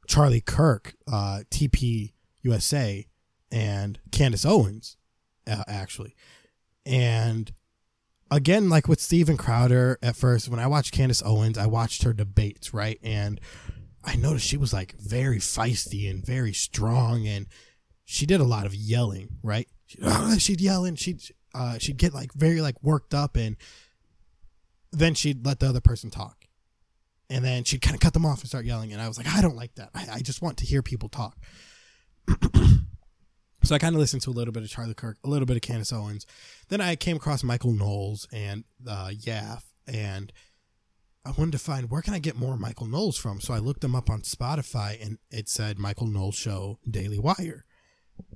Charlie 0.08 0.42
Kirk, 0.42 0.96
uh, 1.08 1.44
TP 1.50 2.14
USA, 2.42 3.08
and 3.52 4.00
Candace 4.12 4.46
Owens, 4.46 4.98
uh, 5.48 5.64
actually. 5.68 6.16
And 6.86 7.52
again, 8.32 8.70
like 8.70 8.88
with 8.88 9.00
Steven 9.00 9.38
Crowder, 9.38 9.98
at 10.02 10.16
first, 10.16 10.50
when 10.50 10.60
I 10.60 10.68
watched 10.68 10.94
Candace 10.94 11.24
Owens, 11.26 11.58
I 11.58 11.66
watched 11.66 12.04
her 12.04 12.14
debates, 12.14 12.74
right? 12.74 13.00
And 13.04 13.40
I 14.04 14.16
noticed 14.16 14.48
she 14.48 14.58
was 14.58 14.74
like 14.74 14.96
very 14.98 15.40
feisty 15.40 16.10
and 16.10 16.26
very 16.26 16.54
strong, 16.54 17.28
and 17.28 17.48
she 18.06 18.26
did 18.26 18.40
a 18.40 18.46
lot 18.46 18.66
of 18.66 18.74
yelling, 18.74 19.30
right? 19.44 19.68
She'd 20.38 20.62
yell 20.62 20.86
and 20.86 21.00
she'd 21.00 21.22
uh, 21.56 21.80
she'd 21.80 21.98
get 21.98 22.14
like 22.14 22.32
very 22.34 22.62
like 22.62 22.82
worked 22.84 23.14
up 23.14 23.36
and 23.36 23.58
then 24.92 25.16
she'd 25.16 25.46
let 25.46 25.60
the 25.60 25.68
other 25.68 25.82
person 25.82 26.10
talk. 26.10 26.46
And 27.30 27.46
then 27.46 27.64
she'd 27.64 27.82
kind 27.82 27.96
of 27.96 28.02
cut 28.02 28.14
them 28.14 28.26
off 28.26 28.42
and 28.42 28.50
start 28.50 28.66
yelling. 28.66 28.92
And 28.92 29.02
I 29.02 29.08
was 29.08 29.18
like, 29.18 29.28
I 29.28 29.42
don't 29.42 29.56
like 29.56 29.76
that. 29.76 29.90
I, 29.94 30.08
I 30.14 30.20
just 30.22 30.42
want 30.42 30.58
to 30.58 30.66
hear 30.66 30.82
people 30.82 31.10
talk. 31.10 31.38
so 33.64 33.76
I 33.76 33.80
kind 33.80 33.96
of 33.96 34.00
listened 34.00 34.22
to 34.24 34.30
a 34.30 34.32
little 34.32 34.52
bit 34.52 34.64
of 34.64 34.70
Charlie 34.70 34.94
Kirk, 34.94 35.18
a 35.24 35.30
little 35.30 35.46
bit 35.46 35.58
of 35.58 35.62
Candace 35.62 35.92
Owens. 35.92 36.26
Then 36.70 36.82
I 36.82 36.96
came 36.96 37.18
across 37.18 37.44
Michael 37.44 37.74
Knowles 37.74 38.28
and 38.32 38.64
uh, 38.88 39.10
YAF. 39.10 39.64
And 39.88 40.32
I 41.26 41.32
wanted 41.32 41.52
to 41.54 41.60
find 41.60 41.90
where 41.90 42.02
can 42.02 42.14
I 42.14 42.20
get 42.20 42.36
more 42.36 42.58
Michael 42.58 42.88
Knowles 42.88 43.18
from. 43.18 43.42
So 43.42 43.54
I 43.54 43.60
looked 43.60 43.82
them 43.82 43.96
up 43.96 44.10
on 44.10 44.22
Spotify 44.22 45.04
and 45.04 45.18
it 45.30 45.50
said 45.50 45.78
Michael 45.78 46.08
Knowles 46.08 46.36
Show 46.36 46.80
Daily 46.90 47.20
Wire. 47.20 47.66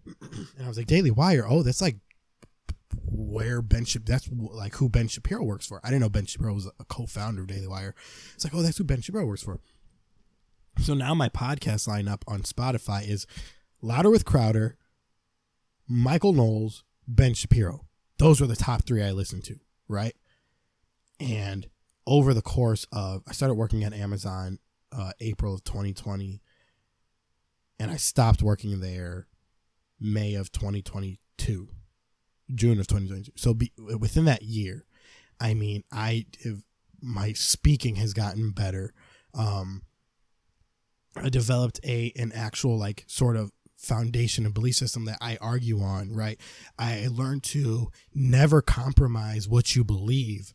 and 0.21 0.65
I 0.65 0.67
was 0.67 0.77
like, 0.77 0.87
Daily 0.87 1.11
Wire? 1.11 1.45
Oh, 1.47 1.63
that's 1.63 1.81
like 1.81 1.97
where 3.05 3.61
Ben 3.61 3.85
Shapiro, 3.85 4.05
that's 4.05 4.29
like 4.31 4.75
who 4.75 4.89
Ben 4.89 5.07
Shapiro 5.07 5.43
works 5.43 5.65
for. 5.65 5.79
I 5.83 5.87
didn't 5.87 6.01
know 6.01 6.09
Ben 6.09 6.25
Shapiro 6.25 6.53
was 6.53 6.69
a 6.79 6.85
co-founder 6.85 7.41
of 7.41 7.47
Daily 7.47 7.67
Wire. 7.67 7.95
It's 8.35 8.43
like, 8.43 8.53
oh, 8.53 8.61
that's 8.61 8.77
who 8.77 8.83
Ben 8.83 9.01
Shapiro 9.01 9.25
works 9.25 9.43
for. 9.43 9.59
So 10.81 10.93
now 10.93 11.13
my 11.13 11.29
podcast 11.29 11.87
lineup 11.87 12.23
on 12.27 12.41
Spotify 12.41 13.07
is 13.07 13.27
Louder 13.81 14.09
with 14.09 14.25
Crowder, 14.25 14.77
Michael 15.87 16.33
Knowles, 16.33 16.83
Ben 17.07 17.33
Shapiro. 17.33 17.85
Those 18.17 18.39
were 18.39 18.47
the 18.47 18.55
top 18.55 18.85
three 18.85 19.03
I 19.03 19.11
listened 19.11 19.43
to, 19.45 19.59
right? 19.87 20.15
And 21.19 21.67
over 22.05 22.33
the 22.33 22.41
course 22.41 22.85
of, 22.91 23.23
I 23.27 23.31
started 23.31 23.55
working 23.55 23.83
at 23.83 23.93
Amazon 23.93 24.59
uh, 24.91 25.11
April 25.19 25.53
of 25.53 25.63
2020, 25.63 26.41
and 27.79 27.91
I 27.91 27.97
stopped 27.97 28.41
working 28.41 28.79
there 28.79 29.27
May 29.99 30.35
of 30.35 30.51
2022, 30.51 31.69
June 32.53 32.79
of 32.79 32.87
2022. 32.87 33.31
So 33.35 33.53
be, 33.53 33.71
within 33.99 34.25
that 34.25 34.43
year, 34.43 34.85
I 35.39 35.53
mean, 35.53 35.83
I 35.91 36.25
my 37.01 37.33
speaking 37.33 37.95
has 37.95 38.13
gotten 38.13 38.51
better. 38.51 38.93
Um, 39.33 39.83
I 41.15 41.29
developed 41.29 41.79
a 41.83 42.13
an 42.15 42.31
actual 42.33 42.77
like 42.77 43.03
sort 43.07 43.35
of 43.35 43.51
foundation 43.83 44.45
and 44.45 44.53
belief 44.53 44.75
system 44.75 45.05
that 45.05 45.17
I 45.21 45.37
argue 45.41 45.81
on, 45.81 46.13
right? 46.13 46.39
I 46.79 47.07
learned 47.11 47.43
to 47.43 47.91
never 48.13 48.61
compromise 48.61 49.47
what 49.47 49.75
you 49.75 49.83
believe 49.83 50.53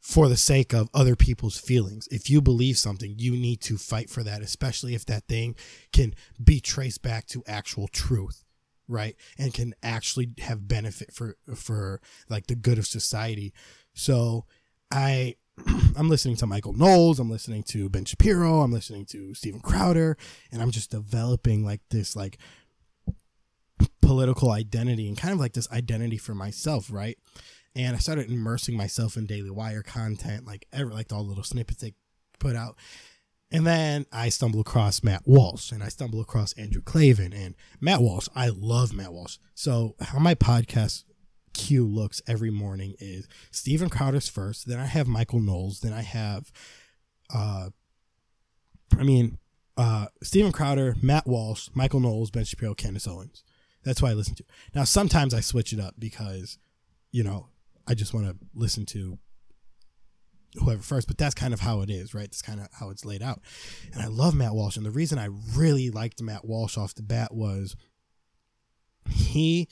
for 0.00 0.28
the 0.28 0.36
sake 0.36 0.74
of 0.74 0.90
other 0.92 1.16
people's 1.16 1.58
feelings. 1.58 2.06
If 2.10 2.28
you 2.28 2.42
believe 2.42 2.76
something, 2.76 3.14
you 3.16 3.32
need 3.32 3.62
to 3.62 3.78
fight 3.78 4.10
for 4.10 4.22
that, 4.22 4.42
especially 4.42 4.94
if 4.94 5.06
that 5.06 5.26
thing 5.28 5.54
can 5.92 6.14
be 6.42 6.60
traced 6.60 7.00
back 7.00 7.26
to 7.28 7.42
actual 7.46 7.88
truth, 7.88 8.44
right? 8.86 9.16
And 9.38 9.54
can 9.54 9.74
actually 9.82 10.34
have 10.40 10.68
benefit 10.68 11.14
for 11.14 11.36
for 11.54 12.02
like 12.28 12.48
the 12.48 12.54
good 12.54 12.78
of 12.78 12.86
society. 12.86 13.54
So 13.94 14.44
I 14.90 15.36
I'm 15.96 16.08
listening 16.08 16.36
to 16.36 16.46
Michael 16.46 16.72
Knowles, 16.72 17.18
I'm 17.20 17.30
listening 17.30 17.62
to 17.64 17.88
Ben 17.88 18.04
Shapiro, 18.04 18.60
I'm 18.60 18.72
listening 18.72 19.04
to 19.06 19.34
Steven 19.34 19.60
Crowder, 19.60 20.16
and 20.50 20.60
I'm 20.60 20.70
just 20.70 20.90
developing 20.90 21.64
like 21.64 21.80
this 21.90 22.16
like 22.16 22.38
political 24.00 24.50
identity 24.50 25.08
and 25.08 25.16
kind 25.16 25.32
of 25.32 25.40
like 25.40 25.52
this 25.52 25.70
identity 25.70 26.18
for 26.18 26.34
myself, 26.34 26.90
right? 26.90 27.18
And 27.76 27.96
I 27.96 27.98
started 27.98 28.30
immersing 28.30 28.76
myself 28.76 29.16
in 29.16 29.26
Daily 29.26 29.50
Wire 29.50 29.82
content, 29.82 30.46
like 30.46 30.66
ever 30.72 30.90
like 30.90 31.12
all 31.12 31.22
the 31.22 31.28
little 31.28 31.44
snippets 31.44 31.80
they 31.80 31.94
put 32.38 32.56
out. 32.56 32.76
And 33.50 33.66
then 33.66 34.06
I 34.12 34.30
stumble 34.30 34.60
across 34.60 35.02
Matt 35.04 35.22
Walsh 35.26 35.70
and 35.70 35.82
I 35.82 35.88
stumble 35.88 36.20
across 36.20 36.52
Andrew 36.54 36.82
Klavan 36.82 37.32
and 37.32 37.54
Matt 37.80 38.00
Walsh. 38.00 38.28
I 38.34 38.48
love 38.48 38.92
Matt 38.92 39.12
Walsh. 39.12 39.38
So 39.54 39.94
on 40.14 40.22
my 40.22 40.34
podcast 40.34 41.04
queue 41.54 41.86
looks 41.86 42.20
every 42.26 42.50
morning 42.50 42.94
is 42.98 43.26
Steven 43.50 43.88
Crowder's 43.88 44.28
first, 44.28 44.68
then 44.68 44.78
I 44.78 44.86
have 44.86 45.06
Michael 45.06 45.40
Knowles, 45.40 45.80
then 45.80 45.92
I 45.92 46.02
have 46.02 46.52
uh 47.34 47.70
I 48.98 49.02
mean 49.02 49.38
uh 49.76 50.06
Steven 50.22 50.52
Crowder, 50.52 50.96
Matt 51.02 51.26
Walsh, 51.26 51.68
Michael 51.74 52.00
Knowles, 52.00 52.30
Ben 52.30 52.44
Shapiro, 52.44 52.74
Candace 52.74 53.08
Owens. 53.08 53.44
That's 53.84 54.02
why 54.02 54.10
I 54.10 54.14
listen 54.14 54.34
to. 54.36 54.44
Now 54.74 54.84
sometimes 54.84 55.34
I 55.34 55.40
switch 55.40 55.72
it 55.72 55.80
up 55.80 55.94
because, 55.98 56.58
you 57.12 57.22
know, 57.22 57.48
I 57.86 57.94
just 57.94 58.14
want 58.14 58.26
to 58.26 58.36
listen 58.54 58.86
to 58.86 59.18
whoever 60.56 60.82
first, 60.82 61.08
but 61.08 61.18
that's 61.18 61.34
kind 61.34 61.52
of 61.52 61.60
how 61.60 61.80
it 61.80 61.90
is, 61.90 62.14
right? 62.14 62.22
That's 62.22 62.42
kind 62.42 62.60
of 62.60 62.68
how 62.72 62.90
it's 62.90 63.04
laid 63.04 63.22
out. 63.22 63.40
And 63.92 64.02
I 64.02 64.06
love 64.06 64.34
Matt 64.34 64.54
Walsh. 64.54 64.76
And 64.76 64.86
the 64.86 64.90
reason 64.90 65.18
I 65.18 65.28
really 65.56 65.90
liked 65.90 66.22
Matt 66.22 66.44
Walsh 66.44 66.78
off 66.78 66.94
the 66.94 67.02
bat 67.02 67.34
was 67.34 67.76
he 69.10 69.68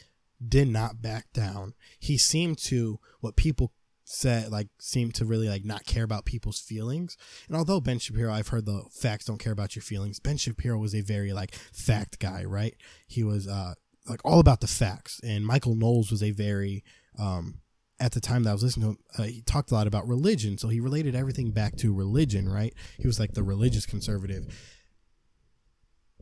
did 0.49 0.68
not 0.68 1.03
back 1.03 1.32
down. 1.32 1.74
He 1.99 2.18
seemed 2.18 2.59
to 2.59 2.99
what 3.20 3.36
people 3.36 3.72
said 4.05 4.51
like 4.51 4.68
seemed 4.78 5.14
to 5.14 5.24
really 5.24 5.49
like 5.49 5.64
not 5.64 5.86
care 5.86 6.05
about 6.05 6.24
people's 6.24 6.61
feelings. 6.61 7.16
And 7.49 7.57
although 7.57 7.80
Ben 7.80 7.99
Shapiro, 7.99 8.32
I've 8.32 8.49
heard 8.49 8.66
the 8.66 8.84
facts 8.90 9.24
don't 9.24 9.38
care 9.38 9.53
about 9.53 9.76
your 9.76 9.82
feelings. 9.82 10.20
Ben 10.20 10.36
Shapiro 10.36 10.78
was 10.78 10.95
a 10.95 11.01
very 11.01 11.32
like 11.32 11.55
fact 11.55 12.18
guy, 12.18 12.45
right? 12.45 12.74
He 13.07 13.22
was 13.22 13.49
uh 13.49 13.74
like 14.09 14.20
all 14.24 14.40
about 14.40 14.61
the 14.61 14.66
facts. 14.66 15.20
And 15.22 15.47
Michael 15.47 15.76
Knowles 15.76 16.11
was 16.11 16.22
a 16.22 16.30
very 16.32 16.84
um 17.18 17.61
at 18.01 18.12
the 18.12 18.20
time 18.20 18.43
that 18.43 18.51
I 18.51 18.55
was 18.55 18.64
listening 18.64 18.86
to 18.86 18.90
him, 18.90 18.99
uh, 19.16 19.28
he 19.28 19.43
talked 19.43 19.70
a 19.70 19.74
lot 19.74 19.86
about 19.86 20.09
religion. 20.09 20.59
So 20.59 20.68
he 20.68 20.80
related 20.80 21.14
everything 21.14 21.53
back 21.53 21.76
to 21.76 21.95
religion, 21.95 22.49
right? 22.49 22.74
He 22.99 23.07
was 23.07 23.20
like 23.20 23.34
the 23.34 23.45
religious 23.45 23.86
conservative 23.86 24.47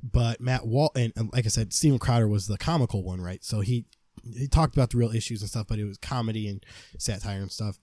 but 0.03 0.41
Matt 0.41 0.67
Walsh 0.67 0.93
and, 0.97 1.13
like 1.33 1.45
I 1.45 1.49
said, 1.49 1.73
Steven 1.73 1.99
Crowder 1.99 2.29
was 2.29 2.47
the 2.47 2.57
comical 2.59 3.03
one, 3.03 3.21
right? 3.21 3.45
So 3.45 3.61
he 3.61 3.85
he 4.37 4.47
talked 4.47 4.75
about 4.75 4.91
the 4.91 4.99
real 4.99 5.15
issues 5.15 5.41
and 5.41 5.51
stuff, 5.51 5.67
but 5.69 5.79
it 5.79 5.85
was 5.85 5.99
comedy 5.99 6.49
and 6.49 6.65
satire 6.99 7.41
and 7.41 7.51
stuff. 7.51 7.79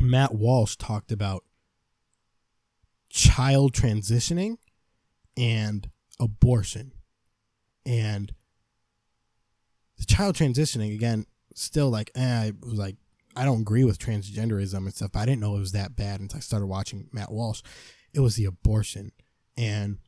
Matt 0.00 0.34
Walsh 0.34 0.76
talked 0.76 1.12
about 1.12 1.44
child 3.10 3.72
transitioning 3.72 4.58
and 5.36 5.90
abortion. 6.18 6.92
And 7.86 8.32
the 9.98 10.04
child 10.04 10.36
transitioning, 10.36 10.94
again, 10.94 11.26
still 11.54 11.90
like, 11.90 12.10
eh, 12.14 12.20
I 12.22 12.52
was 12.62 12.78
like, 12.78 12.96
I 13.36 13.44
don't 13.44 13.60
agree 13.60 13.84
with 13.84 13.98
transgenderism 13.98 14.76
and 14.76 14.94
stuff, 14.94 15.12
but 15.12 15.20
I 15.20 15.26
didn't 15.26 15.40
know 15.40 15.56
it 15.56 15.60
was 15.60 15.72
that 15.72 15.96
bad 15.96 16.20
until 16.20 16.38
I 16.38 16.40
started 16.40 16.66
watching 16.66 17.08
Matt 17.12 17.32
Walsh. 17.32 17.62
It 18.12 18.20
was 18.20 18.36
the 18.36 18.44
abortion. 18.44 19.12
And 19.56 19.98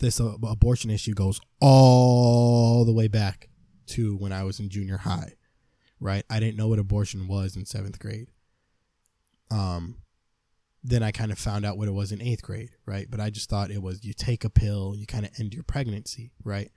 this 0.00 0.20
uh, 0.20 0.34
abortion 0.42 0.90
issue 0.90 1.14
goes 1.14 1.40
all 1.60 2.84
the 2.84 2.92
way 2.92 3.08
back 3.08 3.48
to 3.88 4.16
when 4.16 4.32
I 4.32 4.44
was 4.44 4.60
in 4.60 4.68
junior 4.68 4.98
high, 4.98 5.34
right? 6.00 6.24
I 6.30 6.40
didn't 6.40 6.56
know 6.56 6.68
what 6.68 6.78
abortion 6.78 7.28
was 7.28 7.56
in 7.56 7.64
seventh 7.64 7.98
grade. 7.98 8.28
Um, 9.50 9.96
then 10.84 11.02
I 11.02 11.12
kind 11.12 11.30
of 11.30 11.38
found 11.38 11.64
out 11.64 11.78
what 11.78 11.88
it 11.88 11.92
was 11.92 12.10
in 12.10 12.20
eighth 12.20 12.42
grade, 12.42 12.70
right? 12.86 13.06
But 13.08 13.20
I 13.20 13.30
just 13.30 13.48
thought 13.48 13.70
it 13.70 13.82
was 13.82 14.04
you 14.04 14.12
take 14.12 14.44
a 14.44 14.50
pill, 14.50 14.94
you 14.96 15.06
kind 15.06 15.24
of 15.24 15.30
end 15.38 15.54
your 15.54 15.62
pregnancy, 15.62 16.32
right? 16.44 16.70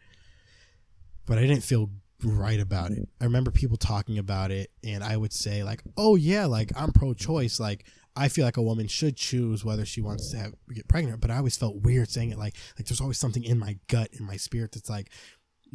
But 1.25 1.37
I 1.39 1.41
didn't 1.41 1.63
feel 1.63 1.89
right 2.23 2.59
about 2.59 2.91
it. 2.91 3.09
I 3.19 3.25
remember 3.25 3.51
people 3.51 3.77
talking 3.77 4.17
about 4.17 4.51
it, 4.51 4.71
and 4.83 5.03
I 5.03 5.17
would 5.17 5.33
say 5.33 5.63
like, 5.63 5.81
"Oh 5.97 6.15
yeah, 6.15 6.45
like 6.45 6.71
I'm 6.75 6.91
pro-choice. 6.91 7.59
Like 7.59 7.85
I 8.15 8.27
feel 8.29 8.45
like 8.45 8.57
a 8.57 8.61
woman 8.61 8.87
should 8.87 9.17
choose 9.17 9.65
whether 9.65 9.85
she 9.85 10.01
wants 10.01 10.29
to 10.31 10.37
have 10.37 10.53
get 10.73 10.87
pregnant." 10.87 11.19
But 11.19 11.31
I 11.31 11.37
always 11.37 11.57
felt 11.57 11.77
weird 11.77 12.09
saying 12.09 12.31
it. 12.31 12.37
Like 12.37 12.55
like 12.77 12.87
there's 12.87 13.01
always 13.01 13.17
something 13.17 13.43
in 13.43 13.57
my 13.57 13.77
gut, 13.87 14.09
in 14.13 14.25
my 14.25 14.37
spirit 14.37 14.71
that's 14.73 14.89
like, 14.89 15.09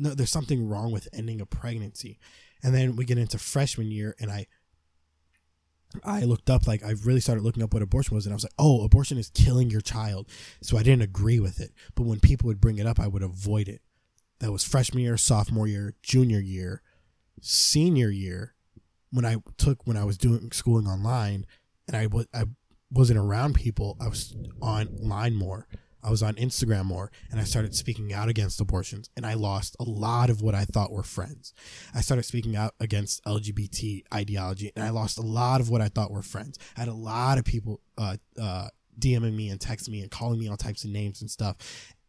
no, 0.01 0.15
there's 0.15 0.31
something 0.31 0.69
wrong 0.69 0.93
with 0.93 1.09
ending 1.13 1.41
a 1.41 1.47
pregnancy. 1.47 2.19
And 2.63 2.75
then 2.75 2.97
we 2.97 3.05
get 3.05 3.19
into 3.19 3.39
freshman 3.39 3.91
year, 3.91 4.15
and 4.19 4.31
I 4.31 4.47
I 6.05 6.23
looked 6.23 6.51
up 6.51 6.67
like 6.67 6.85
I 6.85 6.95
really 7.05 7.21
started 7.21 7.43
looking 7.43 7.63
up 7.63 7.75
what 7.75 7.83
abortion 7.83 8.15
was 8.15 8.25
and 8.27 8.33
I 8.33 8.37
was 8.37 8.45
like, 8.45 8.55
"Oh, 8.59 8.85
abortion 8.85 9.19
is 9.19 9.31
killing 9.31 9.71
your 9.71 9.81
child." 9.81 10.29
So 10.63 10.77
I 10.77 10.83
didn't 10.83 11.03
agree 11.03 11.41
with 11.41 11.61
it. 11.61 11.73
But 11.95 12.05
when 12.05 12.21
people 12.21 12.47
would 12.49 12.61
bring 12.61 12.79
it 12.79 12.87
up, 12.87 13.01
I 13.01 13.09
would 13.09 13.23
avoid 13.23 13.69
it. 13.69 13.83
That 14.39 14.53
was 14.53 14.65
freshman 14.65 15.03
year, 15.03 15.17
sophomore 15.17 15.67
year, 15.67 15.95
junior 16.03 16.41
year, 16.41 16.83
senior 17.41 18.11
year 18.11 18.55
when 19.11 19.25
I 19.25 19.37
took 19.59 19.87
when 19.87 19.97
I 19.97 20.05
was 20.05 20.17
doing 20.17 20.51
schooling 20.53 20.87
online 20.87 21.47
and 21.87 21.97
I 21.97 22.07
was 22.07 22.27
I 22.33 22.45
wasn't 22.91 23.19
around 23.19 23.55
people, 23.55 23.97
I 24.01 24.09
was 24.09 24.37
online 24.61 25.35
more. 25.35 25.67
I 26.03 26.11
was 26.11 26.23
on 26.23 26.35
Instagram 26.35 26.87
more 26.87 27.11
and 27.31 27.41
I 27.41 27.45
started 27.45 27.75
speaking 27.75 28.13
out 28.13 28.29
against 28.29 28.61
abortions 28.61 29.11
and 29.17 29.27
I 29.27 29.35
lost 29.35 29.77
a 29.79 29.85
lot 29.85 30.31
of 30.31 30.43
what 30.43 30.55
I 30.55 30.65
thought 30.65 30.93
were 30.93 31.03
friends. 31.03 31.53
I 31.95 32.01
started 32.01 32.25
speaking 32.25 32.57
out 32.57 32.75
against 32.81 33.25
LGBT 33.25 34.03
ideology 34.13 34.73
and 34.75 34.85
I 34.85 34.91
lost 34.91 35.19
a 35.19 35.23
lot 35.23 35.61
of 35.61 35.71
what 35.71 35.81
I 35.81 35.89
thought 35.89 36.11
were 36.11 36.23
friends. 36.23 36.59
I 36.77 36.81
had 36.81 36.89
a 36.89 36.95
lot 36.95 37.39
of 37.39 37.45
people 37.45 37.81
uh, 37.99 38.17
uh, 38.41 38.69
DMing 38.99 39.35
me 39.35 39.49
and 39.49 39.61
texting 39.61 39.91
me 39.91 40.03
and 40.03 40.11
calling 40.11 40.39
me 40.39 40.49
all 40.49 40.57
types 40.57 40.85
of 40.85 40.91
names 40.91 41.21
and 41.21 41.31
stuff. 41.31 41.57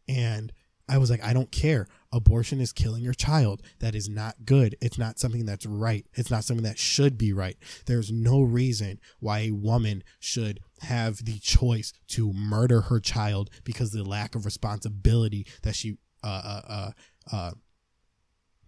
And 0.07 0.51
I 0.91 0.97
was 0.97 1.09
like, 1.09 1.23
I 1.23 1.31
don't 1.31 1.51
care. 1.51 1.87
Abortion 2.11 2.59
is 2.59 2.73
killing 2.73 3.01
your 3.01 3.13
child. 3.13 3.61
That 3.79 3.95
is 3.95 4.09
not 4.09 4.43
good. 4.43 4.75
It's 4.81 4.97
not 4.97 5.19
something 5.19 5.45
that's 5.45 5.65
right. 5.65 6.05
It's 6.15 6.29
not 6.29 6.43
something 6.43 6.65
that 6.65 6.77
should 6.77 7.17
be 7.17 7.31
right. 7.31 7.55
There's 7.85 8.11
no 8.11 8.41
reason 8.41 8.99
why 9.19 9.39
a 9.39 9.51
woman 9.51 10.03
should 10.19 10.59
have 10.81 11.25
the 11.25 11.39
choice 11.39 11.93
to 12.09 12.33
murder 12.33 12.81
her 12.81 12.99
child 12.99 13.49
because 13.63 13.91
the 13.91 14.03
lack 14.03 14.35
of 14.35 14.45
responsibility 14.45 15.45
that 15.63 15.75
she, 15.75 15.97
uh, 16.23 16.27
uh, 16.27 16.61
uh, 16.67 17.35
uh 17.35 17.51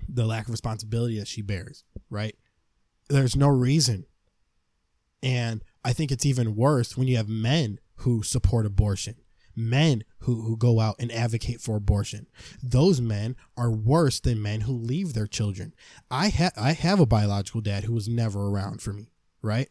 the 0.09 0.26
lack 0.26 0.45
of 0.45 0.51
responsibility 0.51 1.18
that 1.20 1.28
she 1.28 1.41
bears, 1.41 1.84
right? 2.09 2.36
There's 3.09 3.36
no 3.36 3.47
reason. 3.47 4.05
And 5.22 5.64
I 5.84 5.93
think 5.93 6.11
it's 6.11 6.26
even 6.26 6.55
worse 6.55 6.97
when 6.97 7.07
you 7.07 7.16
have 7.18 7.30
men 7.30 7.80
who 7.97 8.24
support 8.24 8.66
abortion 8.66 9.16
men 9.55 10.03
who, 10.20 10.41
who 10.41 10.57
go 10.57 10.80
out 10.80 10.95
and 10.99 11.11
advocate 11.11 11.61
for 11.61 11.76
abortion. 11.76 12.28
Those 12.61 13.01
men 13.01 13.36
are 13.57 13.72
worse 13.72 14.20
than 14.20 14.41
men 14.41 14.61
who 14.61 14.74
leave 14.74 15.14
their 15.14 15.28
children. 15.28 15.74
I 16.09 16.30
have 16.30 16.53
I 16.57 16.74
have 16.74 16.99
a 16.99 17.05
biological 17.05 17.61
dad 17.61 17.84
who 17.84 17.93
was 17.93 18.07
never 18.07 18.47
around 18.47 18.82
for 18.82 18.93
me, 18.93 19.11
right? 19.41 19.70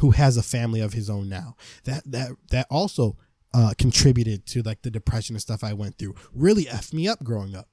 Who 0.00 0.10
has 0.10 0.36
a 0.36 0.42
family 0.42 0.80
of 0.80 0.92
his 0.92 1.08
own 1.08 1.28
now. 1.28 1.56
That 1.84 2.02
that 2.10 2.32
that 2.50 2.66
also 2.70 3.16
uh, 3.52 3.74
contributed 3.78 4.46
to 4.46 4.62
like 4.62 4.82
the 4.82 4.90
depression 4.90 5.34
and 5.34 5.42
stuff 5.42 5.64
I 5.64 5.72
went 5.72 5.98
through. 5.98 6.14
Really 6.32 6.64
effed 6.64 6.92
me 6.92 7.08
up 7.08 7.22
growing 7.22 7.54
up, 7.54 7.68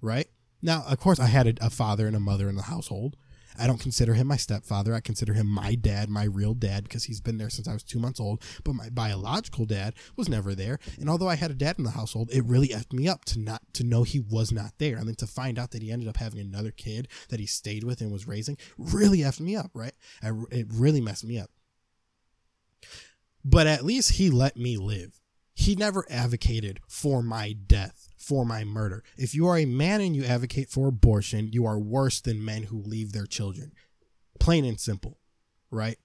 right? 0.00 0.26
Now, 0.62 0.84
of 0.86 0.98
course, 0.98 1.20
I 1.20 1.26
had 1.26 1.46
a, 1.46 1.66
a 1.66 1.70
father 1.70 2.06
and 2.06 2.16
a 2.16 2.20
mother 2.20 2.48
in 2.48 2.56
the 2.56 2.62
household. 2.62 3.16
I 3.58 3.66
don't 3.66 3.80
consider 3.80 4.14
him 4.14 4.26
my 4.26 4.36
stepfather. 4.36 4.94
I 4.94 5.00
consider 5.00 5.34
him 5.34 5.46
my 5.46 5.74
dad, 5.74 6.08
my 6.08 6.24
real 6.24 6.54
dad, 6.54 6.84
because 6.84 7.04
he's 7.04 7.20
been 7.20 7.38
there 7.38 7.50
since 7.50 7.68
I 7.68 7.72
was 7.72 7.82
two 7.82 7.98
months 7.98 8.20
old. 8.20 8.42
But 8.64 8.74
my 8.74 8.88
biological 8.90 9.64
dad 9.64 9.94
was 10.16 10.28
never 10.28 10.54
there. 10.54 10.78
And 10.98 11.08
although 11.08 11.28
I 11.28 11.36
had 11.36 11.50
a 11.50 11.54
dad 11.54 11.78
in 11.78 11.84
the 11.84 11.90
household, 11.90 12.30
it 12.32 12.44
really 12.44 12.68
effed 12.68 12.92
me 12.92 13.08
up 13.08 13.24
to 13.26 13.38
not 13.38 13.62
to 13.74 13.84
know 13.84 14.02
he 14.02 14.20
was 14.20 14.52
not 14.52 14.72
there. 14.78 14.96
And 14.96 15.08
then 15.08 15.14
to 15.16 15.26
find 15.26 15.58
out 15.58 15.70
that 15.72 15.82
he 15.82 15.90
ended 15.90 16.08
up 16.08 16.16
having 16.16 16.40
another 16.40 16.70
kid 16.70 17.08
that 17.28 17.40
he 17.40 17.46
stayed 17.46 17.84
with 17.84 18.00
and 18.00 18.12
was 18.12 18.26
raising 18.26 18.56
really 18.78 19.18
effed 19.18 19.40
me 19.40 19.56
up, 19.56 19.70
right? 19.74 19.94
I, 20.22 20.30
it 20.50 20.66
really 20.70 21.00
messed 21.00 21.24
me 21.24 21.38
up. 21.38 21.50
But 23.44 23.66
at 23.66 23.84
least 23.84 24.12
he 24.12 24.28
let 24.28 24.56
me 24.56 24.76
live. 24.76 25.20
He 25.54 25.74
never 25.74 26.04
advocated 26.10 26.80
for 26.88 27.22
my 27.22 27.52
death, 27.52 28.05
for 28.26 28.44
my 28.44 28.64
murder. 28.64 29.04
If 29.16 29.34
you 29.34 29.46
are 29.46 29.56
a 29.56 29.66
man 29.66 30.00
and 30.00 30.16
you 30.16 30.24
advocate 30.24 30.68
for 30.68 30.88
abortion, 30.88 31.50
you 31.52 31.64
are 31.66 31.78
worse 31.78 32.20
than 32.20 32.44
men 32.44 32.64
who 32.64 32.78
leave 32.82 33.12
their 33.12 33.26
children. 33.26 33.72
Plain 34.38 34.64
and 34.64 34.80
simple, 34.80 35.18
right? 35.70 35.98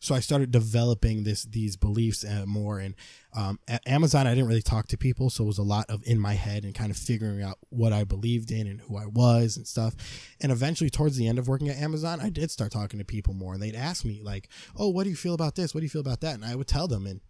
so 0.00 0.14
I 0.14 0.20
started 0.20 0.50
developing 0.50 1.24
this 1.24 1.42
these 1.44 1.76
beliefs 1.76 2.24
uh, 2.24 2.44
more. 2.46 2.78
And 2.78 2.94
um, 3.34 3.58
at 3.66 3.86
Amazon, 3.86 4.26
I 4.26 4.34
didn't 4.34 4.48
really 4.48 4.62
talk 4.62 4.86
to 4.88 4.96
people, 4.96 5.28
so 5.30 5.44
it 5.44 5.48
was 5.48 5.58
a 5.58 5.62
lot 5.62 5.86
of 5.88 6.02
in 6.06 6.20
my 6.20 6.34
head 6.34 6.64
and 6.64 6.74
kind 6.74 6.90
of 6.90 6.96
figuring 6.96 7.42
out 7.42 7.58
what 7.70 7.92
I 7.92 8.04
believed 8.04 8.50
in 8.50 8.66
and 8.66 8.80
who 8.80 8.96
I 8.96 9.06
was 9.06 9.56
and 9.56 9.66
stuff. 9.66 9.94
And 10.40 10.52
eventually, 10.52 10.90
towards 10.90 11.16
the 11.16 11.26
end 11.26 11.38
of 11.38 11.48
working 11.48 11.68
at 11.68 11.76
Amazon, 11.76 12.20
I 12.20 12.30
did 12.30 12.50
start 12.50 12.72
talking 12.72 12.98
to 12.98 13.04
people 13.04 13.34
more, 13.34 13.54
and 13.54 13.62
they'd 13.62 13.74
ask 13.74 14.04
me 14.04 14.20
like, 14.22 14.48
"Oh, 14.76 14.88
what 14.88 15.04
do 15.04 15.10
you 15.10 15.16
feel 15.16 15.34
about 15.34 15.56
this? 15.56 15.74
What 15.74 15.80
do 15.80 15.84
you 15.84 15.90
feel 15.90 16.00
about 16.00 16.20
that?" 16.20 16.34
And 16.34 16.44
I 16.44 16.54
would 16.54 16.68
tell 16.68 16.86
them, 16.86 17.06
and 17.06 17.20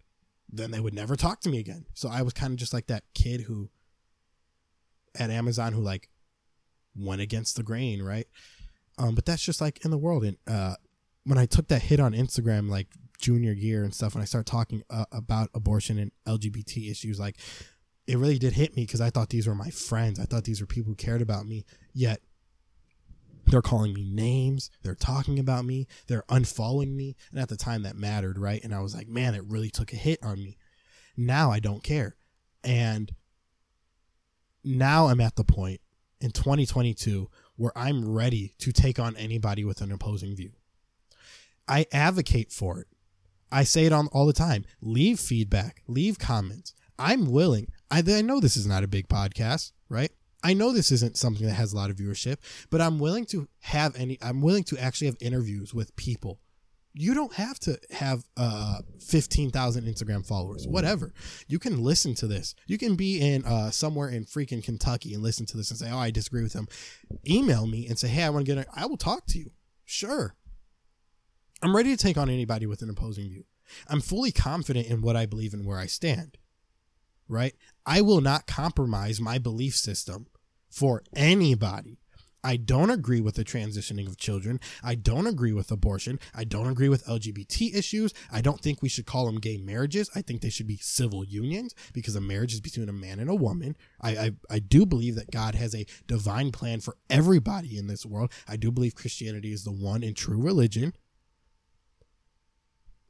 then 0.51 0.71
they 0.71 0.79
would 0.79 0.93
never 0.93 1.15
talk 1.15 1.41
to 1.41 1.49
me 1.49 1.59
again. 1.59 1.85
So 1.93 2.09
I 2.09 2.21
was 2.21 2.33
kind 2.33 2.51
of 2.51 2.59
just 2.59 2.73
like 2.73 2.87
that 2.87 3.03
kid 3.13 3.41
who 3.41 3.69
at 5.17 5.29
Amazon 5.29 5.73
who 5.73 5.81
like 5.81 6.09
went 6.95 7.21
against 7.21 7.55
the 7.55 7.63
grain, 7.63 8.01
right? 8.01 8.27
Um, 8.97 9.15
but 9.15 9.25
that's 9.25 9.43
just 9.43 9.61
like 9.61 9.83
in 9.85 9.91
the 9.91 9.97
world, 9.97 10.23
and 10.25 10.37
uh, 10.47 10.75
when 11.23 11.37
I 11.37 11.45
took 11.45 11.67
that 11.69 11.83
hit 11.83 11.99
on 11.99 12.13
Instagram, 12.13 12.69
like 12.69 12.87
junior 13.17 13.53
year 13.53 13.83
and 13.83 13.93
stuff, 13.93 14.13
when 14.13 14.21
I 14.21 14.25
started 14.25 14.49
talking 14.49 14.83
uh, 14.89 15.05
about 15.11 15.49
abortion 15.53 15.97
and 15.97 16.11
LGBT 16.27 16.91
issues, 16.91 17.19
like 17.19 17.37
it 18.07 18.17
really 18.17 18.39
did 18.39 18.53
hit 18.53 18.75
me 18.75 18.85
because 18.85 19.01
I 19.01 19.09
thought 19.09 19.29
these 19.29 19.47
were 19.47 19.55
my 19.55 19.69
friends. 19.69 20.19
I 20.19 20.25
thought 20.25 20.43
these 20.43 20.59
were 20.59 20.67
people 20.67 20.91
who 20.91 20.95
cared 20.95 21.21
about 21.21 21.45
me. 21.45 21.65
Yet 21.93 22.21
they're 23.49 23.61
calling 23.61 23.93
me 23.93 24.03
names. 24.03 24.69
They're 24.83 24.95
talking 24.95 25.39
about 25.39 25.65
me. 25.65 25.87
They're 26.07 26.25
unfollowing 26.29 26.95
me. 26.95 27.15
And 27.31 27.39
at 27.39 27.49
the 27.49 27.57
time 27.57 27.83
that 27.83 27.95
mattered, 27.95 28.37
right? 28.37 28.63
And 28.63 28.73
I 28.73 28.79
was 28.81 28.95
like, 28.95 29.07
man, 29.07 29.35
it 29.35 29.43
really 29.45 29.69
took 29.69 29.91
a 29.93 29.97
hit 29.97 30.19
on 30.23 30.43
me. 30.43 30.57
Now 31.17 31.51
I 31.51 31.59
don't 31.59 31.83
care. 31.83 32.15
And 32.63 33.11
now 34.63 35.07
I'm 35.07 35.21
at 35.21 35.35
the 35.35 35.43
point 35.43 35.81
in 36.21 36.31
2022 36.31 37.29
where 37.55 37.77
I'm 37.77 38.07
ready 38.07 38.55
to 38.59 38.71
take 38.71 38.99
on 38.99 39.17
anybody 39.17 39.63
with 39.63 39.81
an 39.81 39.91
opposing 39.91 40.35
view. 40.35 40.51
I 41.67 41.85
advocate 41.91 42.51
for 42.51 42.79
it. 42.79 42.87
I 43.51 43.63
say 43.63 43.85
it 43.85 43.93
on 43.93 44.07
all 44.07 44.25
the 44.25 44.33
time. 44.33 44.65
Leave 44.81 45.19
feedback, 45.19 45.81
leave 45.87 46.19
comments. 46.19 46.73
I'm 46.97 47.31
willing. 47.31 47.67
I, 47.89 48.03
I 48.07 48.21
know 48.21 48.39
this 48.39 48.57
is 48.57 48.67
not 48.67 48.83
a 48.83 48.87
big 48.87 49.07
podcast, 49.07 49.71
right? 49.87 50.11
I 50.43 50.53
know 50.53 50.71
this 50.71 50.91
isn't 50.91 51.17
something 51.17 51.45
that 51.45 51.53
has 51.53 51.73
a 51.73 51.75
lot 51.75 51.89
of 51.89 51.97
viewership, 51.97 52.37
but 52.69 52.81
I'm 52.81 52.99
willing 52.99 53.25
to 53.27 53.47
have 53.59 53.95
any. 53.95 54.17
I'm 54.21 54.41
willing 54.41 54.63
to 54.65 54.77
actually 54.77 55.07
have 55.07 55.17
interviews 55.19 55.73
with 55.73 55.95
people. 55.95 56.39
You 56.93 57.13
don't 57.13 57.33
have 57.33 57.59
to 57.59 57.79
have 57.91 58.23
uh, 58.35 58.79
15,000 58.99 59.83
Instagram 59.83 60.25
followers, 60.25 60.67
whatever. 60.67 61.13
You 61.47 61.59
can 61.59 61.83
listen 61.83 62.15
to 62.15 62.27
this. 62.27 62.55
You 62.65 62.77
can 62.77 62.95
be 62.95 63.21
in 63.21 63.45
uh, 63.45 63.69
somewhere 63.69 64.09
in 64.09 64.25
freaking 64.25 64.63
Kentucky 64.63 65.13
and 65.13 65.21
listen 65.21 65.45
to 65.47 65.57
this 65.57 65.69
and 65.69 65.79
say, 65.79 65.91
"Oh, 65.91 65.99
I 65.99 66.11
disagree 66.11 66.43
with 66.43 66.53
him." 66.53 66.67
Email 67.29 67.67
me 67.67 67.87
and 67.87 67.99
say, 67.99 68.07
"Hey, 68.07 68.23
I 68.23 68.29
want 68.29 68.45
to 68.45 68.55
get. 68.55 68.67
I 68.73 68.85
will 68.85 68.97
talk 68.97 69.25
to 69.27 69.37
you." 69.37 69.51
Sure, 69.85 70.35
I'm 71.61 71.75
ready 71.75 71.95
to 71.95 72.01
take 72.01 72.17
on 72.17 72.29
anybody 72.29 72.65
with 72.65 72.81
an 72.81 72.89
opposing 72.89 73.29
view. 73.29 73.43
I'm 73.87 74.01
fully 74.01 74.31
confident 74.31 74.87
in 74.87 75.01
what 75.01 75.15
I 75.15 75.25
believe 75.27 75.53
and 75.53 75.65
where 75.65 75.77
I 75.77 75.85
stand. 75.85 76.38
Right? 77.29 77.55
I 77.85 78.01
will 78.01 78.21
not 78.21 78.47
compromise 78.47 79.21
my 79.21 79.37
belief 79.37 79.75
system 79.75 80.27
for 80.69 81.03
anybody. 81.15 81.99
I 82.43 82.55
don't 82.57 82.89
agree 82.89 83.21
with 83.21 83.35
the 83.35 83.43
transitioning 83.43 84.07
of 84.07 84.17
children. 84.17 84.59
I 84.83 84.95
don't 84.95 85.27
agree 85.27 85.51
with 85.51 85.71
abortion. 85.71 86.19
I 86.33 86.45
don't 86.45 86.69
agree 86.69 86.89
with 86.89 87.05
LGBT 87.05 87.75
issues. 87.75 88.13
I 88.31 88.41
don't 88.41 88.61
think 88.61 88.81
we 88.81 88.89
should 88.89 89.05
call 89.05 89.25
them 89.25 89.39
gay 89.39 89.57
marriages. 89.57 90.09
I 90.15 90.21
think 90.21 90.41
they 90.41 90.49
should 90.49 90.67
be 90.67 90.77
civil 90.77 91.23
unions 91.23 91.75
because 91.93 92.15
a 92.15 92.21
marriage 92.21 92.53
is 92.53 92.61
between 92.61 92.87
a 92.87 92.93
man 92.93 93.19
and 93.19 93.29
a 93.29 93.35
woman. 93.35 93.75
I, 93.99 94.11
I, 94.11 94.31
I 94.49 94.59
do 94.59 94.85
believe 94.85 95.15
that 95.15 95.31
God 95.31 95.55
has 95.55 95.75
a 95.75 95.85
divine 96.07 96.51
plan 96.51 96.79
for 96.79 96.95
everybody 97.09 97.77
in 97.77 97.87
this 97.87 98.05
world. 98.05 98.31
I 98.47 98.55
do 98.55 98.71
believe 98.71 98.95
Christianity 98.95 99.51
is 99.51 99.63
the 99.63 99.71
one 99.71 100.03
and 100.03 100.15
true 100.15 100.41
religion. 100.41 100.93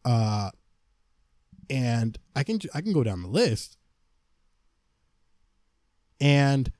Uh, 0.03 0.49
and 1.69 2.17
I 2.35 2.43
can 2.43 2.59
I 2.73 2.81
can 2.81 2.93
go 2.93 3.03
down 3.03 3.21
the 3.21 3.27
list. 3.27 3.77
And 6.21 6.71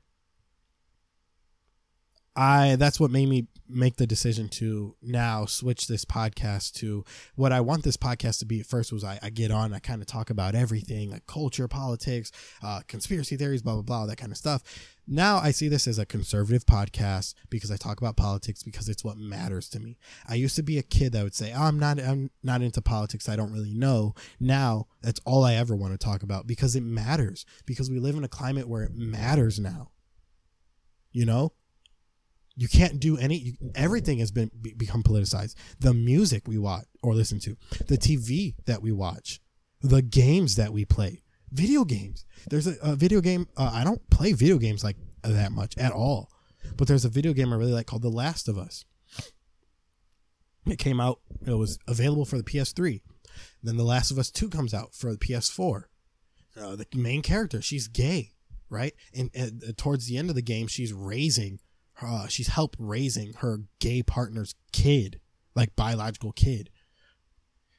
I 2.36 2.76
that's 2.76 3.00
what 3.00 3.10
made 3.10 3.28
me 3.28 3.48
make 3.68 3.96
the 3.96 4.06
decision 4.06 4.48
to 4.48 4.96
now 5.02 5.46
switch 5.46 5.86
this 5.86 6.04
podcast 6.04 6.72
to 6.74 7.04
what 7.36 7.52
I 7.52 7.60
want 7.60 7.84
this 7.84 7.96
podcast 7.96 8.38
to 8.40 8.44
be 8.44 8.60
at 8.60 8.66
first 8.66 8.92
was 8.92 9.04
I, 9.04 9.18
I 9.22 9.30
get 9.30 9.50
on, 9.50 9.72
I 9.72 9.78
kind 9.78 10.00
of 10.00 10.06
talk 10.06 10.30
about 10.30 10.54
everything 10.54 11.10
like 11.10 11.26
culture, 11.26 11.68
politics, 11.68 12.32
uh, 12.62 12.80
conspiracy 12.88 13.36
theories, 13.36 13.62
blah, 13.62 13.74
blah, 13.74 13.82
blah, 13.82 14.06
that 14.06 14.16
kind 14.16 14.32
of 14.32 14.38
stuff. 14.38 14.62
Now 15.06 15.38
I 15.38 15.50
see 15.50 15.68
this 15.68 15.88
as 15.88 15.98
a 15.98 16.06
conservative 16.06 16.66
podcast 16.66 17.34
because 17.48 17.70
I 17.70 17.76
talk 17.76 18.00
about 18.00 18.16
politics 18.16 18.62
because 18.62 18.88
it's 18.88 19.04
what 19.04 19.16
matters 19.16 19.68
to 19.70 19.80
me. 19.80 19.98
I 20.28 20.34
used 20.34 20.56
to 20.56 20.62
be 20.62 20.78
a 20.78 20.82
kid 20.82 21.12
that 21.12 21.24
would 21.24 21.34
say, 21.34 21.52
oh, 21.52 21.62
I'm 21.62 21.78
not, 21.78 22.00
I'm 22.00 22.30
not 22.42 22.62
into 22.62 22.82
politics. 22.82 23.28
I 23.28 23.36
don't 23.36 23.52
really 23.52 23.74
know. 23.74 24.14
Now 24.38 24.86
that's 25.02 25.20
all 25.24 25.44
I 25.44 25.54
ever 25.54 25.74
want 25.74 25.92
to 25.92 25.98
talk 25.98 26.22
about 26.22 26.46
because 26.46 26.76
it 26.76 26.82
matters 26.82 27.44
because 27.66 27.90
we 27.90 27.98
live 27.98 28.16
in 28.16 28.24
a 28.24 28.28
climate 28.28 28.68
where 28.68 28.82
it 28.82 28.94
matters 28.94 29.58
now. 29.58 29.90
You 31.12 31.26
know, 31.26 31.52
you 32.60 32.68
can't 32.68 33.00
do 33.00 33.16
any. 33.16 33.56
Everything 33.74 34.18
has 34.18 34.30
been 34.30 34.50
be, 34.60 34.74
become 34.74 35.02
politicized. 35.02 35.54
The 35.78 35.94
music 35.94 36.46
we 36.46 36.58
watch 36.58 36.84
or 37.02 37.14
listen 37.14 37.40
to, 37.40 37.56
the 37.86 37.96
TV 37.96 38.54
that 38.66 38.82
we 38.82 38.92
watch, 38.92 39.40
the 39.80 40.02
games 40.02 40.56
that 40.56 40.70
we 40.70 40.84
play, 40.84 41.22
video 41.50 41.84
games. 41.86 42.26
There's 42.50 42.66
a, 42.66 42.76
a 42.82 42.96
video 42.96 43.22
game. 43.22 43.48
Uh, 43.56 43.70
I 43.72 43.82
don't 43.82 44.10
play 44.10 44.34
video 44.34 44.58
games 44.58 44.84
like 44.84 44.98
that 45.22 45.52
much 45.52 45.78
at 45.78 45.92
all, 45.92 46.30
but 46.76 46.86
there's 46.86 47.06
a 47.06 47.08
video 47.08 47.32
game 47.32 47.50
I 47.50 47.56
really 47.56 47.72
like 47.72 47.86
called 47.86 48.02
The 48.02 48.10
Last 48.10 48.46
of 48.46 48.58
Us. 48.58 48.84
It 50.66 50.78
came 50.78 51.00
out. 51.00 51.20
It 51.46 51.54
was 51.54 51.78
available 51.88 52.26
for 52.26 52.36
the 52.36 52.44
PS3. 52.44 53.00
Then 53.62 53.78
The 53.78 53.84
Last 53.84 54.10
of 54.10 54.18
Us 54.18 54.30
Two 54.30 54.50
comes 54.50 54.74
out 54.74 54.94
for 54.94 55.12
the 55.12 55.18
PS4. 55.18 55.84
Uh, 56.60 56.76
the 56.76 56.86
main 56.94 57.22
character, 57.22 57.62
she's 57.62 57.88
gay, 57.88 58.32
right? 58.68 58.92
And, 59.16 59.30
and 59.34 59.64
uh, 59.66 59.72
towards 59.78 60.08
the 60.08 60.18
end 60.18 60.28
of 60.28 60.36
the 60.36 60.42
game, 60.42 60.66
she's 60.66 60.92
raising 60.92 61.58
uh, 62.02 62.26
she's 62.28 62.48
helped 62.48 62.76
raising 62.78 63.34
her 63.34 63.60
gay 63.78 64.02
partner's 64.02 64.54
kid, 64.72 65.20
like 65.54 65.76
biological 65.76 66.32
kid. 66.32 66.70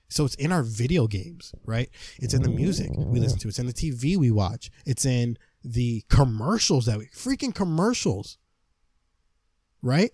So 0.09 0.25
it's 0.25 0.35
in 0.35 0.51
our 0.51 0.63
video 0.63 1.07
games, 1.07 1.55
right? 1.63 1.89
It's 2.17 2.33
in 2.33 2.41
the 2.43 2.49
music 2.49 2.91
we 2.97 3.21
listen 3.21 3.39
to. 3.39 3.47
It's 3.47 3.59
in 3.59 3.67
the 3.67 3.73
TV 3.73 4.17
we 4.17 4.29
watch. 4.29 4.69
It's 4.85 5.05
in 5.05 5.37
the 5.63 6.03
commercials 6.09 6.85
that 6.87 6.97
we 6.97 7.05
freaking 7.07 7.55
commercials, 7.55 8.37
right? 9.81 10.11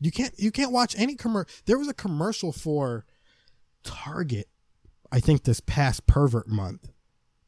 You 0.00 0.10
can't 0.10 0.32
you 0.38 0.50
can't 0.50 0.72
watch 0.72 0.94
any 0.98 1.16
commercial. 1.16 1.50
There 1.66 1.78
was 1.78 1.88
a 1.88 1.94
commercial 1.94 2.50
for 2.50 3.04
Target, 3.86 4.48
I 5.12 5.20
think 5.20 5.44
this 5.44 5.60
past 5.60 6.06
pervert 6.06 6.48
month 6.48 6.90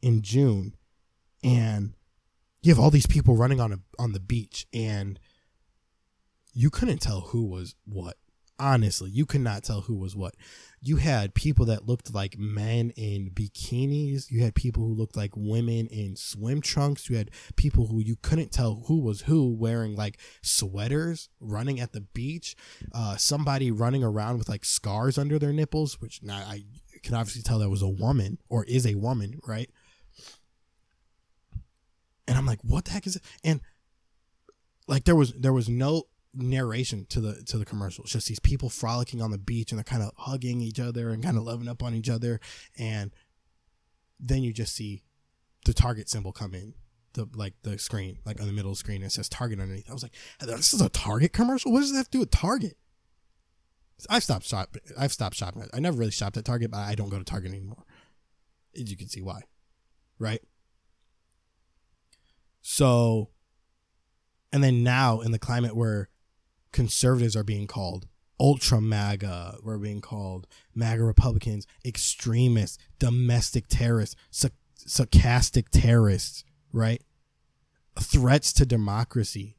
in 0.00 0.22
June, 0.22 0.76
and 1.42 1.94
you 2.62 2.72
have 2.72 2.82
all 2.82 2.90
these 2.90 3.06
people 3.06 3.36
running 3.36 3.60
on 3.60 3.72
a 3.72 3.78
on 3.98 4.12
the 4.12 4.20
beach 4.20 4.66
and 4.72 5.18
you 6.52 6.70
couldn't 6.70 6.98
tell 6.98 7.20
who 7.20 7.44
was 7.44 7.74
what. 7.84 8.16
Honestly 8.60 9.08
you 9.10 9.24
could 9.24 9.40
not 9.40 9.62
tell 9.62 9.82
who 9.82 9.94
was 9.94 10.16
what. 10.16 10.34
You 10.80 10.96
had 10.96 11.34
people 11.34 11.66
that 11.66 11.86
looked 11.86 12.12
like 12.12 12.36
men 12.36 12.90
in 12.96 13.30
bikinis. 13.30 14.30
You 14.30 14.42
had 14.42 14.56
people 14.56 14.84
who 14.84 14.94
looked 14.94 15.16
like 15.16 15.30
women 15.36 15.86
in 15.86 16.16
swim 16.16 16.60
trunks. 16.60 17.08
You 17.08 17.16
had 17.16 17.30
people 17.54 17.86
who 17.86 18.00
you 18.00 18.16
couldn't 18.20 18.50
tell 18.50 18.82
who 18.86 19.00
was 19.00 19.22
who 19.22 19.54
wearing 19.54 19.94
like 19.94 20.18
sweaters 20.42 21.28
running 21.40 21.78
at 21.78 21.92
the 21.92 22.00
beach. 22.00 22.56
Uh, 22.92 23.16
somebody 23.16 23.70
running 23.70 24.02
around 24.02 24.38
with 24.38 24.48
like 24.48 24.64
scars 24.64 25.18
under 25.18 25.38
their 25.38 25.52
nipples 25.52 26.00
which 26.00 26.20
now 26.22 26.38
i 26.48 26.64
can 27.02 27.14
obviously 27.14 27.42
tell 27.42 27.58
that 27.58 27.70
was 27.70 27.82
a 27.82 27.88
woman 27.88 28.38
or 28.48 28.64
is 28.64 28.86
a 28.86 28.94
woman 28.96 29.38
right 29.46 29.70
and 32.28 32.36
I'm 32.36 32.46
like, 32.46 32.60
what 32.62 32.84
the 32.84 32.92
heck 32.92 33.06
is 33.06 33.16
it? 33.16 33.22
And 33.42 33.60
like 34.86 35.04
there 35.04 35.16
was 35.16 35.32
there 35.32 35.52
was 35.52 35.68
no 35.68 36.04
narration 36.34 37.06
to 37.10 37.20
the 37.20 37.42
to 37.46 37.58
the 37.58 37.64
commercial. 37.64 38.04
It's 38.04 38.12
just 38.12 38.28
these 38.28 38.38
people 38.38 38.68
frolicking 38.68 39.20
on 39.20 39.30
the 39.30 39.38
beach 39.38 39.72
and 39.72 39.78
they're 39.78 39.84
kind 39.84 40.02
of 40.02 40.12
hugging 40.16 40.60
each 40.60 40.78
other 40.78 41.10
and 41.10 41.22
kind 41.22 41.36
of 41.36 41.42
loving 41.42 41.68
up 41.68 41.82
on 41.82 41.94
each 41.94 42.10
other. 42.10 42.38
And 42.78 43.12
then 44.20 44.42
you 44.42 44.52
just 44.52 44.74
see 44.76 45.02
the 45.64 45.72
target 45.72 46.08
symbol 46.08 46.32
come 46.32 46.54
in, 46.54 46.74
the 47.14 47.26
like 47.34 47.54
the 47.62 47.78
screen, 47.78 48.18
like 48.24 48.40
on 48.40 48.46
the 48.46 48.52
middle 48.52 48.70
of 48.70 48.76
the 48.76 48.80
screen, 48.80 49.02
it 49.02 49.12
says 49.12 49.28
Target 49.28 49.60
underneath. 49.60 49.90
I 49.90 49.94
was 49.94 50.02
like, 50.02 50.14
this 50.40 50.74
is 50.74 50.80
a 50.80 50.88
Target 50.88 51.32
commercial. 51.32 51.72
What 51.72 51.80
does 51.80 51.92
that 51.92 51.98
have 51.98 52.10
to 52.10 52.18
do 52.18 52.20
with 52.20 52.30
Target? 52.30 52.76
I've 54.08 54.22
stopped 54.22 54.46
shop. 54.46 54.76
I've 54.96 55.12
stopped 55.12 55.34
shopping. 55.34 55.68
I 55.72 55.80
never 55.80 55.96
really 55.98 56.12
shopped 56.12 56.36
at 56.36 56.44
Target, 56.44 56.70
but 56.70 56.78
I 56.78 56.94
don't 56.94 57.08
go 57.08 57.18
to 57.18 57.24
Target 57.24 57.50
anymore. 57.50 57.84
As 58.80 58.90
you 58.90 58.96
can 58.96 59.08
see 59.08 59.22
why, 59.22 59.42
right? 60.18 60.40
So, 62.60 63.30
and 64.52 64.62
then 64.62 64.82
now 64.82 65.20
in 65.20 65.32
the 65.32 65.38
climate 65.38 65.76
where 65.76 66.08
conservatives 66.72 67.36
are 67.36 67.44
being 67.44 67.66
called 67.66 68.06
ultra 68.40 68.80
MAGA, 68.80 69.58
we're 69.62 69.78
being 69.78 70.00
called 70.00 70.46
MAGA 70.74 71.02
Republicans, 71.02 71.66
extremists, 71.84 72.78
domestic 72.98 73.66
terrorists, 73.68 74.16
sarcastic 74.76 75.70
terrorists, 75.70 76.44
right? 76.72 77.02
Threats 77.98 78.52
to 78.54 78.66
democracy. 78.66 79.56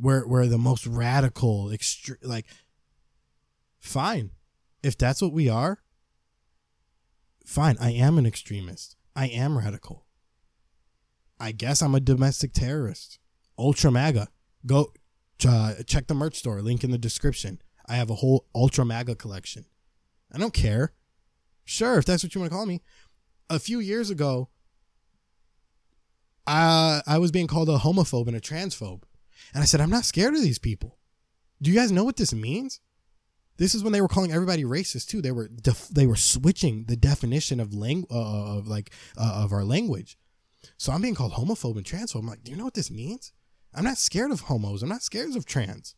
We're, 0.00 0.26
we're 0.26 0.46
the 0.46 0.58
most 0.58 0.86
radical, 0.86 1.66
extre- 1.66 2.16
like, 2.22 2.46
fine. 3.78 4.30
If 4.82 4.98
that's 4.98 5.22
what 5.22 5.32
we 5.32 5.48
are, 5.48 5.78
fine. 7.46 7.76
I 7.80 7.92
am 7.92 8.18
an 8.18 8.26
extremist. 8.26 8.96
I 9.14 9.28
am 9.28 9.56
radical. 9.56 10.03
I 11.38 11.52
guess 11.52 11.82
I'm 11.82 11.94
a 11.94 12.00
domestic 12.00 12.52
terrorist. 12.52 13.18
Ultra 13.58 13.90
MAGA. 13.90 14.28
Go 14.66 14.92
uh, 15.46 15.74
check 15.86 16.06
the 16.06 16.14
merch 16.14 16.36
store. 16.36 16.62
Link 16.62 16.84
in 16.84 16.90
the 16.90 16.98
description. 16.98 17.60
I 17.86 17.96
have 17.96 18.10
a 18.10 18.16
whole 18.16 18.46
Ultra 18.54 18.84
MAGA 18.84 19.16
collection. 19.16 19.66
I 20.32 20.38
don't 20.38 20.54
care. 20.54 20.92
Sure, 21.64 21.98
if 21.98 22.04
that's 22.04 22.22
what 22.22 22.34
you 22.34 22.40
want 22.40 22.50
to 22.50 22.56
call 22.56 22.66
me. 22.66 22.82
A 23.50 23.58
few 23.58 23.78
years 23.78 24.10
ago, 24.10 24.48
I, 26.46 27.02
I 27.06 27.18
was 27.18 27.30
being 27.30 27.46
called 27.46 27.68
a 27.68 27.78
homophobe 27.78 28.26
and 28.26 28.36
a 28.36 28.40
transphobe. 28.40 29.02
And 29.52 29.62
I 29.62 29.66
said, 29.66 29.80
I'm 29.80 29.90
not 29.90 30.04
scared 30.04 30.34
of 30.34 30.42
these 30.42 30.58
people. 30.58 30.98
Do 31.60 31.70
you 31.70 31.76
guys 31.76 31.92
know 31.92 32.04
what 32.04 32.16
this 32.16 32.34
means? 32.34 32.80
This 33.56 33.74
is 33.74 33.84
when 33.84 33.92
they 33.92 34.00
were 34.00 34.08
calling 34.08 34.32
everybody 34.32 34.64
racist 34.64 35.06
too. 35.06 35.22
They 35.22 35.30
were 35.30 35.48
def- 35.48 35.88
they 35.88 36.06
were 36.06 36.16
switching 36.16 36.84
the 36.86 36.96
definition 36.96 37.60
of 37.60 37.72
lang- 37.72 38.06
uh, 38.10 38.58
of 38.58 38.66
like 38.66 38.90
uh, 39.16 39.42
of 39.44 39.52
our 39.52 39.64
language. 39.64 40.18
So 40.76 40.92
I'm 40.92 41.02
being 41.02 41.14
called 41.14 41.32
homophobe 41.32 41.76
and 41.76 41.84
transphobe. 41.84 42.20
I'm 42.20 42.26
like, 42.26 42.44
do 42.44 42.50
you 42.50 42.56
know 42.56 42.64
what 42.64 42.74
this 42.74 42.90
means? 42.90 43.32
I'm 43.74 43.84
not 43.84 43.98
scared 43.98 44.30
of 44.30 44.42
homos. 44.42 44.82
I'm 44.82 44.88
not 44.88 45.02
scared 45.02 45.34
of 45.34 45.46
trans. 45.46 45.94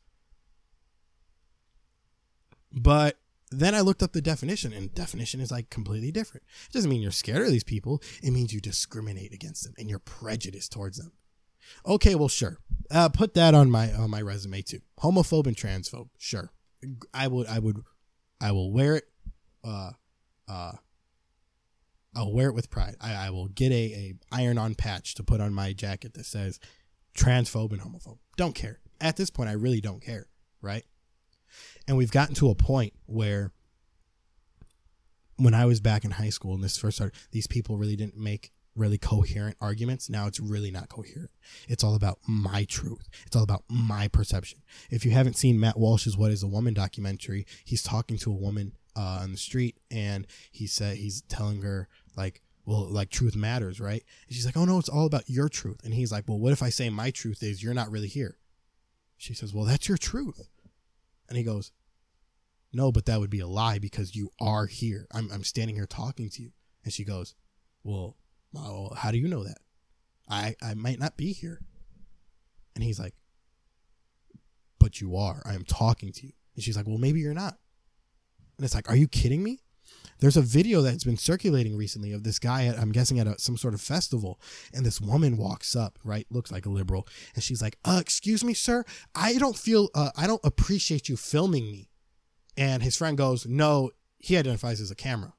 But 2.72 3.18
then 3.50 3.74
I 3.74 3.80
looked 3.80 4.02
up 4.02 4.12
the 4.12 4.20
definition, 4.20 4.72
and 4.72 4.92
definition 4.94 5.40
is 5.40 5.50
like 5.50 5.70
completely 5.70 6.10
different. 6.10 6.44
It 6.68 6.72
doesn't 6.72 6.90
mean 6.90 7.00
you're 7.00 7.12
scared 7.12 7.42
of 7.42 7.50
these 7.50 7.64
people. 7.64 8.02
It 8.22 8.32
means 8.32 8.52
you 8.52 8.60
discriminate 8.60 9.32
against 9.32 9.64
them 9.64 9.74
and 9.78 9.88
you're 9.88 9.98
prejudiced 9.98 10.72
towards 10.72 10.98
them. 10.98 11.12
Okay, 11.84 12.14
well, 12.14 12.28
sure. 12.28 12.58
Uh, 12.90 13.08
put 13.08 13.34
that 13.34 13.54
on 13.54 13.70
my 13.70 13.92
on 13.92 14.10
my 14.10 14.20
resume 14.20 14.62
too. 14.62 14.80
Homophobe 15.00 15.46
and 15.46 15.56
transphobe. 15.56 16.08
Sure, 16.18 16.50
I 17.12 17.28
would 17.28 17.46
I 17.46 17.58
would 17.58 17.78
I 18.40 18.52
will 18.52 18.72
wear 18.72 18.96
it. 18.96 19.04
Uh, 19.64 19.90
uh, 20.48 20.72
I'll 22.16 22.32
wear 22.32 22.48
it 22.48 22.54
with 22.54 22.70
pride. 22.70 22.96
I, 23.00 23.26
I 23.26 23.30
will 23.30 23.48
get 23.48 23.70
a, 23.70 23.74
a 23.74 24.14
iron 24.32 24.58
on 24.58 24.74
patch 24.74 25.14
to 25.16 25.22
put 25.22 25.40
on 25.40 25.52
my 25.52 25.72
jacket 25.72 26.14
that 26.14 26.24
says 26.24 26.58
transphobe 27.16 27.72
and 27.72 27.80
homophobe. 27.80 28.18
Don't 28.36 28.54
care. 28.54 28.80
At 29.00 29.16
this 29.16 29.30
point, 29.30 29.50
I 29.50 29.52
really 29.52 29.80
don't 29.82 30.02
care, 30.02 30.26
right? 30.62 30.84
And 31.86 31.96
we've 31.96 32.10
gotten 32.10 32.34
to 32.36 32.50
a 32.50 32.54
point 32.54 32.94
where 33.04 33.52
when 35.36 35.54
I 35.54 35.66
was 35.66 35.80
back 35.80 36.04
in 36.04 36.12
high 36.12 36.30
school 36.30 36.54
and 36.54 36.64
this 36.64 36.78
first 36.78 36.96
started, 36.96 37.16
these 37.30 37.46
people 37.46 37.76
really 37.76 37.96
didn't 37.96 38.16
make 38.16 38.52
really 38.74 38.98
coherent 38.98 39.56
arguments. 39.60 40.10
Now 40.10 40.26
it's 40.26 40.40
really 40.40 40.70
not 40.70 40.88
coherent. 40.88 41.30
It's 41.68 41.82
all 41.82 41.94
about 41.94 42.18
my 42.26 42.64
truth. 42.64 43.08
It's 43.26 43.36
all 43.36 43.42
about 43.42 43.64
my 43.68 44.08
perception. 44.08 44.60
If 44.90 45.04
you 45.04 45.10
haven't 45.12 45.36
seen 45.36 45.58
Matt 45.58 45.78
Walsh's 45.78 46.16
What 46.16 46.30
is 46.30 46.42
a 46.42 46.46
Woman 46.46 46.74
documentary, 46.74 47.46
he's 47.64 47.82
talking 47.82 48.18
to 48.18 48.30
a 48.30 48.34
woman 48.34 48.72
uh, 48.94 49.20
on 49.22 49.32
the 49.32 49.38
street 49.38 49.78
and 49.90 50.26
he 50.50 50.66
said 50.66 50.96
he's 50.96 51.22
telling 51.22 51.62
her 51.62 51.88
like 52.16 52.42
well, 52.66 52.88
like 52.90 53.10
truth 53.10 53.36
matters, 53.36 53.80
right? 53.80 54.04
And 54.26 54.36
she's 54.36 54.44
like, 54.44 54.56
oh 54.56 54.64
no, 54.64 54.78
it's 54.78 54.88
all 54.88 55.06
about 55.06 55.30
your 55.30 55.48
truth. 55.48 55.84
And 55.84 55.94
he's 55.94 56.10
like, 56.10 56.24
well, 56.26 56.38
what 56.38 56.52
if 56.52 56.62
I 56.62 56.68
say 56.68 56.90
my 56.90 57.10
truth 57.10 57.42
is 57.42 57.62
you're 57.62 57.74
not 57.74 57.90
really 57.92 58.08
here? 58.08 58.38
She 59.16 59.34
says, 59.34 59.54
well, 59.54 59.64
that's 59.64 59.88
your 59.88 59.96
truth. 59.96 60.48
And 61.28 61.38
he 61.38 61.44
goes, 61.44 61.70
no, 62.72 62.90
but 62.90 63.06
that 63.06 63.20
would 63.20 63.30
be 63.30 63.40
a 63.40 63.46
lie 63.46 63.78
because 63.78 64.16
you 64.16 64.30
are 64.40 64.66
here. 64.66 65.06
I'm, 65.12 65.30
I'm 65.32 65.44
standing 65.44 65.76
here 65.76 65.86
talking 65.86 66.28
to 66.30 66.42
you. 66.42 66.50
And 66.84 66.92
she 66.92 67.04
goes, 67.04 67.34
well, 67.84 68.16
how 68.96 69.12
do 69.12 69.18
you 69.18 69.28
know 69.28 69.44
that? 69.44 69.58
I, 70.28 70.56
I 70.60 70.74
might 70.74 70.98
not 70.98 71.16
be 71.16 71.32
here. 71.32 71.60
And 72.74 72.82
he's 72.82 72.98
like, 72.98 73.14
but 74.80 75.00
you 75.00 75.16
are. 75.16 75.40
I 75.46 75.54
am 75.54 75.64
talking 75.64 76.12
to 76.12 76.26
you. 76.26 76.32
And 76.56 76.64
she's 76.64 76.76
like, 76.76 76.86
well, 76.86 76.98
maybe 76.98 77.20
you're 77.20 77.32
not. 77.32 77.58
And 78.58 78.64
it's 78.64 78.74
like, 78.74 78.90
are 78.90 78.96
you 78.96 79.06
kidding 79.06 79.42
me? 79.42 79.60
There's 80.18 80.36
a 80.36 80.42
video 80.42 80.80
that's 80.80 81.04
been 81.04 81.16
circulating 81.18 81.76
recently 81.76 82.12
of 82.12 82.22
this 82.22 82.38
guy 82.38 82.66
at, 82.66 82.78
I'm 82.78 82.92
guessing 82.92 83.18
at 83.18 83.26
a, 83.26 83.38
some 83.38 83.56
sort 83.56 83.74
of 83.74 83.80
festival, 83.80 84.40
and 84.72 84.84
this 84.84 85.00
woman 85.00 85.36
walks 85.36 85.76
up, 85.76 85.98
right? 86.04 86.26
Looks 86.30 86.50
like 86.50 86.66
a 86.66 86.70
liberal, 86.70 87.06
and 87.34 87.44
she's 87.44 87.60
like, 87.60 87.78
"Uh, 87.84 87.98
excuse 88.00 88.42
me, 88.42 88.54
sir, 88.54 88.84
I 89.14 89.34
don't 89.34 89.56
feel, 89.58 89.90
uh, 89.94 90.10
I 90.16 90.26
don't 90.26 90.44
appreciate 90.44 91.08
you 91.08 91.16
filming 91.16 91.70
me." 91.70 91.90
And 92.56 92.82
his 92.82 92.96
friend 92.96 93.16
goes, 93.16 93.46
"No." 93.46 93.90
He 94.18 94.36
identifies 94.36 94.80
as 94.80 94.90
a 94.90 94.96
camera, 94.96 95.34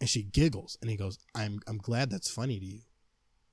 and 0.00 0.08
she 0.08 0.22
giggles, 0.22 0.78
and 0.80 0.90
he 0.90 0.96
goes, 0.96 1.18
"I'm, 1.34 1.60
I'm 1.66 1.78
glad 1.78 2.10
that's 2.10 2.30
funny 2.30 2.58
to 2.58 2.66
you." 2.66 2.80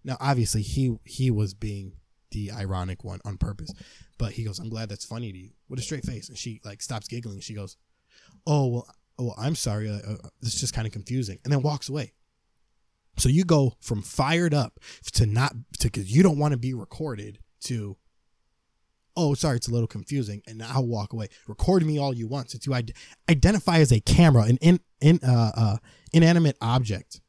Now, 0.03 0.15
obviously, 0.22 0.61
he 0.61 0.97
he 1.03 1.30
was 1.30 1.53
being 1.53 1.93
the 2.32 2.51
ironic 2.51 3.03
one 3.03 3.20
on 3.26 3.38
purpose, 3.38 3.72
but 4.18 4.32
he 4.32 4.45
goes, 4.45 4.59
"I'm 4.59 4.70
glad 4.70 4.88
that's 4.88 5.05
funny 5.05 5.34
to 5.34 5.38
you," 5.38 5.51
with 5.68 5.80
a 5.80 5.84
straight 5.84 6.05
face, 6.05 6.30
and 6.30 6.38
she 6.38 6.61
like 6.63 6.82
stops 6.82 7.09
giggling. 7.09 7.41
She 7.41 7.53
goes, 7.53 7.76
"Oh 8.45 8.68
well." 8.68 8.88
Oh, 9.20 9.34
I'm 9.38 9.55
sorry, 9.55 9.89
uh, 9.89 9.95
uh, 9.95 10.30
this 10.41 10.53
is 10.53 10.59
just 10.59 10.74
kind 10.74 10.88
of 10.88 10.93
confusing, 10.93 11.39
and 11.43 11.51
then 11.51 11.61
walks 11.61 11.89
away. 11.89 12.13
So 13.18 13.30
you 13.30 13.43
go 13.43 13.74
from 13.82 14.01
fired 14.01 14.53
up 14.53 14.80
to 15.13 15.26
not 15.26 15.53
to 15.80 15.88
because 15.88 16.15
you 16.15 16.22
don't 16.24 16.38
want 16.38 16.51
to 16.51 16.57
be 16.57 16.74
recorded 16.74 17.39
to, 17.61 17.97
oh, 19.15 19.34
sorry, 19.34 19.57
it's 19.57 19.68
a 19.68 19.72
little 19.72 19.88
confusing, 19.88 20.43
and 20.47 20.61
I'll 20.61 20.86
walk 20.86 21.13
away. 21.13 21.30
Record 21.47 21.86
me 21.86 21.97
all 21.97 22.13
you 22.13 22.28
want, 22.28 22.51
since 22.51 22.68
you 22.68 22.74
id- 22.76 22.93
identify 23.30 23.80
as 23.80 23.91
a 23.91 23.99
camera, 23.99 24.43
an 24.43 24.57
in, 24.57 24.80
in 25.01 25.20
uh, 25.24 25.51
uh, 25.55 25.78
inanimate 26.13 26.57
object. 26.61 27.22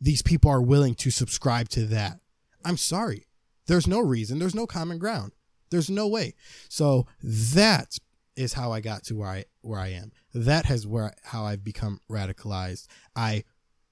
These 0.00 0.22
people 0.22 0.50
are 0.50 0.62
willing 0.62 0.94
to 0.96 1.10
subscribe 1.10 1.68
to 1.70 1.84
that. 1.86 2.18
I'm 2.64 2.76
sorry. 2.76 3.26
There's 3.66 3.86
no 3.86 4.00
reason. 4.00 4.38
There's 4.38 4.54
no 4.54 4.66
common 4.66 4.98
ground. 4.98 5.32
There's 5.70 5.90
no 5.90 6.08
way. 6.08 6.34
So 6.68 7.06
that 7.22 7.98
is 8.36 8.52
how 8.52 8.72
I 8.72 8.80
got 8.80 9.04
to 9.04 9.16
where 9.16 9.28
I 9.28 9.44
where 9.60 9.80
I 9.80 9.88
am 9.88 10.12
that 10.34 10.66
has 10.66 10.86
where 10.86 11.12
how 11.24 11.44
I've 11.44 11.64
become 11.64 12.00
radicalized. 12.10 12.86
I 13.16 13.44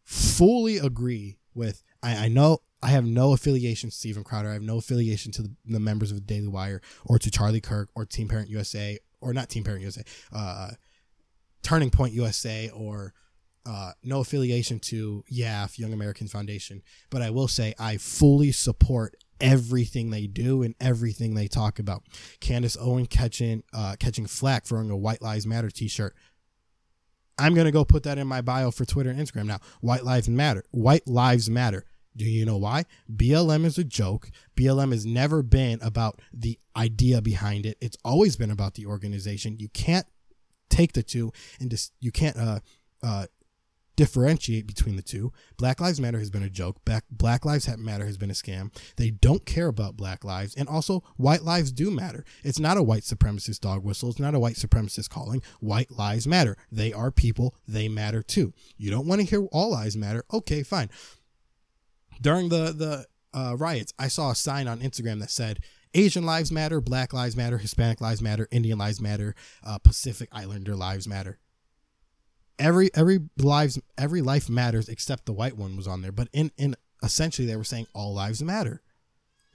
fully 0.04 0.78
agree 0.78 1.38
with. 1.54 1.82
I, 2.02 2.26
I 2.26 2.28
know 2.28 2.58
I 2.82 2.88
have 2.88 3.04
no 3.04 3.32
affiliation 3.32 3.90
to 3.90 3.96
Steven 3.96 4.24
Crowder. 4.24 4.50
I 4.50 4.54
have 4.54 4.62
no 4.62 4.78
affiliation 4.78 5.32
to 5.32 5.42
the, 5.42 5.54
the, 5.66 5.80
members 5.80 6.10
of 6.10 6.16
the 6.16 6.22
Daily 6.22 6.46
Wire 6.46 6.80
or 7.04 7.18
to 7.18 7.30
Charlie 7.30 7.60
Kirk 7.60 7.88
or 7.96 8.06
Team 8.06 8.28
Parent 8.28 8.48
USA 8.48 8.98
or 9.20 9.32
not 9.32 9.48
Team 9.48 9.64
Parent 9.64 9.82
USA, 9.82 10.02
uh, 10.32 10.70
Turning 11.62 11.90
Point 11.90 12.12
USA 12.12 12.70
or 12.70 13.14
uh, 13.66 13.92
no 14.04 14.20
affiliation 14.20 14.78
to 14.78 15.24
YAF 15.30 15.78
Young 15.78 15.92
Americans 15.92 16.30
Foundation. 16.30 16.82
But 17.10 17.22
I 17.22 17.30
will 17.30 17.48
say 17.48 17.74
I 17.78 17.96
fully 17.96 18.52
support 18.52 19.16
everything 19.40 20.10
they 20.10 20.26
do 20.26 20.62
and 20.62 20.74
everything 20.80 21.34
they 21.34 21.48
talk 21.48 21.78
about. 21.78 22.02
Candace 22.40 22.76
Owen 22.80 23.06
catching 23.06 23.62
uh, 23.72 23.96
catching 23.98 24.26
flack 24.26 24.66
for 24.66 24.76
wearing 24.76 24.90
a 24.90 24.96
White 24.96 25.22
Lives 25.22 25.46
Matter 25.46 25.70
T-shirt. 25.70 26.14
I'm 27.38 27.54
gonna 27.54 27.72
go 27.72 27.84
put 27.84 28.02
that 28.02 28.18
in 28.18 28.26
my 28.26 28.40
bio 28.40 28.70
for 28.70 28.84
Twitter 28.84 29.10
and 29.10 29.20
Instagram 29.20 29.46
now. 29.46 29.60
White 29.80 30.04
lives 30.04 30.28
matter. 30.28 30.64
White 30.70 31.06
lives 31.06 31.48
matter. 31.48 31.84
Do 32.16 32.24
you 32.24 32.44
know 32.44 32.56
why? 32.56 32.84
BLM 33.14 33.64
is 33.64 33.78
a 33.78 33.84
joke. 33.84 34.30
BLM 34.56 34.90
has 34.90 35.06
never 35.06 35.42
been 35.42 35.78
about 35.80 36.20
the 36.32 36.58
idea 36.76 37.22
behind 37.22 37.64
it. 37.64 37.78
It's 37.80 37.96
always 38.04 38.34
been 38.34 38.50
about 38.50 38.74
the 38.74 38.86
organization. 38.86 39.56
You 39.58 39.68
can't 39.68 40.06
take 40.68 40.94
the 40.94 41.02
two 41.04 41.32
and 41.60 41.70
just 41.70 41.92
you 42.00 42.10
can't 42.10 42.36
uh, 42.36 42.58
uh, 43.04 43.26
differentiate 43.98 44.64
between 44.64 44.94
the 44.94 45.02
two. 45.02 45.32
Black 45.56 45.80
Lives 45.80 46.00
Matter 46.00 46.20
has 46.20 46.30
been 46.30 46.44
a 46.44 46.48
joke. 46.48 46.76
Black, 46.84 47.04
Black 47.10 47.44
Lives 47.44 47.68
Matter 47.76 48.06
has 48.06 48.16
been 48.16 48.30
a 48.30 48.32
scam. 48.32 48.72
They 48.94 49.10
don't 49.10 49.44
care 49.44 49.66
about 49.66 49.96
black 49.96 50.22
lives. 50.22 50.54
And 50.54 50.68
also, 50.68 51.02
white 51.16 51.42
lives 51.42 51.72
do 51.72 51.90
matter. 51.90 52.24
It's 52.44 52.60
not 52.60 52.76
a 52.76 52.82
white 52.82 53.02
supremacist 53.02 53.58
dog 53.58 53.82
whistle. 53.82 54.10
It's 54.10 54.20
not 54.20 54.36
a 54.36 54.38
white 54.38 54.54
supremacist 54.54 55.10
calling. 55.10 55.42
White 55.58 55.90
lives 55.90 56.28
matter. 56.28 56.56
They 56.70 56.92
are 56.92 57.10
people. 57.10 57.56
They 57.66 57.88
matter 57.88 58.22
too. 58.22 58.54
You 58.76 58.92
don't 58.92 59.08
want 59.08 59.20
to 59.20 59.26
hear 59.26 59.44
all 59.46 59.72
lives 59.72 59.96
matter. 59.96 60.24
Okay, 60.32 60.62
fine. 60.62 60.90
During 62.20 62.50
the, 62.50 62.72
the 62.72 63.06
uh, 63.36 63.56
riots, 63.56 63.92
I 63.98 64.06
saw 64.06 64.30
a 64.30 64.36
sign 64.36 64.68
on 64.68 64.78
Instagram 64.78 65.18
that 65.18 65.30
said, 65.32 65.58
Asian 65.92 66.24
lives 66.24 66.52
matter, 66.52 66.80
Black 66.80 67.12
lives 67.12 67.36
matter, 67.36 67.58
Hispanic 67.58 68.00
lives 68.00 68.22
matter, 68.22 68.46
Indian 68.52 68.78
lives 68.78 69.00
matter, 69.00 69.34
uh, 69.64 69.78
Pacific 69.78 70.28
Islander 70.30 70.76
lives 70.76 71.08
matter 71.08 71.40
every 72.58 72.90
every 72.94 73.20
lives 73.38 73.78
every 73.96 74.22
life 74.22 74.48
matters 74.48 74.88
except 74.88 75.26
the 75.26 75.32
white 75.32 75.56
one 75.56 75.76
was 75.76 75.86
on 75.86 76.02
there 76.02 76.12
but 76.12 76.28
in 76.32 76.50
in 76.56 76.74
essentially 77.02 77.46
they 77.46 77.56
were 77.56 77.64
saying 77.64 77.86
all 77.94 78.14
lives 78.14 78.42
matter. 78.42 78.82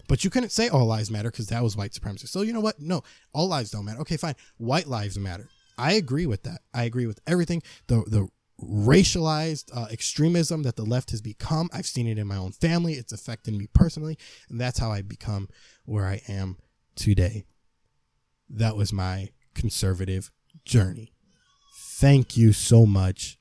But 0.08 0.24
you 0.24 0.30
couldn't 0.30 0.52
say 0.52 0.68
all 0.68 0.86
lives 0.86 1.10
matter 1.10 1.32
because 1.32 1.48
that 1.48 1.64
was 1.64 1.78
white 1.78 1.94
supremacy. 1.94 2.28
So 2.28 2.42
you 2.42 2.54
know 2.54 2.60
what? 2.60 2.80
No, 2.80 3.04
all 3.34 3.48
lives 3.48 3.72
don't 3.72 3.86
matter. 3.86 4.02
Okay, 4.02 4.18
fine. 4.18 4.36
White 4.58 4.88
lives 4.88 5.18
matter. 5.18 5.50
I 5.78 5.94
agree 5.94 6.26
with 6.26 6.44
that. 6.44 6.62
I 6.74 6.84
agree 6.84 7.06
with 7.06 7.20
everything. 7.26 7.64
The 7.88 8.04
the 8.08 8.28
racialized 8.62 9.76
uh, 9.76 9.88
extremism 9.92 10.64
that 10.64 10.76
the 10.76 10.86
left 10.86 11.12
has 11.12 11.22
become. 11.22 11.70
I've 11.74 11.88
seen 11.88 12.08
it 12.08 12.18
in 12.18 12.28
my 12.28 12.38
own 12.38 12.52
family. 12.52 12.94
It's 12.94 13.14
affected 13.14 13.56
me 13.56 13.68
personally, 13.74 14.18
and 14.50 14.60
that's 14.60 14.80
how 14.80 14.92
I 14.92 15.02
become 15.02 15.50
where 15.86 16.06
I 16.06 16.22
am 16.28 16.58
today. 16.96 17.46
That 18.50 18.76
was 18.76 18.94
my 18.94 19.30
conservative 19.56 20.32
journey. 20.66 21.13
Thank 22.00 22.36
you 22.36 22.54
so 22.54 22.86
much. 22.86 23.38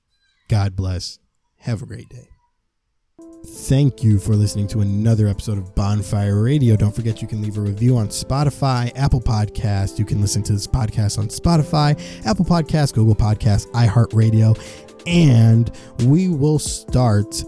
God 0.48 0.76
bless. 0.76 1.18
Have 1.58 1.82
a 1.82 1.86
great 1.86 2.08
day. 2.08 2.28
Thank 3.44 4.04
you 4.04 4.18
for 4.18 4.36
listening 4.36 4.68
to 4.68 4.82
another 4.82 5.26
episode 5.26 5.58
of 5.58 5.74
Bonfire 5.74 6.42
Radio. 6.42 6.76
Don't 6.76 6.94
forget 6.94 7.22
you 7.22 7.26
can 7.26 7.42
leave 7.42 7.56
a 7.56 7.60
review 7.60 7.96
on 7.96 8.08
Spotify, 8.08 8.92
Apple 8.94 9.20
Podcast. 9.20 9.98
You 9.98 10.04
can 10.04 10.20
listen 10.20 10.42
to 10.44 10.52
this 10.52 10.66
podcast 10.66 11.18
on 11.18 11.28
Spotify, 11.28 11.98
Apple 12.26 12.44
Podcast, 12.44 12.94
Google 12.94 13.16
Podcast, 13.16 13.68
iHeartRadio, 13.72 14.56
and 15.06 15.70
we 16.04 16.28
will 16.28 16.58
start 16.58 17.44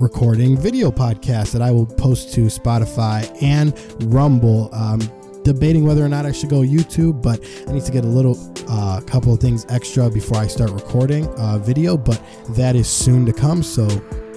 recording 0.00 0.56
video 0.56 0.90
podcasts 0.90 1.52
that 1.52 1.62
I 1.62 1.70
will 1.70 1.86
post 1.86 2.34
to 2.34 2.42
Spotify 2.46 3.30
and 3.42 3.72
Rumble. 4.12 4.68
Um, 4.74 5.00
debating 5.44 5.84
whether 5.84 6.04
or 6.04 6.08
not 6.08 6.26
I 6.26 6.32
should 6.32 6.50
go 6.50 6.60
YouTube, 6.60 7.22
but 7.22 7.40
I 7.68 7.72
need 7.72 7.84
to 7.84 7.92
get 7.92 8.04
a 8.04 8.08
little 8.08 8.38
uh, 8.68 9.00
couple 9.00 9.32
of 9.32 9.40
things 9.40 9.66
extra 9.68 10.08
before 10.10 10.38
I 10.38 10.46
start 10.46 10.70
recording 10.70 11.26
uh, 11.38 11.58
video. 11.58 11.96
But 11.96 12.22
that 12.50 12.76
is 12.76 12.88
soon 12.88 13.26
to 13.26 13.32
come. 13.32 13.62
So 13.62 13.88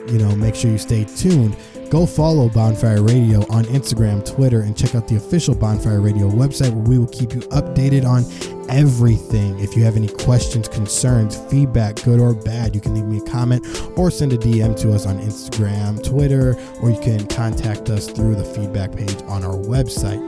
you 0.07 0.19
know, 0.19 0.35
make 0.35 0.55
sure 0.55 0.71
you 0.71 0.77
stay 0.77 1.03
tuned. 1.03 1.55
Go 1.89 2.05
follow 2.05 2.49
Bonfire 2.49 3.01
Radio 3.01 3.39
on 3.49 3.63
Instagram, 3.65 4.25
Twitter, 4.25 4.61
and 4.61 4.75
check 4.75 4.95
out 4.95 5.07
the 5.07 5.15
official 5.15 5.55
Bonfire 5.55 6.01
Radio 6.01 6.29
website 6.29 6.71
where 6.73 6.83
we 6.83 6.97
will 6.97 7.07
keep 7.07 7.33
you 7.33 7.41
updated 7.41 8.05
on 8.05 8.23
everything. 8.69 9.59
If 9.59 9.75
you 9.75 9.83
have 9.83 9.95
any 9.95 10.07
questions, 10.07 10.67
concerns, 10.67 11.37
feedback, 11.49 12.01
good 12.03 12.19
or 12.19 12.33
bad, 12.33 12.75
you 12.75 12.81
can 12.81 12.95
leave 12.95 13.05
me 13.05 13.17
a 13.17 13.31
comment 13.31 13.65
or 13.97 14.11
send 14.11 14.33
a 14.33 14.37
DM 14.37 14.79
to 14.81 14.93
us 14.93 15.05
on 15.05 15.19
Instagram, 15.19 16.03
Twitter, 16.03 16.57
or 16.81 16.89
you 16.89 16.99
can 16.99 17.25
contact 17.27 17.89
us 17.89 18.07
through 18.07 18.35
the 18.35 18.45
feedback 18.45 18.91
page 18.91 19.21
on 19.27 19.43
our 19.43 19.55
website. 19.55 20.21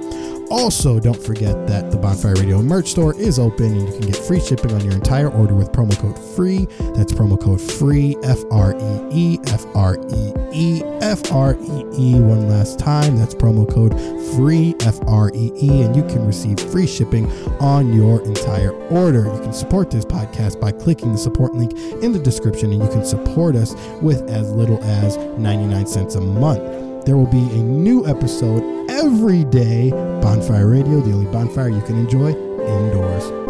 Also, 0.49 0.97
don't 0.97 1.21
forget 1.21 1.67
that 1.67 1.91
the 1.91 1.97
Bonfire 1.97 2.33
Radio 2.35 2.61
merch 2.61 2.87
store 2.87 3.13
is 3.19 3.37
open 3.37 3.65
and 3.65 3.81
you 3.81 3.99
can 3.99 4.07
get 4.07 4.15
free 4.15 4.39
shipping 4.39 4.71
on 4.71 4.81
your 4.81 4.93
entire 4.93 5.29
order 5.29 5.53
with 5.53 5.73
promo 5.73 5.97
code 5.99 6.17
FREE. 6.35 6.65
That's 6.95 7.11
promo 7.11 7.39
code 7.39 7.59
FREE, 7.59 8.15
F 8.23 8.39
R 8.49 8.73
E 8.73 9.07
E, 9.11 9.39
F 9.47 9.65
R 9.75 9.97
E 10.09 10.33
E, 10.53 10.83
F 11.01 11.33
R 11.33 11.55
E 11.59 11.85
E. 11.97 12.19
One 12.19 12.47
last 12.47 12.79
time, 12.79 13.17
that's 13.17 13.35
promo 13.35 13.69
code 13.69 13.93
FREE, 14.35 14.75
F 14.81 14.99
R 15.05 15.31
E 15.35 15.51
E, 15.61 15.81
and 15.81 15.93
you 15.93 16.03
can 16.03 16.25
receive 16.25 16.59
free 16.59 16.87
shipping 16.87 17.29
on 17.59 17.91
your 17.91 18.21
entire 18.27 18.71
order. 18.89 19.25
You 19.25 19.41
can 19.41 19.53
support 19.53 19.89
this 19.89 20.05
podcast 20.05 20.59
by 20.59 20.71
clicking 20.71 21.11
the 21.11 21.17
support 21.17 21.53
link 21.53 21.73
in 22.03 22.11
the 22.11 22.19
description, 22.19 22.71
and 22.71 22.81
you 22.81 22.89
can 22.89 23.05
support 23.05 23.55
us 23.55 23.73
with 24.01 24.29
as 24.29 24.51
little 24.51 24.83
as 24.83 25.17
99 25.17 25.87
cents 25.87 26.15
a 26.15 26.21
month. 26.21 27.05
There 27.05 27.15
will 27.15 27.25
be 27.25 27.37
a 27.37 27.63
new 27.63 28.05
episode 28.05 28.89
every 28.91 29.45
day. 29.45 29.91
Bonfire 29.91 30.67
Radio, 30.67 30.99
the 30.99 31.13
only 31.13 31.31
bonfire 31.31 31.69
you 31.69 31.81
can 31.81 31.97
enjoy 31.97 32.31
indoors. 32.31 33.46